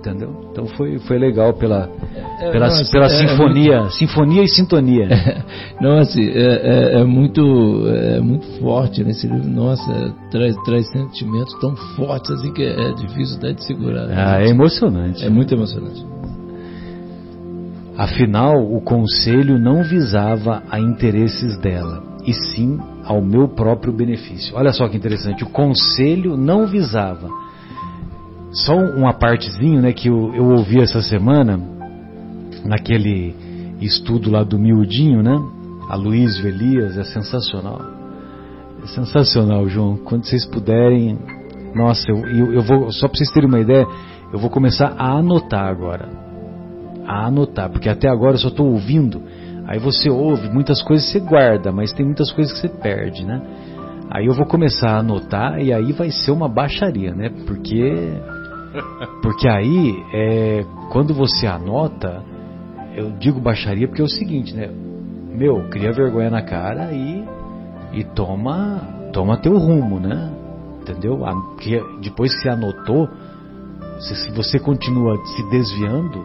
entendeu? 0.08 0.50
Então 0.52 0.66
foi, 0.68 0.98
foi 1.00 1.18
legal 1.18 1.54
pela, 1.54 1.90
é, 2.40 2.52
pela, 2.52 2.68
nossa, 2.68 2.92
pela 2.92 3.06
é, 3.06 3.10
sinfonia, 3.10 3.74
é 3.74 3.80
muito... 3.80 3.94
sinfonia 3.94 4.44
e 4.44 4.48
sintonia. 4.48 5.08
não, 5.82 5.98
assim, 5.98 6.28
é, 6.30 7.00
é, 7.00 7.04
muito, 7.04 7.42
é 7.88 8.20
muito 8.20 8.46
forte 8.60 9.04
nesse 9.04 9.28
livro, 9.28 9.48
nossa, 9.50 10.14
traz, 10.32 10.56
traz 10.64 10.90
sentimentos 10.92 11.54
tão 11.60 11.76
fortes 11.96 12.32
assim 12.32 12.54
que 12.54 12.64
é 12.64 12.92
difícil 12.94 13.38
até 13.38 13.54
de 13.54 13.64
segurar. 13.64 14.08
Ah, 14.12 14.42
é 14.42 14.48
emocionante. 14.48 15.26
É 15.26 15.30
muito 15.30 15.54
emocionante. 15.54 16.06
Afinal, 17.98 18.56
o 18.58 18.80
conselho 18.82 19.58
não 19.60 19.84
visava 19.84 20.64
a 20.70 20.80
interesses 20.80 21.58
dela, 21.58 22.04
e 22.26 22.34
sim 22.34 22.80
ao 23.04 23.22
meu 23.22 23.48
próprio 23.48 23.92
benefício. 23.92 24.56
Olha 24.56 24.72
só 24.72 24.88
que 24.88 24.98
interessante, 24.98 25.44
o 25.44 25.50
conselho 25.50 26.38
não 26.38 26.68
visava 26.68 27.28
só 28.52 28.76
uma 28.76 29.14
partezinho 29.14 29.82
né, 29.82 29.92
que 29.92 30.08
eu, 30.08 30.34
eu 30.34 30.46
ouvi 30.46 30.80
essa 30.80 31.02
semana, 31.02 31.60
naquele 32.64 33.36
estudo 33.82 34.32
lá 34.32 34.44
do 34.44 34.58
Miudinho, 34.58 35.22
né? 35.22 35.36
A 35.90 35.96
Luiz 35.96 36.44
Elias, 36.44 36.98
é 36.98 37.04
sensacional. 37.04 37.82
É 38.84 38.88
sensacional, 38.88 39.68
João. 39.70 39.98
Quando 39.98 40.26
vocês 40.26 40.46
puderem, 40.46 41.18
nossa, 41.74 42.04
eu, 42.10 42.18
eu, 42.28 42.54
eu 42.54 42.62
vou, 42.62 42.92
só 42.92 43.08
para 43.08 43.18
vocês 43.18 43.32
terem 43.32 43.48
uma 43.48 43.60
ideia, 43.60 43.88
eu 44.34 44.40
vou 44.40 44.50
começar 44.50 44.94
a 44.98 45.18
anotar 45.18 45.66
agora. 45.66 46.10
A 47.06 47.28
anotar, 47.28 47.70
porque 47.70 47.88
até 47.88 48.10
agora 48.10 48.34
eu 48.34 48.40
só 48.40 48.50
estou 48.50 48.68
ouvindo. 48.68 49.22
Aí 49.66 49.80
você 49.80 50.10
ouve, 50.10 50.50
muitas 50.50 50.82
coisas 50.82 51.10
você 51.10 51.20
guarda, 51.20 51.72
mas 51.72 51.94
tem 51.94 52.06
muitas 52.06 52.32
coisas 52.32 52.54
que 52.54 52.60
você 52.60 52.70
perde, 52.70 53.26
né? 53.26 53.42
Aí 54.10 54.26
eu 54.26 54.34
vou 54.34 54.46
começar 54.46 54.92
a 54.92 55.00
anotar 55.00 55.60
e 55.60 55.74
aí 55.74 55.92
vai 55.92 56.10
ser 56.10 56.32
uma 56.32 56.48
baixaria, 56.48 57.14
né? 57.14 57.30
Porque 57.46 58.14
porque 59.22 59.48
aí 59.48 60.04
é, 60.14 60.66
quando 60.92 61.14
você 61.14 61.48
anota, 61.48 62.24
eu 62.96 63.12
digo 63.12 63.40
baixaria 63.40 63.88
porque 63.88 64.02
é 64.02 64.06
o 64.06 64.10
seguinte, 64.10 64.56
né? 64.56 64.70
Meu, 64.70 65.70
cria 65.70 65.92
vergonha 65.92 66.30
na 66.30 66.42
cara 66.42 66.92
e 66.92 67.24
e 67.94 68.04
toma 68.04 68.82
toma 69.14 69.38
teu 69.38 69.58
rumo, 69.58 70.00
né? 70.00 70.32
Entendeu? 70.82 71.20
Porque 71.56 71.82
depois 72.02 72.34
que 72.34 72.42
você 72.42 72.50
anotou, 72.50 73.10
se, 74.00 74.16
se 74.16 74.32
você 74.32 74.60
continua 74.60 75.18
se 75.26 75.50
desviando, 75.50 76.20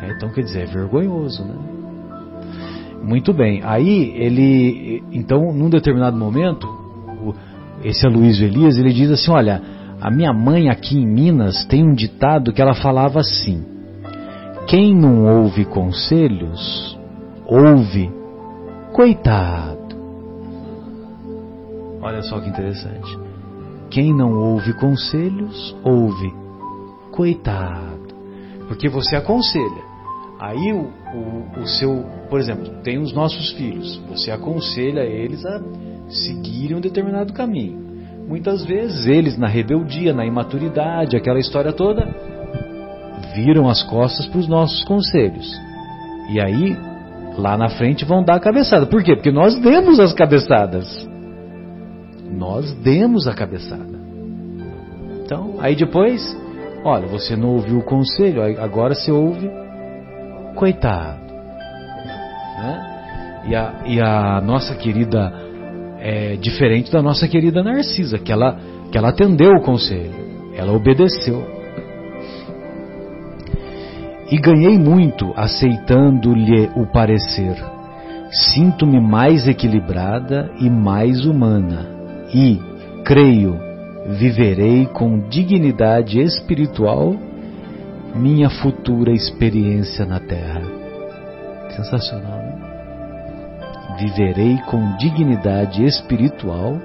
né? 0.00 0.14
então 0.16 0.28
quer 0.30 0.42
dizer, 0.42 0.62
é 0.62 0.66
vergonhoso, 0.66 1.44
né? 1.44 1.54
Muito 3.02 3.32
bem. 3.32 3.60
Aí 3.64 4.12
ele, 4.16 5.02
então, 5.12 5.52
num 5.52 5.70
determinado 5.70 6.16
momento, 6.16 6.66
esse 7.84 8.06
Aloysio 8.06 8.46
Elias, 8.46 8.76
ele 8.78 8.92
diz 8.92 9.10
assim, 9.10 9.30
olha, 9.30 9.62
a 10.00 10.10
minha 10.10 10.32
mãe 10.32 10.68
aqui 10.68 10.98
em 10.98 11.06
Minas 11.06 11.64
tem 11.66 11.82
um 11.82 11.94
ditado 11.94 12.52
que 12.52 12.60
ela 12.60 12.74
falava 12.74 13.20
assim: 13.20 13.64
quem 14.66 14.94
não 14.94 15.24
ouve 15.24 15.64
conselhos, 15.64 16.98
ouve 17.46 18.10
coitado. 18.92 19.96
Olha 22.02 22.22
só 22.22 22.40
que 22.40 22.48
interessante. 22.48 23.18
Quem 23.90 24.12
não 24.12 24.32
ouve 24.32 24.74
conselhos, 24.74 25.76
ouve 25.84 26.32
coitado. 27.12 28.14
Porque 28.68 28.88
você 28.88 29.16
aconselha. 29.16 29.86
Aí 30.38 30.72
o, 30.72 30.90
o, 31.14 31.62
o, 31.62 31.66
seu, 31.66 32.04
por 32.28 32.38
exemplo, 32.38 32.82
tem 32.82 32.98
os 32.98 33.12
nossos 33.12 33.52
filhos. 33.52 33.96
Você 34.08 34.30
aconselha 34.30 35.00
eles 35.00 35.44
a 35.46 35.62
seguirem 36.08 36.76
um 36.76 36.80
determinado 36.80 37.32
caminho. 37.32 37.85
Muitas 38.26 38.64
vezes 38.64 39.06
eles, 39.06 39.38
na 39.38 39.46
rebeldia, 39.46 40.12
na 40.12 40.26
imaturidade, 40.26 41.16
aquela 41.16 41.38
história 41.38 41.72
toda, 41.72 42.06
viram 43.34 43.68
as 43.68 43.82
costas 43.84 44.26
para 44.26 44.40
os 44.40 44.48
nossos 44.48 44.82
conselhos. 44.84 45.48
E 46.28 46.40
aí, 46.40 46.76
lá 47.38 47.56
na 47.56 47.68
frente, 47.68 48.04
vão 48.04 48.24
dar 48.24 48.34
a 48.34 48.40
cabeçada. 48.40 48.86
Por 48.86 49.02
quê? 49.04 49.14
Porque 49.14 49.30
nós 49.30 49.54
demos 49.60 50.00
as 50.00 50.12
cabeçadas. 50.12 51.08
Nós 52.28 52.72
demos 52.82 53.28
a 53.28 53.34
cabeçada. 53.34 53.96
Então, 55.24 55.54
aí 55.60 55.76
depois, 55.76 56.36
olha, 56.84 57.06
você 57.06 57.36
não 57.36 57.50
ouviu 57.50 57.78
o 57.78 57.84
conselho, 57.84 58.42
agora 58.60 58.94
você 58.94 59.12
ouve, 59.12 59.48
coitado. 60.56 61.20
Né? 62.58 63.42
E, 63.48 63.54
a, 63.54 63.74
e 63.86 64.00
a 64.00 64.40
nossa 64.40 64.74
querida, 64.74 65.32
é 66.08 66.36
diferente 66.36 66.92
da 66.92 67.02
nossa 67.02 67.26
querida 67.26 67.64
Narcisa, 67.64 68.16
que 68.16 68.30
ela, 68.30 68.56
que 68.92 68.96
ela 68.96 69.08
atendeu 69.08 69.50
o 69.54 69.60
conselho, 69.60 70.14
ela 70.54 70.72
obedeceu. 70.72 71.44
E 74.30 74.38
ganhei 74.38 74.78
muito 74.78 75.32
aceitando-lhe 75.34 76.70
o 76.76 76.86
parecer. 76.86 77.56
Sinto-me 78.30 79.00
mais 79.00 79.48
equilibrada 79.48 80.48
e 80.60 80.70
mais 80.70 81.26
humana 81.26 81.88
e, 82.32 82.60
creio, 83.04 83.58
viverei 84.10 84.86
com 84.86 85.28
dignidade 85.28 86.20
espiritual 86.20 87.16
minha 88.14 88.48
futura 88.48 89.10
experiência 89.10 90.06
na 90.06 90.20
Terra. 90.20 90.62
Sensacional? 91.74 92.35
Viverei 93.98 94.58
com 94.66 94.96
dignidade 94.96 95.84
espiritual 95.84 96.78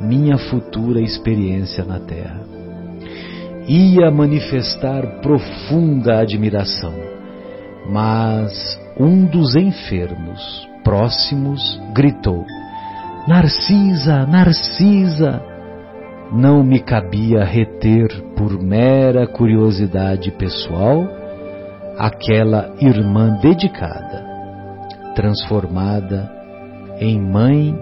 minha 0.00 0.36
futura 0.36 1.00
experiência 1.00 1.84
na 1.84 1.98
Terra. 1.98 2.40
Ia 3.66 4.10
manifestar 4.10 5.20
profunda 5.20 6.20
admiração, 6.20 6.94
mas 7.90 8.78
um 8.98 9.24
dos 9.24 9.56
enfermos 9.56 10.68
próximos 10.84 11.80
gritou: 11.92 12.44
Narcisa, 13.26 14.26
Narcisa! 14.26 15.42
Não 16.32 16.62
me 16.62 16.80
cabia 16.80 17.44
reter 17.44 18.08
por 18.36 18.60
mera 18.60 19.26
curiosidade 19.26 20.30
pessoal 20.32 21.06
aquela 21.96 22.74
irmã 22.80 23.38
dedicada, 23.40 24.25
transformada 25.16 26.30
em 27.00 27.20
mãe 27.20 27.76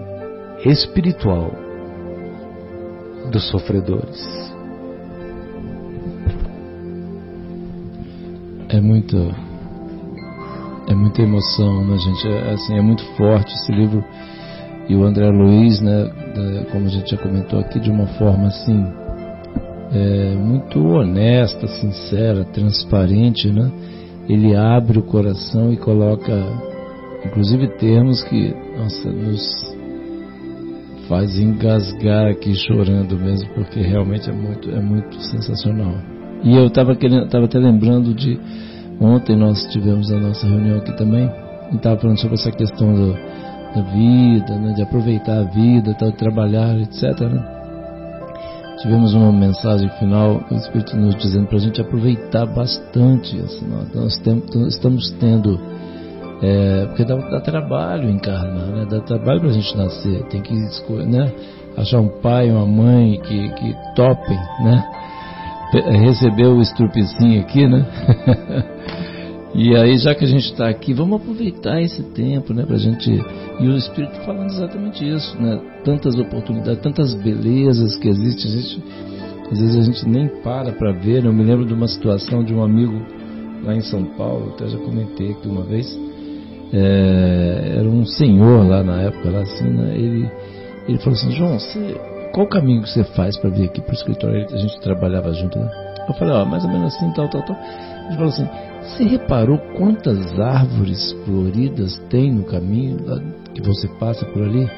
espiritual 0.65 1.51
dos 3.31 3.47
sofredores. 3.51 4.53
É 8.69 8.81
muito 8.81 9.17
é 10.87 10.95
muita 10.95 11.21
emoção, 11.21 11.85
né, 11.85 11.97
gente? 11.97 12.27
É, 12.27 12.53
assim, 12.53 12.77
é 12.77 12.81
muito 12.81 13.03
forte 13.15 13.53
esse 13.53 13.71
livro 13.71 14.03
e 14.87 14.95
o 14.95 15.03
André 15.03 15.29
Luiz, 15.29 15.81
né, 15.81 16.11
como 16.71 16.85
a 16.85 16.89
gente 16.89 17.09
já 17.09 17.17
comentou 17.17 17.59
aqui, 17.59 17.79
de 17.79 17.89
uma 17.89 18.05
forma 18.05 18.47
assim 18.47 18.85
é, 19.91 20.35
muito 20.35 20.79
honesta, 20.79 21.67
sincera, 21.67 22.43
transparente, 22.45 23.49
né? 23.49 23.71
Ele 24.27 24.55
abre 24.55 24.99
o 24.99 25.03
coração 25.03 25.71
e 25.71 25.77
coloca, 25.77 26.33
inclusive 27.25 27.67
termos 27.77 28.23
que, 28.23 28.53
nossa, 28.77 29.11
nos 29.11 29.75
faz 31.07 31.37
engasgar 31.37 32.31
aqui 32.31 32.55
chorando 32.55 33.17
mesmo, 33.17 33.49
porque 33.53 33.79
realmente 33.81 34.29
é 34.29 34.33
muito, 34.33 34.69
é 34.71 34.79
muito 34.79 35.19
sensacional. 35.21 35.93
E 36.43 36.55
eu 36.55 36.67
estava 36.67 36.93
estava 36.93 37.45
até 37.45 37.59
lembrando 37.59 38.13
de 38.13 38.39
ontem 38.99 39.35
nós 39.35 39.65
tivemos 39.71 40.11
a 40.11 40.19
nossa 40.19 40.47
reunião 40.47 40.77
aqui 40.77 40.95
também 40.97 41.29
e 41.71 41.75
estava 41.75 41.99
falando 41.99 42.19
sobre 42.19 42.35
essa 42.35 42.51
questão 42.51 42.93
do 42.93 43.15
da 43.75 43.81
vida, 43.81 44.57
né, 44.57 44.73
de 44.73 44.81
aproveitar 44.81 45.39
a 45.39 45.43
vida, 45.43 45.93
de 45.93 46.11
trabalhar, 46.13 46.79
etc. 46.79 47.19
Né? 47.19 47.55
Tivemos 48.81 49.13
uma 49.13 49.31
mensagem 49.31 49.89
final, 49.99 50.45
o 50.49 50.55
Espírito 50.55 50.95
nos 50.95 51.15
dizendo 51.15 51.47
para 51.47 51.57
a 51.57 51.61
gente 51.61 51.81
aproveitar 51.81 52.45
bastante. 52.45 53.37
Assim, 53.39 53.67
nós, 53.67 53.93
nós 53.93 54.17
temos, 54.19 54.73
estamos 54.73 55.11
tendo, 55.19 55.59
é, 56.41 56.85
porque 56.87 57.05
dá, 57.05 57.15
dá, 57.15 57.39
trabalho 57.39 58.09
encarnar, 58.09 58.67
né? 58.67 58.85
dá 58.89 58.99
trabalho 58.99 59.39
para 59.41 59.49
a 59.49 59.53
gente 59.53 59.77
nascer, 59.77 60.23
tem 60.25 60.41
que 60.41 60.53
escolher, 60.53 61.07
né? 61.07 61.31
achar 61.77 61.99
um 61.99 62.09
pai, 62.21 62.49
uma 62.49 62.65
mãe 62.65 63.19
que, 63.21 63.49
que 63.49 63.75
topem, 63.95 64.37
né? 64.63 64.83
receber 65.73 66.45
o 66.45 66.61
estrupicinho 66.61 67.41
aqui, 67.41 67.67
né? 67.67 67.85
E 69.57 69.73
aí, 69.73 69.97
já 69.97 70.13
que 70.13 70.25
a 70.25 70.27
gente 70.27 70.51
está 70.51 70.67
aqui, 70.67 70.93
vamos 70.93 71.21
aproveitar 71.21 71.81
esse 71.81 72.03
tempo, 72.11 72.53
né, 72.53 72.65
a 72.69 72.77
gente. 72.77 73.09
E 73.09 73.65
o 73.65 73.77
Espírito 73.77 74.19
falando 74.25 74.49
exatamente 74.49 75.07
isso, 75.07 75.41
né? 75.41 75.57
Tantas 75.85 76.19
oportunidades, 76.19 76.81
tantas 76.81 77.13
belezas 77.13 77.95
que 77.95 78.09
existem, 78.09 78.83
às 79.49 79.57
vezes 79.57 79.77
a 79.77 79.81
gente 79.81 80.09
nem 80.09 80.27
para 80.43 80.73
para 80.73 80.91
ver. 80.91 81.23
Né? 81.23 81.29
Eu 81.29 81.33
me 81.33 81.45
lembro 81.45 81.65
de 81.65 81.73
uma 81.73 81.87
situação 81.87 82.43
de 82.43 82.53
um 82.53 82.61
amigo 82.61 83.01
lá 83.63 83.73
em 83.73 83.79
São 83.79 84.03
Paulo, 84.17 84.51
até 84.53 84.67
já 84.67 84.77
comentei 84.77 85.31
aqui 85.31 85.47
uma 85.47 85.63
vez. 85.63 85.87
É, 86.73 87.75
era 87.79 87.87
um 87.87 88.05
senhor 88.05 88.67
lá 88.67 88.83
na 88.83 89.01
época, 89.01 89.29
lá 89.29 89.41
assim, 89.41 89.69
né? 89.69 89.93
Ele, 89.95 90.29
ele 90.87 90.97
falou 90.99 91.13
assim: 91.13 91.31
João, 91.31 91.59
você, 91.59 91.95
qual 92.33 92.45
o 92.45 92.49
caminho 92.49 92.81
que 92.81 92.89
você 92.89 93.03
faz 93.03 93.37
para 93.37 93.49
vir 93.49 93.65
aqui 93.65 93.81
para 93.81 93.91
o 93.91 93.95
escritório? 93.95 94.45
A 94.51 94.57
gente 94.57 94.79
trabalhava 94.81 95.31
junto, 95.33 95.57
né? 95.57 95.69
Eu 96.07 96.13
falei: 96.15 96.33
Ó, 96.33 96.45
mais 96.45 96.63
ou 96.63 96.69
menos 96.69 96.95
assim, 96.95 97.11
tal, 97.13 97.29
tal, 97.29 97.43
tal. 97.43 97.55
Ele 98.07 98.15
falou 98.15 98.29
assim: 98.29 98.47
Você 98.81 99.03
reparou 99.03 99.57
quantas 99.77 100.39
árvores 100.39 101.11
floridas 101.25 101.97
tem 102.09 102.31
no 102.31 102.43
caminho 102.43 102.97
que 103.53 103.61
você 103.61 103.87
passa 103.99 104.25
por 104.25 104.43
ali? 104.43 104.69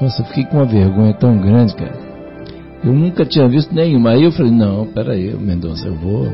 Nossa, 0.00 0.22
eu 0.22 0.26
fiquei 0.26 0.44
com 0.44 0.58
uma 0.58 0.66
vergonha 0.66 1.14
tão 1.14 1.38
grande, 1.38 1.74
cara. 1.74 2.06
Eu 2.84 2.92
nunca 2.92 3.24
tinha 3.24 3.48
visto 3.48 3.74
nenhuma. 3.74 4.10
Aí 4.10 4.24
eu 4.24 4.32
falei: 4.32 4.52
Não, 4.52 4.86
peraí, 4.86 5.34
Mendonça, 5.36 5.86
eu 5.88 5.94
vou, 5.94 6.26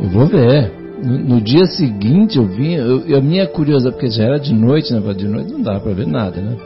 eu 0.00 0.08
vou 0.08 0.26
ver. 0.26 0.72
No, 1.02 1.40
dia 1.40 1.64
seguinte 1.66 2.38
eu 2.38 2.46
vim, 2.46 2.74
eu, 2.74 3.16
a 3.16 3.20
minha 3.20 3.46
curiosidade, 3.46 3.94
porque 3.94 4.10
já 4.10 4.24
era 4.24 4.38
de 4.38 4.52
noite, 4.52 4.92
né? 4.92 5.00
De 5.14 5.28
noite 5.28 5.52
não 5.52 5.62
dá 5.62 5.78
para 5.78 5.92
ver 5.92 6.06
nada, 6.06 6.40
né? 6.40 6.56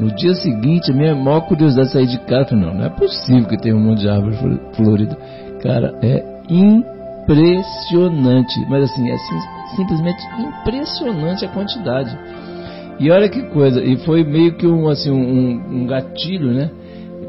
No 0.00 0.12
dia 0.14 0.34
seguinte, 0.34 0.90
a 0.90 0.94
minha 0.94 1.14
maior 1.14 1.42
curiosidade 1.42 1.88
é 1.88 1.92
sair 1.92 2.06
de 2.06 2.18
casa. 2.20 2.56
Não, 2.56 2.74
não 2.74 2.86
é 2.86 2.88
possível 2.88 3.46
que 3.46 3.58
tenha 3.58 3.76
um 3.76 3.80
monte 3.80 4.00
de 4.00 4.08
árvore 4.08 4.58
florida. 4.74 5.14
Cara, 5.62 5.94
é 6.02 6.24
impressionante, 6.48 8.58
mas 8.68 8.84
assim, 8.84 9.10
é 9.10 9.16
simplesmente 9.76 10.22
impressionante 10.38 11.44
a 11.44 11.48
quantidade. 11.48 12.16
E 12.98 13.10
olha 13.10 13.28
que 13.28 13.42
coisa, 13.42 13.82
e 13.82 13.98
foi 13.98 14.24
meio 14.24 14.56
que 14.56 14.66
um, 14.66 14.88
assim, 14.88 15.10
um, 15.10 15.62
um 15.70 15.86
gatilho, 15.86 16.50
né? 16.52 16.70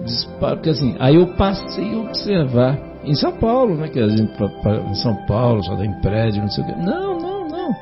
Disparo, 0.05 0.55
porque 0.55 0.69
assim, 0.69 0.95
aí 0.97 1.15
eu 1.15 1.27
passei 1.35 1.93
a 1.93 1.97
observar 1.99 2.90
em 3.03 3.15
São 3.15 3.31
Paulo, 3.33 3.75
né? 3.75 3.87
Que 3.87 3.99
em 3.99 4.95
São 4.95 5.15
Paulo 5.25 5.63
só 5.63 5.75
tem 5.75 5.91
prédio, 6.01 6.41
não 6.41 6.49
sei 6.49 6.63
o 6.63 6.67
quê. 6.67 6.73
Não, 6.77 7.19
não, 7.19 7.47
não. 7.47 7.75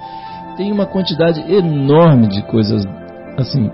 Tem 0.57 0.72
uma 0.72 0.86
quantidade 0.86 1.41
enorme 1.51 2.28
de 2.28 2.41
coisas, 2.43 2.86
assim, 3.38 3.70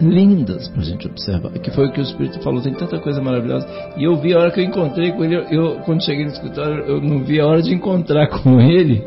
lindas 0.00 0.68
para 0.68 0.80
a 0.80 0.84
gente 0.84 1.06
observar. 1.06 1.52
Que 1.52 1.70
foi 1.70 1.86
o 1.86 1.92
que 1.92 2.00
o 2.00 2.02
Espírito 2.02 2.40
falou, 2.42 2.60
tem 2.62 2.74
tanta 2.74 2.98
coisa 2.98 3.20
maravilhosa. 3.20 3.66
E 3.96 4.04
eu 4.04 4.16
vi 4.16 4.34
a 4.34 4.38
hora 4.38 4.50
que 4.50 4.60
eu 4.60 4.64
encontrei 4.64 5.12
com 5.12 5.24
ele, 5.24 5.36
eu, 5.50 5.80
quando 5.84 6.04
cheguei 6.04 6.24
no 6.24 6.32
escritório, 6.32 6.84
eu 6.84 7.00
não 7.00 7.22
vi 7.22 7.40
a 7.40 7.46
hora 7.46 7.62
de 7.62 7.74
encontrar 7.74 8.28
com 8.42 8.60
ele, 8.60 9.04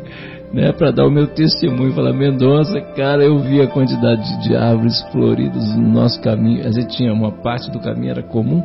né, 0.52 0.72
para 0.72 0.90
dar 0.90 1.06
o 1.06 1.10
meu 1.10 1.26
testemunho. 1.26 1.92
Falar, 1.92 2.12
Mendonça, 2.12 2.80
cara, 2.96 3.24
eu 3.24 3.38
vi 3.38 3.60
a 3.60 3.66
quantidade 3.66 4.42
de 4.42 4.56
árvores 4.56 5.02
floridas 5.10 5.76
no 5.76 5.88
nosso 5.88 6.20
caminho. 6.20 6.66
A 6.66 6.70
gente 6.70 6.96
tinha 6.96 7.12
uma 7.12 7.32
parte 7.32 7.70
do 7.70 7.80
caminho 7.80 8.12
era 8.12 8.22
comum, 8.22 8.62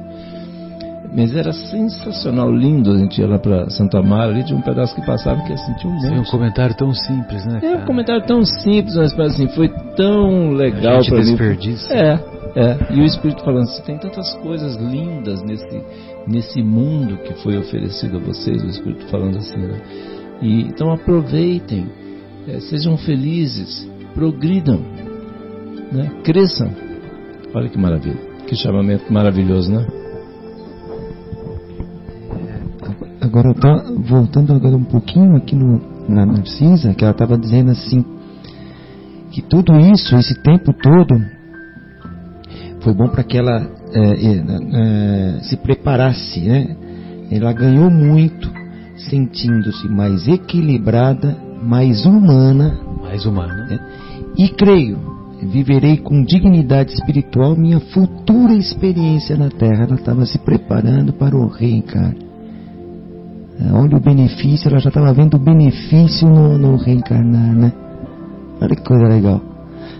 mas 1.11 1.35
era 1.35 1.51
sensacional, 1.51 2.51
lindo. 2.51 2.91
A 2.91 2.97
gente 2.97 3.19
ia 3.19 3.27
lá 3.27 3.39
para 3.39 3.69
Santa 3.69 3.99
Amaro, 3.99 4.31
ali 4.31 4.43
tinha 4.43 4.57
um 4.57 4.61
pedaço 4.61 4.93
que 4.95 5.05
passava 5.05 5.41
que 5.43 5.51
ia 5.51 5.57
sentir 5.57 5.87
um 5.87 5.91
monte. 5.91 6.07
Sim, 6.07 6.19
um 6.19 6.23
comentário 6.23 6.75
tão 6.75 6.93
simples, 6.93 7.45
né? 7.45 7.59
Cara? 7.59 7.73
É 7.73 7.77
um 7.77 7.85
comentário 7.85 8.25
tão 8.25 8.45
simples, 8.45 8.95
mas 8.95 9.13
assim, 9.19 9.47
foi 9.49 9.69
tão 9.95 10.51
legal 10.51 11.03
para 11.03 11.23
mim. 11.23 11.37
É, 11.89 12.19
é. 12.55 12.77
E 12.91 13.01
o 13.01 13.05
Espírito 13.05 13.43
falando 13.43 13.63
assim, 13.63 13.81
tem 13.83 13.97
tantas 13.97 14.33
coisas 14.35 14.75
lindas 14.75 15.41
nesse, 15.43 15.81
nesse 16.27 16.61
mundo 16.61 17.17
que 17.17 17.33
foi 17.41 17.57
oferecido 17.57 18.17
a 18.17 18.19
vocês, 18.19 18.63
o 18.63 18.67
Espírito 18.67 19.07
falando 19.07 19.37
assim, 19.37 19.57
né? 19.57 19.81
E, 20.41 20.61
então 20.61 20.91
aproveitem, 20.91 21.87
é, 22.47 22.59
sejam 22.59 22.97
felizes, 22.97 23.89
progridam, 24.13 24.79
né? 25.91 26.11
cresçam. 26.23 26.69
Olha 27.53 27.67
que 27.67 27.79
maravilha, 27.79 28.19
que 28.47 28.55
chamamento 28.55 29.11
maravilhoso, 29.11 29.71
né? 29.71 29.98
Agora, 33.29 33.53
tô 33.53 33.93
voltando 34.01 34.53
agora 34.53 34.75
um 34.75 34.83
pouquinho 34.83 35.35
aqui 35.35 35.55
no, 35.55 35.79
na 36.09 36.25
Narcisa, 36.25 36.95
que 36.95 37.03
ela 37.03 37.11
estava 37.11 37.37
dizendo 37.37 37.69
assim, 37.69 38.03
que 39.29 39.39
tudo 39.43 39.79
isso, 39.79 40.15
esse 40.15 40.33
tempo 40.41 40.73
todo, 40.73 41.23
foi 42.79 42.91
bom 42.91 43.07
para 43.07 43.23
que 43.23 43.37
ela 43.37 43.69
é, 43.93 43.99
é, 43.99 44.45
é, 44.73 45.39
se 45.43 45.57
preparasse, 45.57 46.39
né? 46.39 46.75
Ela 47.29 47.53
ganhou 47.53 47.91
muito, 47.91 48.51
sentindo-se 48.97 49.87
mais 49.87 50.27
equilibrada, 50.27 51.37
mais 51.61 52.07
humana. 52.07 52.79
Mais 52.99 53.27
humana. 53.27 53.67
Né? 53.67 53.79
E 54.39 54.49
creio, 54.49 54.97
viverei 55.43 55.97
com 55.97 56.23
dignidade 56.23 56.93
espiritual 56.93 57.55
minha 57.55 57.79
futura 57.79 58.53
experiência 58.55 59.37
na 59.37 59.51
Terra. 59.51 59.83
Ela 59.83 59.95
estava 59.95 60.25
se 60.25 60.39
preparando 60.39 61.13
para 61.13 61.37
o 61.37 61.47
reencarno. 61.47 62.28
Olha 63.61 63.97
o 63.97 63.99
benefício, 63.99 64.69
ela 64.69 64.79
já 64.79 64.87
estava 64.87 65.13
vendo 65.13 65.35
o 65.35 65.39
benefício 65.39 66.27
no, 66.29 66.57
no, 66.57 66.77
reencarnar, 66.77 67.53
né? 67.53 67.73
Olha 68.61 68.73
que 68.73 68.83
coisa 68.83 69.05
legal. 69.05 69.41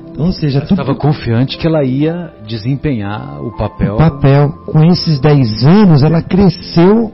Então, 0.10 0.28
ou 0.28 0.32
seja, 0.32 0.60
ela 0.60 0.66
estava 0.66 0.96
confiante 0.96 1.58
que 1.58 1.68
ela 1.68 1.84
ia 1.84 2.32
desempenhar 2.48 3.42
o 3.42 3.56
papel. 3.58 3.96
O 3.96 3.98
papel. 3.98 4.50
Com 4.66 4.86
esses 4.86 5.20
10 5.20 5.64
anos, 5.66 6.04
ela 6.04 6.22
cresceu, 6.22 7.12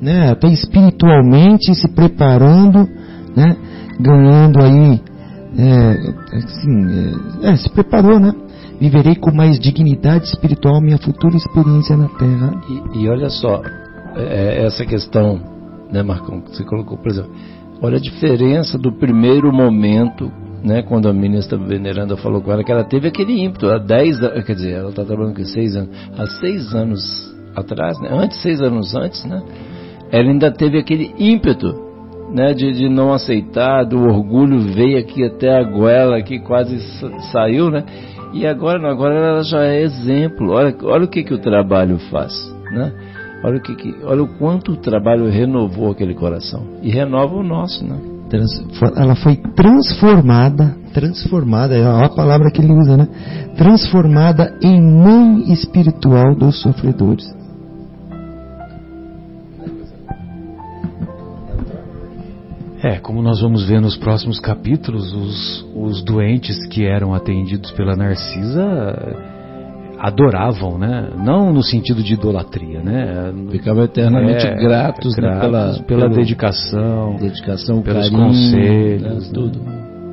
né? 0.00 0.30
Até 0.30 0.48
espiritualmente, 0.48 1.74
se 1.74 1.88
preparando, 1.88 2.86
né? 3.34 3.56
Ganhando 3.98 4.62
aí, 4.62 5.00
é, 5.56 6.36
assim, 6.36 7.44
é, 7.44 7.50
é, 7.50 7.56
se 7.56 7.70
preparou, 7.70 8.20
né? 8.20 8.32
Viverei 8.78 9.14
com 9.14 9.32
mais 9.32 9.58
dignidade 9.58 10.26
espiritual 10.26 10.82
minha 10.82 10.98
futura 10.98 11.34
experiência 11.34 11.96
na 11.96 12.08
Terra. 12.08 12.60
E, 12.68 12.98
e 12.98 13.08
olha 13.08 13.30
só, 13.30 13.62
é, 14.16 14.66
essa 14.66 14.84
questão 14.84 15.51
né, 15.92 16.02
Marcão? 16.02 16.42
Você 16.46 16.64
colocou, 16.64 16.96
por 16.96 17.08
exemplo, 17.08 17.30
olha 17.82 17.98
a 17.98 18.00
diferença 18.00 18.78
do 18.78 18.92
primeiro 18.92 19.52
momento, 19.52 20.32
né, 20.64 20.82
quando 20.82 21.08
a 21.08 21.12
ministra 21.12 21.58
veneranda 21.58 22.16
falou 22.16 22.40
com 22.40 22.52
ela, 22.52 22.64
que 22.64 22.72
ela 22.72 22.84
teve 22.84 23.08
aquele 23.08 23.42
ímpeto, 23.42 23.68
há 23.68 23.78
10 23.78 24.22
anos, 24.22 24.44
quer 24.44 24.54
dizer, 24.54 24.72
ela 24.72 24.90
está 24.90 25.04
trabalhando 25.04 25.36
com 25.36 25.44
6 25.44 25.76
anos, 25.76 25.90
há 26.16 26.26
6 26.26 26.74
anos 26.74 27.34
atrás, 27.54 28.00
né, 28.00 28.08
antes, 28.10 28.40
6 28.40 28.60
anos 28.62 28.94
antes, 28.94 29.24
né, 29.24 29.42
ela 30.10 30.30
ainda 30.30 30.50
teve 30.50 30.78
aquele 30.78 31.12
ímpeto, 31.18 31.74
né, 32.32 32.54
de, 32.54 32.72
de 32.72 32.88
não 32.88 33.12
aceitar, 33.12 33.84
do 33.84 34.00
orgulho 34.00 34.60
veio 34.60 34.98
aqui 34.98 35.24
até 35.24 35.58
a 35.58 35.64
goela, 35.64 36.22
que 36.22 36.38
quase 36.38 36.78
saiu, 37.32 37.70
né, 37.70 37.84
e 38.32 38.46
agora, 38.46 38.88
agora 38.88 39.14
ela 39.14 39.42
já 39.42 39.64
é 39.64 39.82
exemplo, 39.82 40.52
olha, 40.52 40.74
olha 40.84 41.04
o 41.04 41.08
que, 41.08 41.24
que 41.24 41.34
o 41.34 41.38
trabalho 41.38 41.98
faz, 42.10 42.32
né, 42.70 42.92
Olha 43.44 43.56
o, 43.56 43.60
que, 43.60 43.74
que, 43.74 43.94
olha 44.04 44.22
o 44.22 44.28
quanto 44.38 44.72
o 44.72 44.76
trabalho 44.76 45.28
renovou 45.28 45.90
aquele 45.90 46.14
coração. 46.14 46.62
E 46.80 46.90
renova 46.90 47.34
o 47.34 47.42
nosso, 47.42 47.84
né? 47.84 47.98
Ela 48.96 49.14
foi 49.16 49.36
transformada, 49.36 50.74
transformada, 50.94 51.76
é 51.76 51.84
a 51.84 52.08
palavra 52.08 52.50
que 52.50 52.62
ele 52.62 52.72
usa, 52.72 52.96
né? 52.96 53.08
Transformada 53.56 54.56
em 54.62 54.80
mãe 54.80 55.52
espiritual 55.52 56.34
dos 56.34 56.62
sofredores. 56.62 57.26
É, 62.82 62.98
como 62.98 63.22
nós 63.22 63.40
vamos 63.40 63.64
ver 63.64 63.80
nos 63.80 63.96
próximos 63.96 64.40
capítulos, 64.40 65.12
os, 65.12 65.66
os 65.74 66.02
doentes 66.02 66.66
que 66.66 66.84
eram 66.84 67.14
atendidos 67.14 67.70
pela 67.72 67.94
Narcisa 67.94 69.31
adoravam, 70.02 70.78
né? 70.78 71.10
Não 71.16 71.52
no 71.52 71.62
sentido 71.62 72.02
de 72.02 72.14
idolatria, 72.14 72.82
né? 72.82 73.32
Ficavam 73.52 73.84
eternamente 73.84 74.44
é, 74.44 74.56
gratos, 74.56 75.16
né? 75.16 75.38
pela, 75.38 75.78
pela 75.84 75.84
pelo, 75.84 76.08
dedicação, 76.08 77.14
dedicação, 77.20 77.80
pelos 77.82 78.10
carinho, 78.10 78.26
conselhos, 78.26 79.28
né? 79.28 79.30
tudo. 79.32 79.60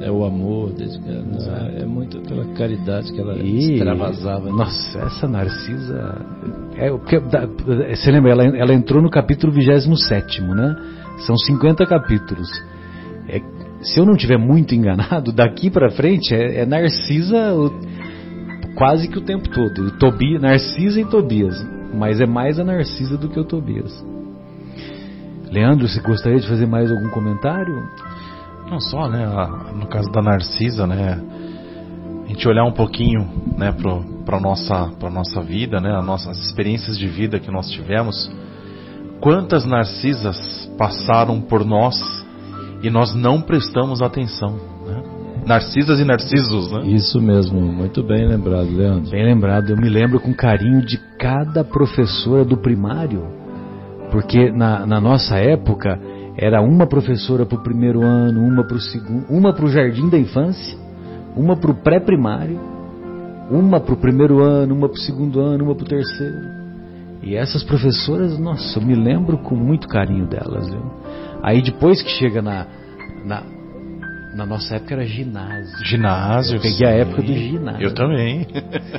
É 0.01 0.11
o 0.11 0.23
amor, 0.23 0.71
é, 0.79 1.81
é 1.81 1.85
muito 1.85 2.21
pela 2.21 2.45
caridade 2.53 3.11
que 3.11 3.19
ela 3.19 3.35
e, 3.35 3.73
extravasava. 3.73 4.45
Né? 4.45 4.51
Nossa, 4.51 4.99
essa 4.99 5.27
Narcisa, 5.27 6.23
é 6.77 6.89
porque 6.91 7.19
você 7.19 8.11
lembra? 8.11 8.31
Ela, 8.31 8.43
ela 8.57 8.73
entrou 8.73 9.01
no 9.01 9.09
capítulo 9.09 9.51
27, 9.51 10.41
né? 10.43 10.75
São 11.25 11.35
50 11.35 11.85
capítulos. 11.87 12.47
É, 13.27 13.41
se 13.81 13.99
eu 13.99 14.05
não 14.05 14.15
tiver 14.15 14.37
muito 14.37 14.75
enganado, 14.75 15.33
daqui 15.33 15.71
para 15.71 15.89
frente 15.89 16.33
é, 16.33 16.61
é 16.61 16.65
Narcisa 16.65 17.53
o, 17.55 17.71
quase 18.79 19.09
que 19.09 19.17
o 19.17 19.21
tempo 19.21 19.49
todo. 19.49 19.91
Tobias, 19.99 20.41
Narcisa 20.41 21.01
e 21.01 21.05
Tobias. 21.05 21.61
Mas 21.93 22.21
é 22.21 22.25
mais 22.25 22.57
a 22.57 22.63
Narcisa 22.63 23.17
do 23.17 23.27
que 23.27 23.39
o 23.39 23.43
Tobias. 23.43 23.93
Leandro, 25.51 25.87
você 25.87 25.99
gostaria 25.99 26.39
de 26.39 26.47
fazer 26.47 26.65
mais 26.65 26.89
algum 26.89 27.09
comentário? 27.09 27.75
Não 28.71 28.79
só, 28.79 29.09
né? 29.09 29.25
No 29.75 29.85
caso 29.87 30.09
da 30.11 30.21
Narcisa, 30.21 30.87
né? 30.87 31.21
A 32.23 32.27
gente 32.29 32.47
olhar 32.47 32.63
um 32.63 32.71
pouquinho, 32.71 33.27
né, 33.57 33.75
para 34.23 34.39
nossa 34.39 34.91
para 34.99 35.09
nossa 35.09 35.41
vida, 35.41 35.81
né, 35.81 35.97
as 35.97 36.05
nossas 36.05 36.37
experiências 36.45 36.95
de 36.95 37.07
vida 37.07 37.39
que 37.39 37.49
nós 37.49 37.67
tivemos. 37.71 38.31
Quantas 39.19 39.65
Narcisas 39.65 40.71
passaram 40.77 41.41
por 41.41 41.65
nós 41.65 41.99
e 42.83 42.89
nós 42.91 43.15
não 43.15 43.41
prestamos 43.41 44.03
atenção? 44.03 44.68
Narcisas 45.45 45.99
e 45.99 46.05
Narcisos, 46.05 46.71
né? 46.71 46.81
Isso 46.87 47.21
mesmo, 47.21 47.59
muito 47.59 48.03
bem 48.03 48.27
lembrado, 48.27 48.69
Leandro. 48.69 49.09
Bem 49.09 49.25
lembrado, 49.25 49.69
eu 49.69 49.77
me 49.77 49.89
lembro 49.89 50.19
com 50.19 50.33
carinho 50.33 50.81
de 50.81 50.97
cada 51.17 51.63
professora 51.63 52.45
do 52.45 52.57
primário, 52.57 53.23
porque 54.11 54.51
na, 54.51 54.85
na 54.85 54.99
nossa 55.01 55.37
época 55.37 55.99
era 56.37 56.61
uma 56.61 56.87
professora 56.87 57.45
para 57.45 57.57
o 57.57 57.63
primeiro 57.63 58.01
ano, 58.01 58.41
uma 58.41 58.63
para 58.65 58.77
o 58.77 58.79
segundo, 58.79 59.25
uma 59.29 59.53
para 59.53 59.65
o 59.65 59.69
jardim 59.69 60.09
da 60.09 60.17
infância, 60.17 60.77
uma 61.35 61.57
para 61.57 61.71
o 61.71 61.75
pré-primário, 61.75 62.59
uma 63.51 63.79
para 63.79 63.93
o 63.93 63.97
primeiro 63.97 64.43
ano, 64.43 64.75
uma 64.75 64.87
para 64.87 64.97
o 64.97 65.01
segundo 65.01 65.39
ano, 65.39 65.65
uma 65.65 65.75
para 65.75 65.83
o 65.83 65.87
terceiro. 65.87 66.59
E 67.21 67.35
essas 67.35 67.63
professoras, 67.63 68.39
nossa, 68.39 68.79
eu 68.79 68.85
me 68.85 68.95
lembro 68.95 69.37
com 69.39 69.55
muito 69.55 69.87
carinho 69.87 70.25
delas. 70.25 70.69
Viu? 70.69 70.81
Aí 71.43 71.61
depois 71.61 72.01
que 72.01 72.09
chega 72.09 72.41
na, 72.41 72.65
na 73.25 73.43
na 74.33 74.45
nossa 74.45 74.75
época 74.75 74.93
era 74.93 75.05
ginásio. 75.05 75.85
Ginásio. 75.85 76.57
Eu 76.57 76.61
peguei 76.61 76.77
sim. 76.77 76.85
a 76.85 76.89
época 76.89 77.21
do 77.21 77.33
ginásio. 77.33 77.83
Eu 77.83 77.93
também. 77.93 78.47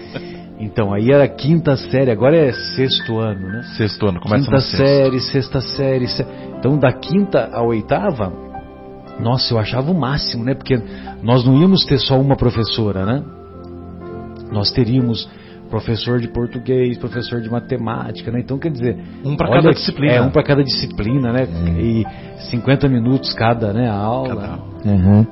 então, 0.58 0.92
aí 0.92 1.10
era 1.10 1.28
quinta 1.28 1.76
série, 1.76 2.10
agora 2.10 2.36
é 2.36 2.52
sexto 2.52 3.18
ano, 3.18 3.48
né? 3.48 3.62
Sexto 3.76 4.06
ano, 4.06 4.20
começa 4.20 4.44
Quinta 4.44 4.60
série, 4.60 5.20
sexta 5.20 5.60
série. 5.60 6.06
Então, 6.58 6.78
da 6.78 6.92
quinta 6.92 7.48
à 7.52 7.62
oitava, 7.62 8.32
nossa, 9.20 9.54
eu 9.54 9.58
achava 9.58 9.90
o 9.90 9.94
máximo, 9.94 10.44
né? 10.44 10.54
Porque 10.54 10.80
nós 11.22 11.44
não 11.44 11.60
íamos 11.60 11.84
ter 11.84 11.98
só 11.98 12.18
uma 12.18 12.36
professora, 12.36 13.04
né? 13.04 13.22
Nós 14.50 14.72
teríamos 14.72 15.28
professor 15.70 16.20
de 16.20 16.28
português, 16.28 16.98
professor 16.98 17.40
de 17.40 17.48
matemática, 17.48 18.30
né? 18.30 18.40
Então, 18.40 18.58
quer 18.58 18.70
dizer... 18.70 18.98
Um 19.24 19.36
para 19.36 19.50
cada 19.50 19.70
disciplina. 19.70 20.12
É, 20.12 20.20
um 20.20 20.30
para 20.30 20.42
cada 20.42 20.64
disciplina, 20.64 21.32
né? 21.32 21.42
É. 21.42 21.80
E 21.80 22.06
50 22.50 22.88
minutos 22.88 23.32
cada, 23.32 23.72
né, 23.72 23.88
a 23.88 23.94
aula. 23.94 24.36
Cada... 24.36 24.90
Uhum. 24.90 25.26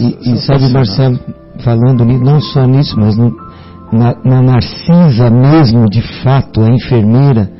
E, 0.00 0.32
e 0.32 0.38
sabe, 0.38 0.68
Marcelo, 0.68 1.18
falando 1.64 2.04
não 2.04 2.40
só 2.40 2.66
nisso, 2.66 2.98
mas 2.98 3.16
no, 3.16 3.34
na, 3.92 4.14
na 4.24 4.42
Narcisa 4.42 5.30
mesmo, 5.30 5.88
de 5.88 6.02
fato, 6.22 6.62
a 6.62 6.70
enfermeira 6.70 7.50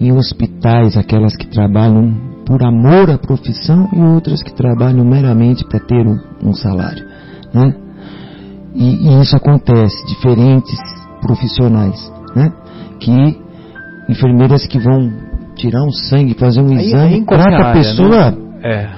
em 0.00 0.12
hospitais, 0.12 0.96
aquelas 0.96 1.36
que 1.36 1.46
trabalham 1.46 2.34
por 2.46 2.62
amor 2.62 3.10
à 3.10 3.18
profissão 3.18 3.88
e 3.92 4.00
outras 4.00 4.42
que 4.42 4.54
trabalham 4.54 5.04
meramente 5.04 5.64
para 5.64 5.80
ter 5.80 6.06
um, 6.06 6.18
um, 6.42 6.52
salário, 6.52 7.04
né? 7.52 7.74
E, 8.74 9.08
e, 9.08 9.20
isso 9.22 9.36
acontece, 9.36 10.04
diferentes 10.06 10.78
profissionais, 11.26 12.12
né? 12.36 12.52
Que 13.00 13.38
enfermeiras 14.08 14.66
que 14.66 14.78
vão 14.78 15.10
tirar 15.56 15.82
um 15.82 15.90
sangue, 15.90 16.34
fazer 16.34 16.60
um 16.60 16.68
Aí- 16.76 16.86
exame, 16.86 17.02
aí 17.14 17.18
em 17.18 17.24
qualquer 17.24 17.48
trata 17.48 17.62
a 17.64 17.68
área, 17.68 17.80
pessoa, 17.82 18.30
né? 18.30 18.36
É. 18.62 18.88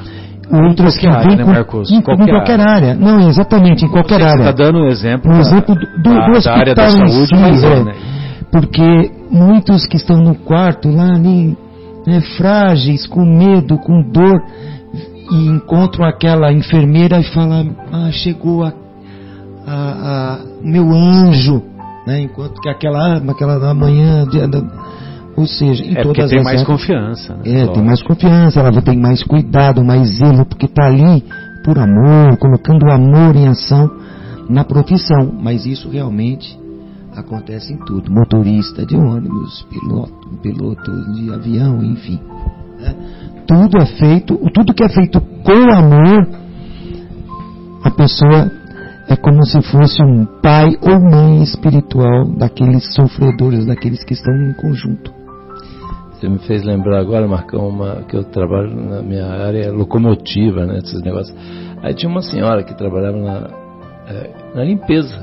outras 0.53 0.97
Em 0.97 1.01
que 1.01 1.07
qualquer 1.07 1.19
área, 1.19 1.29
vêm 1.29 1.37
né, 1.39 1.45
com, 1.45 1.51
Marcos? 1.53 1.91
em, 1.91 1.97
em 1.97 2.03
Qualquer 2.03 2.29
qualquer, 2.31 2.61
área. 2.61 2.95
Não, 2.95 3.29
exatamente, 3.29 3.85
em 3.85 3.89
qualquer 3.89 4.21
Você 4.21 4.27
área. 4.27 4.51
está 4.51 4.53
dando 4.53 4.79
um 4.79 4.87
exemplo, 4.89 5.31
Um 5.31 5.35
da- 5.35 5.41
exemplo 5.41 5.75
do, 5.75 5.81
do, 5.81 6.03
da, 6.03 6.27
do 6.27 6.33
da 6.33 6.39
hospital 6.39 6.59
área 6.61 6.75
da 6.75 6.91
saúde, 6.91 7.27
si, 7.27 7.35
mas 7.37 7.65
é, 7.65 7.73
é. 7.73 7.85
né? 7.85 7.95
Porque 8.53 9.11
muitos 9.31 9.87
que 9.87 9.97
estão 9.97 10.19
no 10.19 10.35
quarto 10.37 10.89
lá 10.89 11.15
ali, 11.15 11.57
né, 12.07 12.21
frágeis, 12.37 13.07
com 13.07 13.25
medo, 13.25 13.77
com 13.79 14.01
dor, 14.11 14.41
e 15.33 15.47
encontram 15.49 16.05
aquela 16.07 16.53
enfermeira 16.53 17.19
e 17.19 17.25
falam, 17.25 17.75
ah, 17.93 18.11
chegou 18.13 18.65
a, 18.65 18.73
a, 19.67 19.73
a- 19.75 20.39
o 20.63 20.67
meu 20.69 20.89
anjo, 20.93 21.61
né, 22.07 22.21
enquanto 22.21 22.61
que 22.61 22.69
aquela, 22.69 23.17
aquela 23.17 23.59
da 23.59 23.75
manhã, 23.75 24.27
ou 25.37 25.47
seja, 25.47 25.85
em 25.85 25.97
É 25.97 26.03
todas 26.03 26.31
tem 26.31 26.39
as 26.39 26.45
mais 26.45 26.61
épocas- 26.63 26.81
confiança. 26.81 27.35
Né? 27.35 27.41
é, 27.45 27.53
tem 27.53 27.65
Lógico. 27.67 27.85
mais 27.85 28.03
confiança, 28.03 28.61
ela 28.61 28.83
tem 28.83 28.99
mais 28.99 29.23
cuidado, 29.23 29.85
mais 29.85 30.09
zelo, 30.19 30.47
porque 30.47 30.67
está 30.67 30.87
ali 30.87 31.23
por 31.65 31.79
amor, 31.79 32.37
colocando 32.39 32.85
o 32.87 32.93
amor 32.93 33.35
em 33.37 33.49
ação 33.49 33.91
na 34.49 34.65
profissão. 34.65 35.33
Mas 35.43 35.67
isso 35.67 35.91
realmente 35.91 36.59
acontece 37.15 37.73
em 37.73 37.77
tudo. 37.85 38.11
Motorista 38.11 38.87
de 38.87 38.97
ônibus, 38.97 39.67
piloto, 39.69 40.29
piloto 40.43 41.13
de 41.13 41.33
avião, 41.33 41.83
enfim. 41.83 42.21
né? 42.79 42.95
Tudo 43.47 43.79
é 43.79 43.87
feito, 43.87 44.39
tudo 44.55 44.73
que 44.75 44.85
é 44.85 44.89
feito 44.89 45.21
com 45.21 45.75
amor, 45.75 46.29
a 47.83 47.91
pessoa 47.91 48.51
é 49.09 49.17
como 49.17 49.45
se 49.45 49.61
fosse 49.63 50.03
um 50.03 50.25
pai 50.43 50.77
ou 50.83 51.01
mãe 51.01 51.43
espiritual 51.43 52.27
daqueles 52.37 52.93
sofredores, 52.95 53.65
daqueles 53.65 54.03
que 54.05 54.15
estão 54.15 54.35
em 54.35 54.53
conjunto. 54.55 55.15
Você 56.13 56.29
me 56.29 56.39
fez 56.41 56.65
lembrar 56.65 56.99
agora, 56.99 57.29
Marcão, 57.29 57.69
uma, 57.69 58.03
que 58.03 58.17
eu 58.17 58.25
trabalho 58.25 58.75
na 58.75 59.03
minha 59.03 59.27
área 59.27 59.71
locomotiva, 59.71 60.67
né, 60.67 60.79
esses 60.79 61.03
negócios. 61.03 61.37
Aí 61.83 61.95
tinha 61.95 62.11
uma 62.11 62.23
senhora 62.23 62.65
que 62.65 62.75
trabalhava 62.75 63.19
na, 63.19 63.51
eh, 64.09 64.31
na 64.55 64.65
limpeza. 64.65 65.15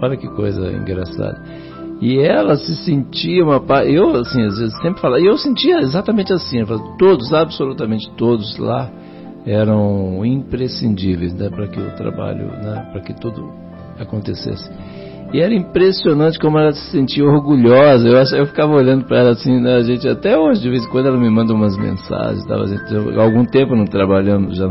Olha 0.00 0.16
que 0.16 0.28
coisa 0.28 0.70
engraçada. 0.70 1.42
E 2.00 2.18
ela 2.18 2.56
se 2.56 2.76
sentia 2.84 3.42
uma 3.42 3.62
eu 3.84 4.10
assim, 4.16 4.42
às 4.42 4.58
vezes 4.58 4.76
sempre 4.82 5.00
falava, 5.00 5.22
eu 5.22 5.38
sentia 5.38 5.78
exatamente 5.78 6.32
assim, 6.32 6.58
eu 6.58 6.66
falava, 6.66 6.96
todos, 6.98 7.32
absolutamente 7.32 8.10
todos 8.16 8.58
lá 8.58 8.90
eram 9.46 10.24
imprescindíveis, 10.24 11.34
né, 11.34 11.50
para 11.50 11.66
que 11.68 11.80
o 11.80 11.90
trabalho, 11.96 12.46
né, 12.46 12.88
para 12.92 13.00
que 13.00 13.12
tudo 13.14 13.50
acontecesse. 13.98 14.70
E 15.32 15.40
era 15.40 15.54
impressionante 15.54 16.38
como 16.38 16.58
ela 16.58 16.72
se 16.72 16.90
sentia 16.90 17.24
orgulhosa. 17.24 18.06
Eu, 18.06 18.38
eu 18.38 18.46
ficava 18.46 18.72
olhando 18.74 19.06
para 19.06 19.18
ela 19.20 19.30
assim, 19.30 19.58
né, 19.60 19.76
a 19.76 19.82
gente 19.82 20.06
até 20.06 20.38
hoje 20.38 20.60
de 20.60 20.68
vez 20.68 20.84
em 20.84 20.88
quando 20.90 21.06
ela 21.06 21.16
me 21.18 21.30
manda 21.30 21.54
umas 21.54 21.76
mensagens, 21.76 22.44
tal, 22.46 22.66
gente, 22.66 22.92
eu- 22.92 23.18
há 23.20 23.24
algum 23.24 23.44
tempo 23.44 23.74
não 23.74 23.86
trabalhando 23.86 24.54
já 24.54 24.66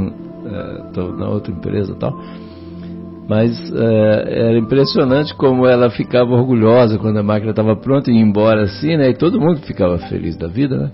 estou 0.88 1.15
na 1.17 1.30
outra 1.30 1.51
empresa, 1.51 1.95
tal. 1.99 2.13
Mas 3.28 3.51
é, 3.74 4.49
era 4.49 4.57
impressionante 4.57 5.34
como 5.36 5.65
ela 5.65 5.89
ficava 5.89 6.32
orgulhosa 6.32 6.97
quando 6.97 7.17
a 7.17 7.24
máquina 7.24 7.51
estava 7.51 7.76
pronta 7.76 8.11
e 8.11 8.15
ia 8.15 8.22
embora 8.22 8.63
assim, 8.63 8.97
né? 8.97 9.09
E 9.09 9.13
todo 9.13 9.39
mundo 9.39 9.61
ficava 9.61 9.97
feliz 10.09 10.36
da 10.36 10.47
vida, 10.47 10.78
né? 10.78 10.91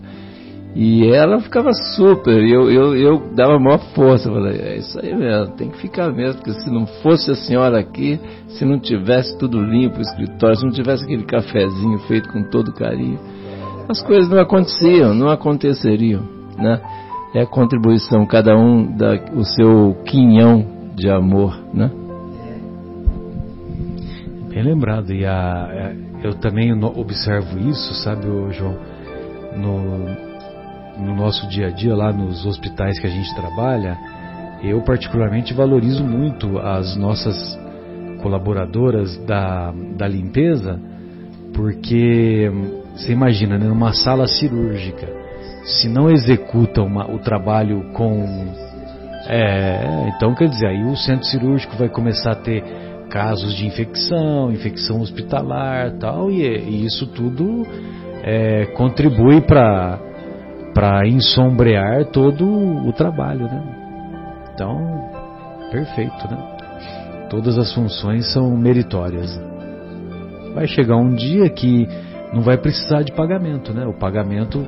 E 0.80 1.07
ela 1.11 1.39
ficava 1.39 1.73
super, 1.95 2.38
eu, 2.38 2.69
eu, 2.69 2.95
eu 2.95 3.34
dava 3.34 3.55
a 3.55 3.59
maior 3.59 3.80
força, 3.95 4.30
falei, 4.30 4.61
é 4.61 4.78
isso 4.78 4.99
aí 5.03 5.15
mesmo, 5.15 5.55
tem 5.55 5.71
que 5.71 5.78
ficar 5.80 6.11
mesmo, 6.13 6.36
porque 6.36 6.53
se 6.53 6.69
não 6.69 6.86
fosse 7.01 7.32
a 7.32 7.34
senhora 7.34 7.80
aqui, 7.80 8.19
se 8.47 8.63
não 8.63 8.80
tivesse 8.80 9.36
tudo 9.39 9.59
limpo 9.59 9.97
o 9.97 10.01
escritório, 10.01 10.55
se 10.55 10.63
não 10.63 10.71
tivesse 10.71 11.03
aquele 11.03 11.23
cafezinho 11.23 11.97
feito 12.01 12.32
com 12.32 12.43
todo 12.43 12.71
carinho, 12.71 13.17
as 13.89 14.03
coisas 14.03 14.30
não 14.30 14.39
aconteciam, 14.39 15.15
não 15.15 15.32
aconteceriam, 15.32 16.21
né? 16.55 16.80
É 17.34 17.41
a 17.41 17.47
contribuição, 17.47 18.23
cada 18.28 18.55
um 18.55 18.95
dá 18.95 19.15
o 19.34 19.43
seu 19.43 19.95
quinhão 20.05 20.63
de 20.95 21.09
amor, 21.09 21.57
né? 21.73 21.89
Bem 24.47 24.61
lembrado. 24.63 25.11
E 25.11 25.25
a, 25.25 25.69
é, 25.71 25.95
eu 26.23 26.36
também 26.36 26.71
observo 26.84 27.57
isso, 27.67 27.95
sabe, 27.95 28.28
João, 28.51 28.78
no, 29.55 30.26
no 31.00 31.16
nosso 31.16 31.48
dia 31.48 31.68
a 31.68 31.70
dia, 31.70 31.95
lá 31.95 32.12
nos 32.12 32.45
hospitais 32.45 33.00
que 33.00 33.08
a 33.08 33.10
gente 33.10 33.34
trabalha, 33.36 33.98
eu 34.64 34.82
particularmente 34.82 35.54
valorizo 35.54 36.04
muito 36.04 36.58
as 36.58 36.95
nossas 36.95 37.58
colaboradoras 38.22 39.18
da, 39.26 39.72
da 39.95 40.08
limpeza, 40.08 40.80
porque 41.54 42.52
você 42.95 43.12
imagina, 43.12 43.58
né, 43.58 43.68
numa 43.68 43.93
sala 43.93 44.28
cirúrgica, 44.28 45.08
se 45.64 45.88
não 45.88 46.10
executa 46.10 46.82
uma- 46.82 47.10
o 47.12 47.20
trabalho 47.20 47.91
com. 47.93 48.26
É, 49.30 50.10
então 50.16 50.34
quer 50.34 50.48
dizer, 50.48 50.68
aí 50.68 50.84
o 50.84 50.95
centro 50.95 51.26
cirúrgico 51.26 51.76
vai 51.78 51.89
começar 51.89 52.32
a 52.32 52.36
ter 52.36 52.64
casos 53.10 53.54
de 53.56 53.66
infecção, 53.66 54.52
infecção 54.52 55.02
hospitalar 55.02 55.91
tal, 56.00 56.32
e, 56.32 56.41
e 56.43 56.86
isso 56.86 57.06
tudo 57.08 57.66
é, 58.24 58.66
contribui 58.68 59.41
para 59.41 60.00
para 60.78 61.07
ensombrear 61.07 62.05
todo 62.11 62.45
o 62.45 62.93
trabalho, 62.93 63.45
né? 63.45 63.63
Então, 64.53 64.78
perfeito, 65.71 66.28
né? 66.30 66.38
Todas 67.32 67.57
as 67.57 67.73
funções 67.73 68.32
são 68.32 68.55
meritórias. 68.55 69.41
Vai 70.53 70.67
chegar 70.67 70.97
um 70.97 71.15
dia 71.15 71.49
que 71.49 71.88
não 72.32 72.43
vai 72.43 72.59
precisar 72.59 73.01
de 73.01 73.11
pagamento, 73.11 73.73
né? 73.73 73.88
O 73.88 73.93
pagamento, 73.93 74.67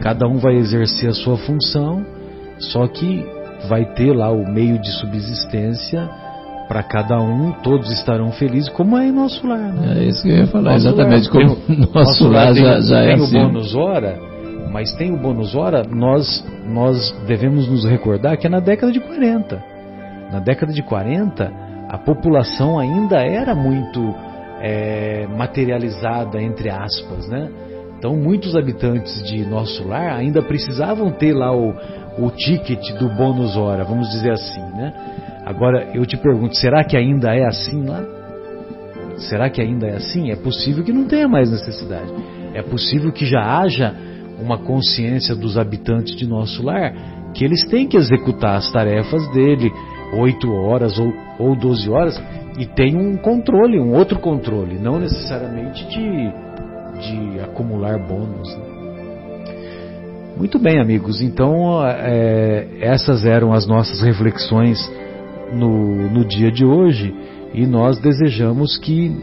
cada 0.00 0.26
um 0.26 0.38
vai 0.38 0.54
exercer 0.54 1.10
a 1.10 1.12
sua 1.12 1.36
função, 1.36 2.06
só 2.58 2.86
que 2.86 3.22
vai 3.68 3.84
ter 3.84 4.14
lá 4.16 4.30
o 4.30 4.50
meio 4.50 4.78
de 4.78 4.90
subsistência 4.92 6.08
para 6.68 6.82
cada 6.82 7.20
um, 7.20 7.52
todos 7.62 7.92
estarão 7.92 8.32
felizes, 8.32 8.70
como 8.70 8.96
é 8.96 9.08
em 9.08 9.12
nosso 9.12 9.46
lar, 9.46 9.74
né? 9.74 9.98
É 9.98 10.04
isso 10.04 10.22
que 10.22 10.30
eu 10.30 10.36
ia 10.38 10.46
falar, 10.46 10.72
Nosso 10.72 10.88
exatamente 10.88 11.28
lar, 11.28 11.32
como 11.32 11.56
tem 11.56 11.76
o- 11.84 11.92
nosso 11.94 12.28
lar 12.28 12.54
tem, 12.54 12.64
já, 12.64 12.80
já 12.80 13.00
é 13.00 13.04
tem 13.08 13.14
assim. 13.24 13.38
o 13.38 13.42
bônus 13.46 13.74
hora, 13.74 14.29
mas 14.70 14.92
tem 14.92 15.12
o 15.12 15.16
bônus 15.16 15.54
hora, 15.54 15.82
nós, 15.84 16.44
nós 16.66 17.10
devemos 17.26 17.68
nos 17.68 17.84
recordar 17.84 18.36
que 18.38 18.46
é 18.46 18.50
na 18.50 18.60
década 18.60 18.92
de 18.92 19.00
40. 19.00 19.62
Na 20.32 20.38
década 20.38 20.72
de 20.72 20.82
40, 20.82 21.52
a 21.88 21.98
população 21.98 22.78
ainda 22.78 23.16
era 23.16 23.54
muito 23.54 24.14
é, 24.60 25.26
materializada, 25.26 26.40
entre 26.40 26.70
aspas, 26.70 27.28
né? 27.28 27.50
Então, 27.98 28.16
muitos 28.16 28.56
habitantes 28.56 29.22
de 29.24 29.44
nosso 29.44 29.86
lar 29.86 30.16
ainda 30.16 30.40
precisavam 30.40 31.10
ter 31.10 31.34
lá 31.34 31.54
o, 31.54 31.74
o 32.18 32.30
ticket 32.30 32.92
do 32.98 33.08
bônus 33.08 33.56
hora, 33.56 33.84
vamos 33.84 34.08
dizer 34.10 34.32
assim, 34.32 34.62
né? 34.76 34.94
Agora, 35.44 35.90
eu 35.94 36.06
te 36.06 36.16
pergunto, 36.16 36.56
será 36.56 36.84
que 36.84 36.96
ainda 36.96 37.34
é 37.34 37.44
assim 37.44 37.84
lá? 37.84 38.04
Será 39.16 39.50
que 39.50 39.60
ainda 39.60 39.86
é 39.86 39.96
assim? 39.96 40.30
É 40.30 40.36
possível 40.36 40.84
que 40.84 40.92
não 40.92 41.06
tenha 41.06 41.28
mais 41.28 41.50
necessidade. 41.50 42.10
É 42.54 42.62
possível 42.62 43.12
que 43.12 43.26
já 43.26 43.40
haja 43.40 43.94
uma 44.42 44.58
consciência 44.58 45.34
dos 45.34 45.56
habitantes 45.56 46.16
de 46.16 46.26
nosso 46.26 46.62
lar 46.62 46.94
que 47.34 47.44
eles 47.44 47.64
têm 47.68 47.86
que 47.86 47.96
executar 47.96 48.56
as 48.56 48.70
tarefas 48.72 49.28
dele 49.32 49.72
8 50.12 50.52
horas 50.52 50.98
ou, 50.98 51.12
ou 51.38 51.56
12 51.56 51.88
horas 51.90 52.22
e 52.58 52.66
tem 52.66 52.96
um 52.96 53.16
controle, 53.16 53.78
um 53.78 53.94
outro 53.94 54.18
controle, 54.18 54.78
não 54.78 54.98
necessariamente 54.98 55.86
de, 55.88 56.32
de 57.00 57.40
acumular 57.40 57.98
bônus. 57.98 58.56
né? 58.56 58.70
Muito 60.36 60.58
bem, 60.58 60.80
amigos. 60.80 61.20
Então, 61.20 61.84
é, 61.86 62.66
essas 62.80 63.24
eram 63.24 63.52
as 63.52 63.66
nossas 63.66 64.00
reflexões 64.00 64.78
no, 65.52 66.08
no 66.10 66.24
dia 66.24 66.50
de 66.50 66.64
hoje 66.64 67.14
e 67.52 67.66
nós 67.66 67.98
desejamos 67.98 68.78
que, 68.78 69.14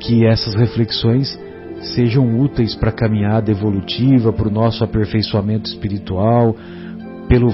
que 0.00 0.26
essas 0.26 0.54
reflexões 0.54 1.38
sejam 1.80 2.38
úteis 2.40 2.74
para 2.74 2.90
a 2.90 2.92
caminhada 2.92 3.50
evolutiva, 3.50 4.32
para 4.32 4.48
o 4.48 4.52
nosso 4.52 4.82
aperfeiçoamento 4.82 5.68
espiritual, 5.68 6.54
pelo, 7.28 7.52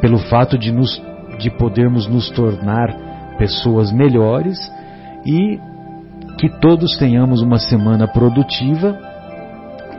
pelo 0.00 0.18
fato 0.18 0.58
de, 0.58 0.70
nos, 0.70 1.00
de 1.38 1.50
podermos 1.50 2.06
nos 2.06 2.30
tornar 2.30 3.36
pessoas 3.38 3.92
melhores 3.92 4.58
e 5.26 5.58
que 6.38 6.48
todos 6.60 6.96
tenhamos 6.96 7.42
uma 7.42 7.58
semana 7.58 8.06
produtiva 8.06 8.98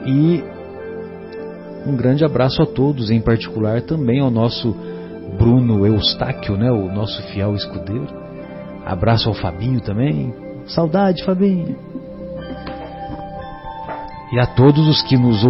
e 0.05 0.43
um 1.85 1.95
grande 1.95 2.23
abraço 2.23 2.61
a 2.61 2.65
todos, 2.65 3.09
em 3.09 3.19
particular 3.19 3.81
também 3.81 4.19
ao 4.19 4.29
nosso 4.29 4.75
Bruno 5.37 5.85
Eustáquio, 5.85 6.55
né, 6.55 6.71
o 6.71 6.91
nosso 6.91 7.21
fiel 7.29 7.55
escudeiro. 7.55 8.07
Abraço 8.85 9.29
ao 9.29 9.35
Fabinho 9.35 9.81
também. 9.81 10.33
Saudade, 10.67 11.23
Fabinho. 11.23 11.90
E 14.31 14.39
a 14.39 14.45
todos 14.45 14.87
os 14.87 15.01
que 15.01 15.17
nos, 15.17 15.41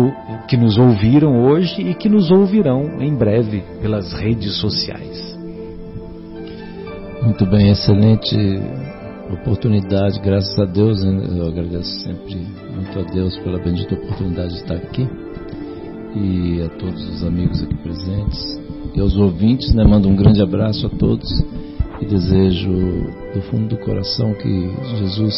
que 0.48 0.58
nos 0.58 0.78
ouviram 0.78 1.46
hoje 1.46 1.82
e 1.82 1.94
que 1.94 2.10
nos 2.10 2.32
ouvirão 2.32 3.00
em 3.00 3.16
breve 3.16 3.64
pelas 3.80 4.12
redes 4.14 4.60
sociais. 4.60 5.38
Muito 7.22 7.46
bem, 7.46 7.70
excelente 7.70 8.36
oportunidade, 9.32 10.20
graças 10.20 10.58
a 10.60 10.66
Deus, 10.66 11.04
né, 11.04 11.28
eu 11.38 11.48
agradeço 11.48 11.92
sempre 12.02 12.36
muito 12.74 13.00
a 13.00 13.04
Deus 13.04 13.38
pela 13.38 13.60
bendita 13.60 13.94
oportunidade 13.94 14.54
de 14.54 14.62
estar 14.62 14.76
aqui. 14.76 15.08
E 16.16 16.62
a 16.64 16.70
todos 16.78 17.08
os 17.08 17.24
amigos 17.24 17.62
aqui 17.62 17.76
presentes. 17.76 18.60
E 18.96 19.00
aos 19.00 19.16
ouvintes, 19.16 19.74
né, 19.74 19.86
mando 19.86 20.10
um 20.10 20.16
grande 20.16 20.42
abraço 20.42 20.88
a 20.88 20.90
todos. 20.90 21.30
E 22.02 22.06
desejo 22.06 22.72
do 23.34 23.42
fundo 23.44 23.76
do 23.76 23.78
coração 23.78 24.34
que 24.34 24.72
Jesus 24.98 25.36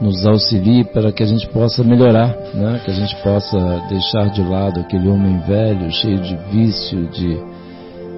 nos 0.00 0.26
auxilie 0.26 0.84
para 0.84 1.10
que 1.10 1.22
a 1.22 1.26
gente 1.26 1.48
possa 1.48 1.82
melhorar, 1.82 2.36
né? 2.54 2.80
que 2.84 2.90
a 2.90 2.94
gente 2.94 3.16
possa 3.22 3.58
deixar 3.88 4.30
de 4.30 4.42
lado 4.42 4.80
aquele 4.80 5.08
homem 5.08 5.38
velho, 5.40 5.90
cheio 5.90 6.18
de 6.20 6.36
vício, 6.50 7.08
de 7.08 7.38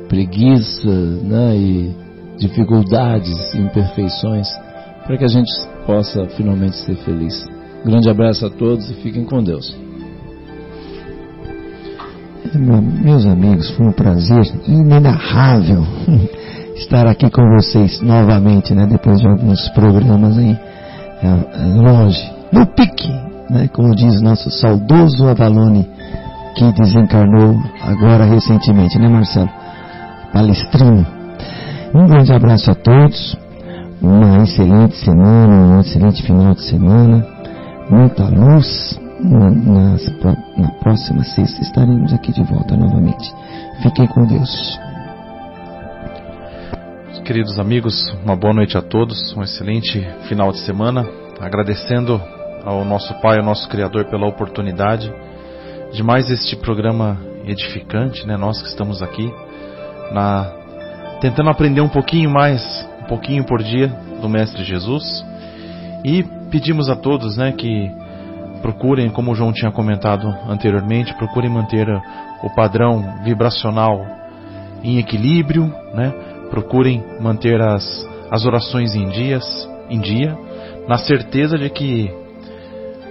preguiça 0.09 0.91
né? 0.91 1.57
e 1.57 1.97
dificuldades, 2.39 3.55
imperfeições, 3.55 4.49
para 5.07 5.17
que 5.17 5.25
a 5.25 5.29
gente 5.29 5.51
possa 5.87 6.27
finalmente 6.37 6.77
ser 6.77 6.97
feliz. 6.97 7.47
Grande 7.85 8.11
abraço 8.11 8.45
a 8.47 8.51
todos 8.51 8.91
e 8.91 8.95
fiquem 8.95 9.25
com 9.25 9.43
Deus. 9.43 9.77
Meus 12.55 13.27
amigos, 13.27 13.71
foi 13.71 13.87
um 13.87 13.93
prazer 13.93 14.43
inenarrável 14.67 15.85
estar 16.77 17.07
aqui 17.07 17.31
com 17.31 17.43
vocês 17.57 18.01
novamente, 18.01 18.75
né? 18.75 18.87
Depois 18.87 19.21
de 19.21 19.29
alguns 19.29 19.69
programas 19.71 20.39
aí 20.39 20.59
longe, 21.75 22.33
no 22.53 22.67
pique, 22.67 23.11
né? 23.51 23.69
Como 23.73 23.95
diz 23.95 24.21
nosso 24.21 24.51
saudoso 24.51 25.29
Avalone, 25.29 25.89
que 26.55 26.73
desencarnou 26.73 27.57
agora 27.83 28.25
recentemente, 28.25 28.99
né, 28.99 29.09
Marcelo? 29.09 29.51
Palestrino. 30.33 31.07
Um 31.95 32.07
grande 32.07 32.33
abraço 32.33 32.71
a 32.71 32.75
todos, 32.75 33.37
uma 34.03 34.43
excelente 34.43 34.97
semana, 34.97 35.77
um 35.77 35.81
excelente 35.81 36.23
final 36.23 36.55
de 36.55 36.63
semana, 36.63 37.27
muita 37.91 38.25
luz. 38.25 38.99
Na, 39.21 39.51
na, 39.51 39.97
na 40.57 40.69
próxima 40.81 41.25
sexta 41.25 41.61
estaremos 41.61 42.13
aqui 42.13 42.31
de 42.33 42.45
volta 42.45 42.77
novamente. 42.77 43.35
Fiquem 43.83 44.07
com 44.07 44.25
Deus. 44.25 44.79
Queridos 47.29 47.59
amigos, 47.59 48.11
uma 48.25 48.35
boa 48.35 48.55
noite 48.55 48.79
a 48.79 48.81
todos, 48.81 49.37
um 49.37 49.43
excelente 49.43 50.01
final 50.31 50.51
de 50.51 50.61
semana. 50.61 51.07
Agradecendo 51.39 52.19
ao 52.65 52.87
nosso 52.87 53.13
Pai, 53.21 53.37
ao 53.37 53.45
nosso 53.45 53.69
Criador, 53.69 54.07
pela 54.07 54.27
oportunidade 54.27 55.13
de 55.93 56.03
mais 56.03 56.31
este 56.31 56.57
programa 56.57 57.21
edificante, 57.45 58.27
né? 58.27 58.39
Nós 58.39 58.63
que 58.63 58.69
estamos 58.69 59.03
aqui 59.03 59.31
na 60.11 60.51
tentando 61.21 61.51
aprender 61.51 61.83
um 61.83 61.89
pouquinho 61.91 62.31
mais, 62.31 62.63
um 63.03 63.05
pouquinho 63.05 63.45
por 63.45 63.63
dia 63.63 63.89
do 64.23 64.29
Mestre 64.31 64.65
Jesus. 64.65 65.23
E 66.03 66.23
pedimos 66.51 66.89
a 66.89 66.97
todos, 66.97 67.37
né, 67.37 67.53
que 67.53 67.91
procurem, 68.63 69.11
como 69.11 69.33
o 69.33 69.35
João 69.35 69.53
tinha 69.53 69.71
comentado 69.71 70.35
anteriormente, 70.49 71.13
procurem 71.13 71.51
manter 71.51 71.89
o 72.43 72.49
padrão 72.57 73.23
vibracional 73.23 74.03
em 74.83 74.99
equilíbrio, 74.99 75.67
né? 75.93 76.28
Procurem 76.51 77.03
manter 77.21 77.61
as, 77.61 78.07
as 78.31 78.45
orações 78.45 78.95
em, 78.95 79.09
dias, 79.09 79.45
em 79.91 80.01
dia, 80.01 80.37
na 80.89 80.99
certeza 80.99 81.59
de 81.59 81.69
que 81.71 82.11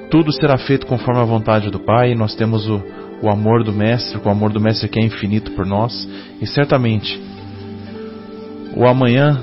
tudo 0.09 0.31
será 0.31 0.57
feito 0.57 0.85
conforme 0.85 1.21
a 1.21 1.25
vontade 1.25 1.69
do 1.69 1.79
Pai. 1.79 2.15
Nós 2.15 2.35
temos 2.35 2.67
o, 2.67 2.81
o 3.21 3.29
amor 3.29 3.63
do 3.63 3.73
Mestre, 3.73 4.19
o 4.23 4.29
amor 4.29 4.51
do 4.51 4.59
Mestre 4.59 4.89
que 4.89 4.99
é 4.99 5.03
infinito 5.03 5.51
por 5.51 5.65
nós, 5.65 6.07
e 6.41 6.47
certamente 6.47 7.21
o 8.75 8.85
amanhã 8.85 9.41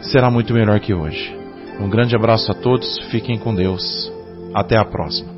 será 0.00 0.30
muito 0.30 0.54
melhor 0.54 0.80
que 0.80 0.94
hoje. 0.94 1.36
Um 1.80 1.90
grande 1.90 2.16
abraço 2.16 2.50
a 2.50 2.54
todos, 2.54 2.98
fiquem 3.10 3.38
com 3.38 3.54
Deus. 3.54 4.12
Até 4.54 4.78
a 4.78 4.84
próxima. 4.84 5.35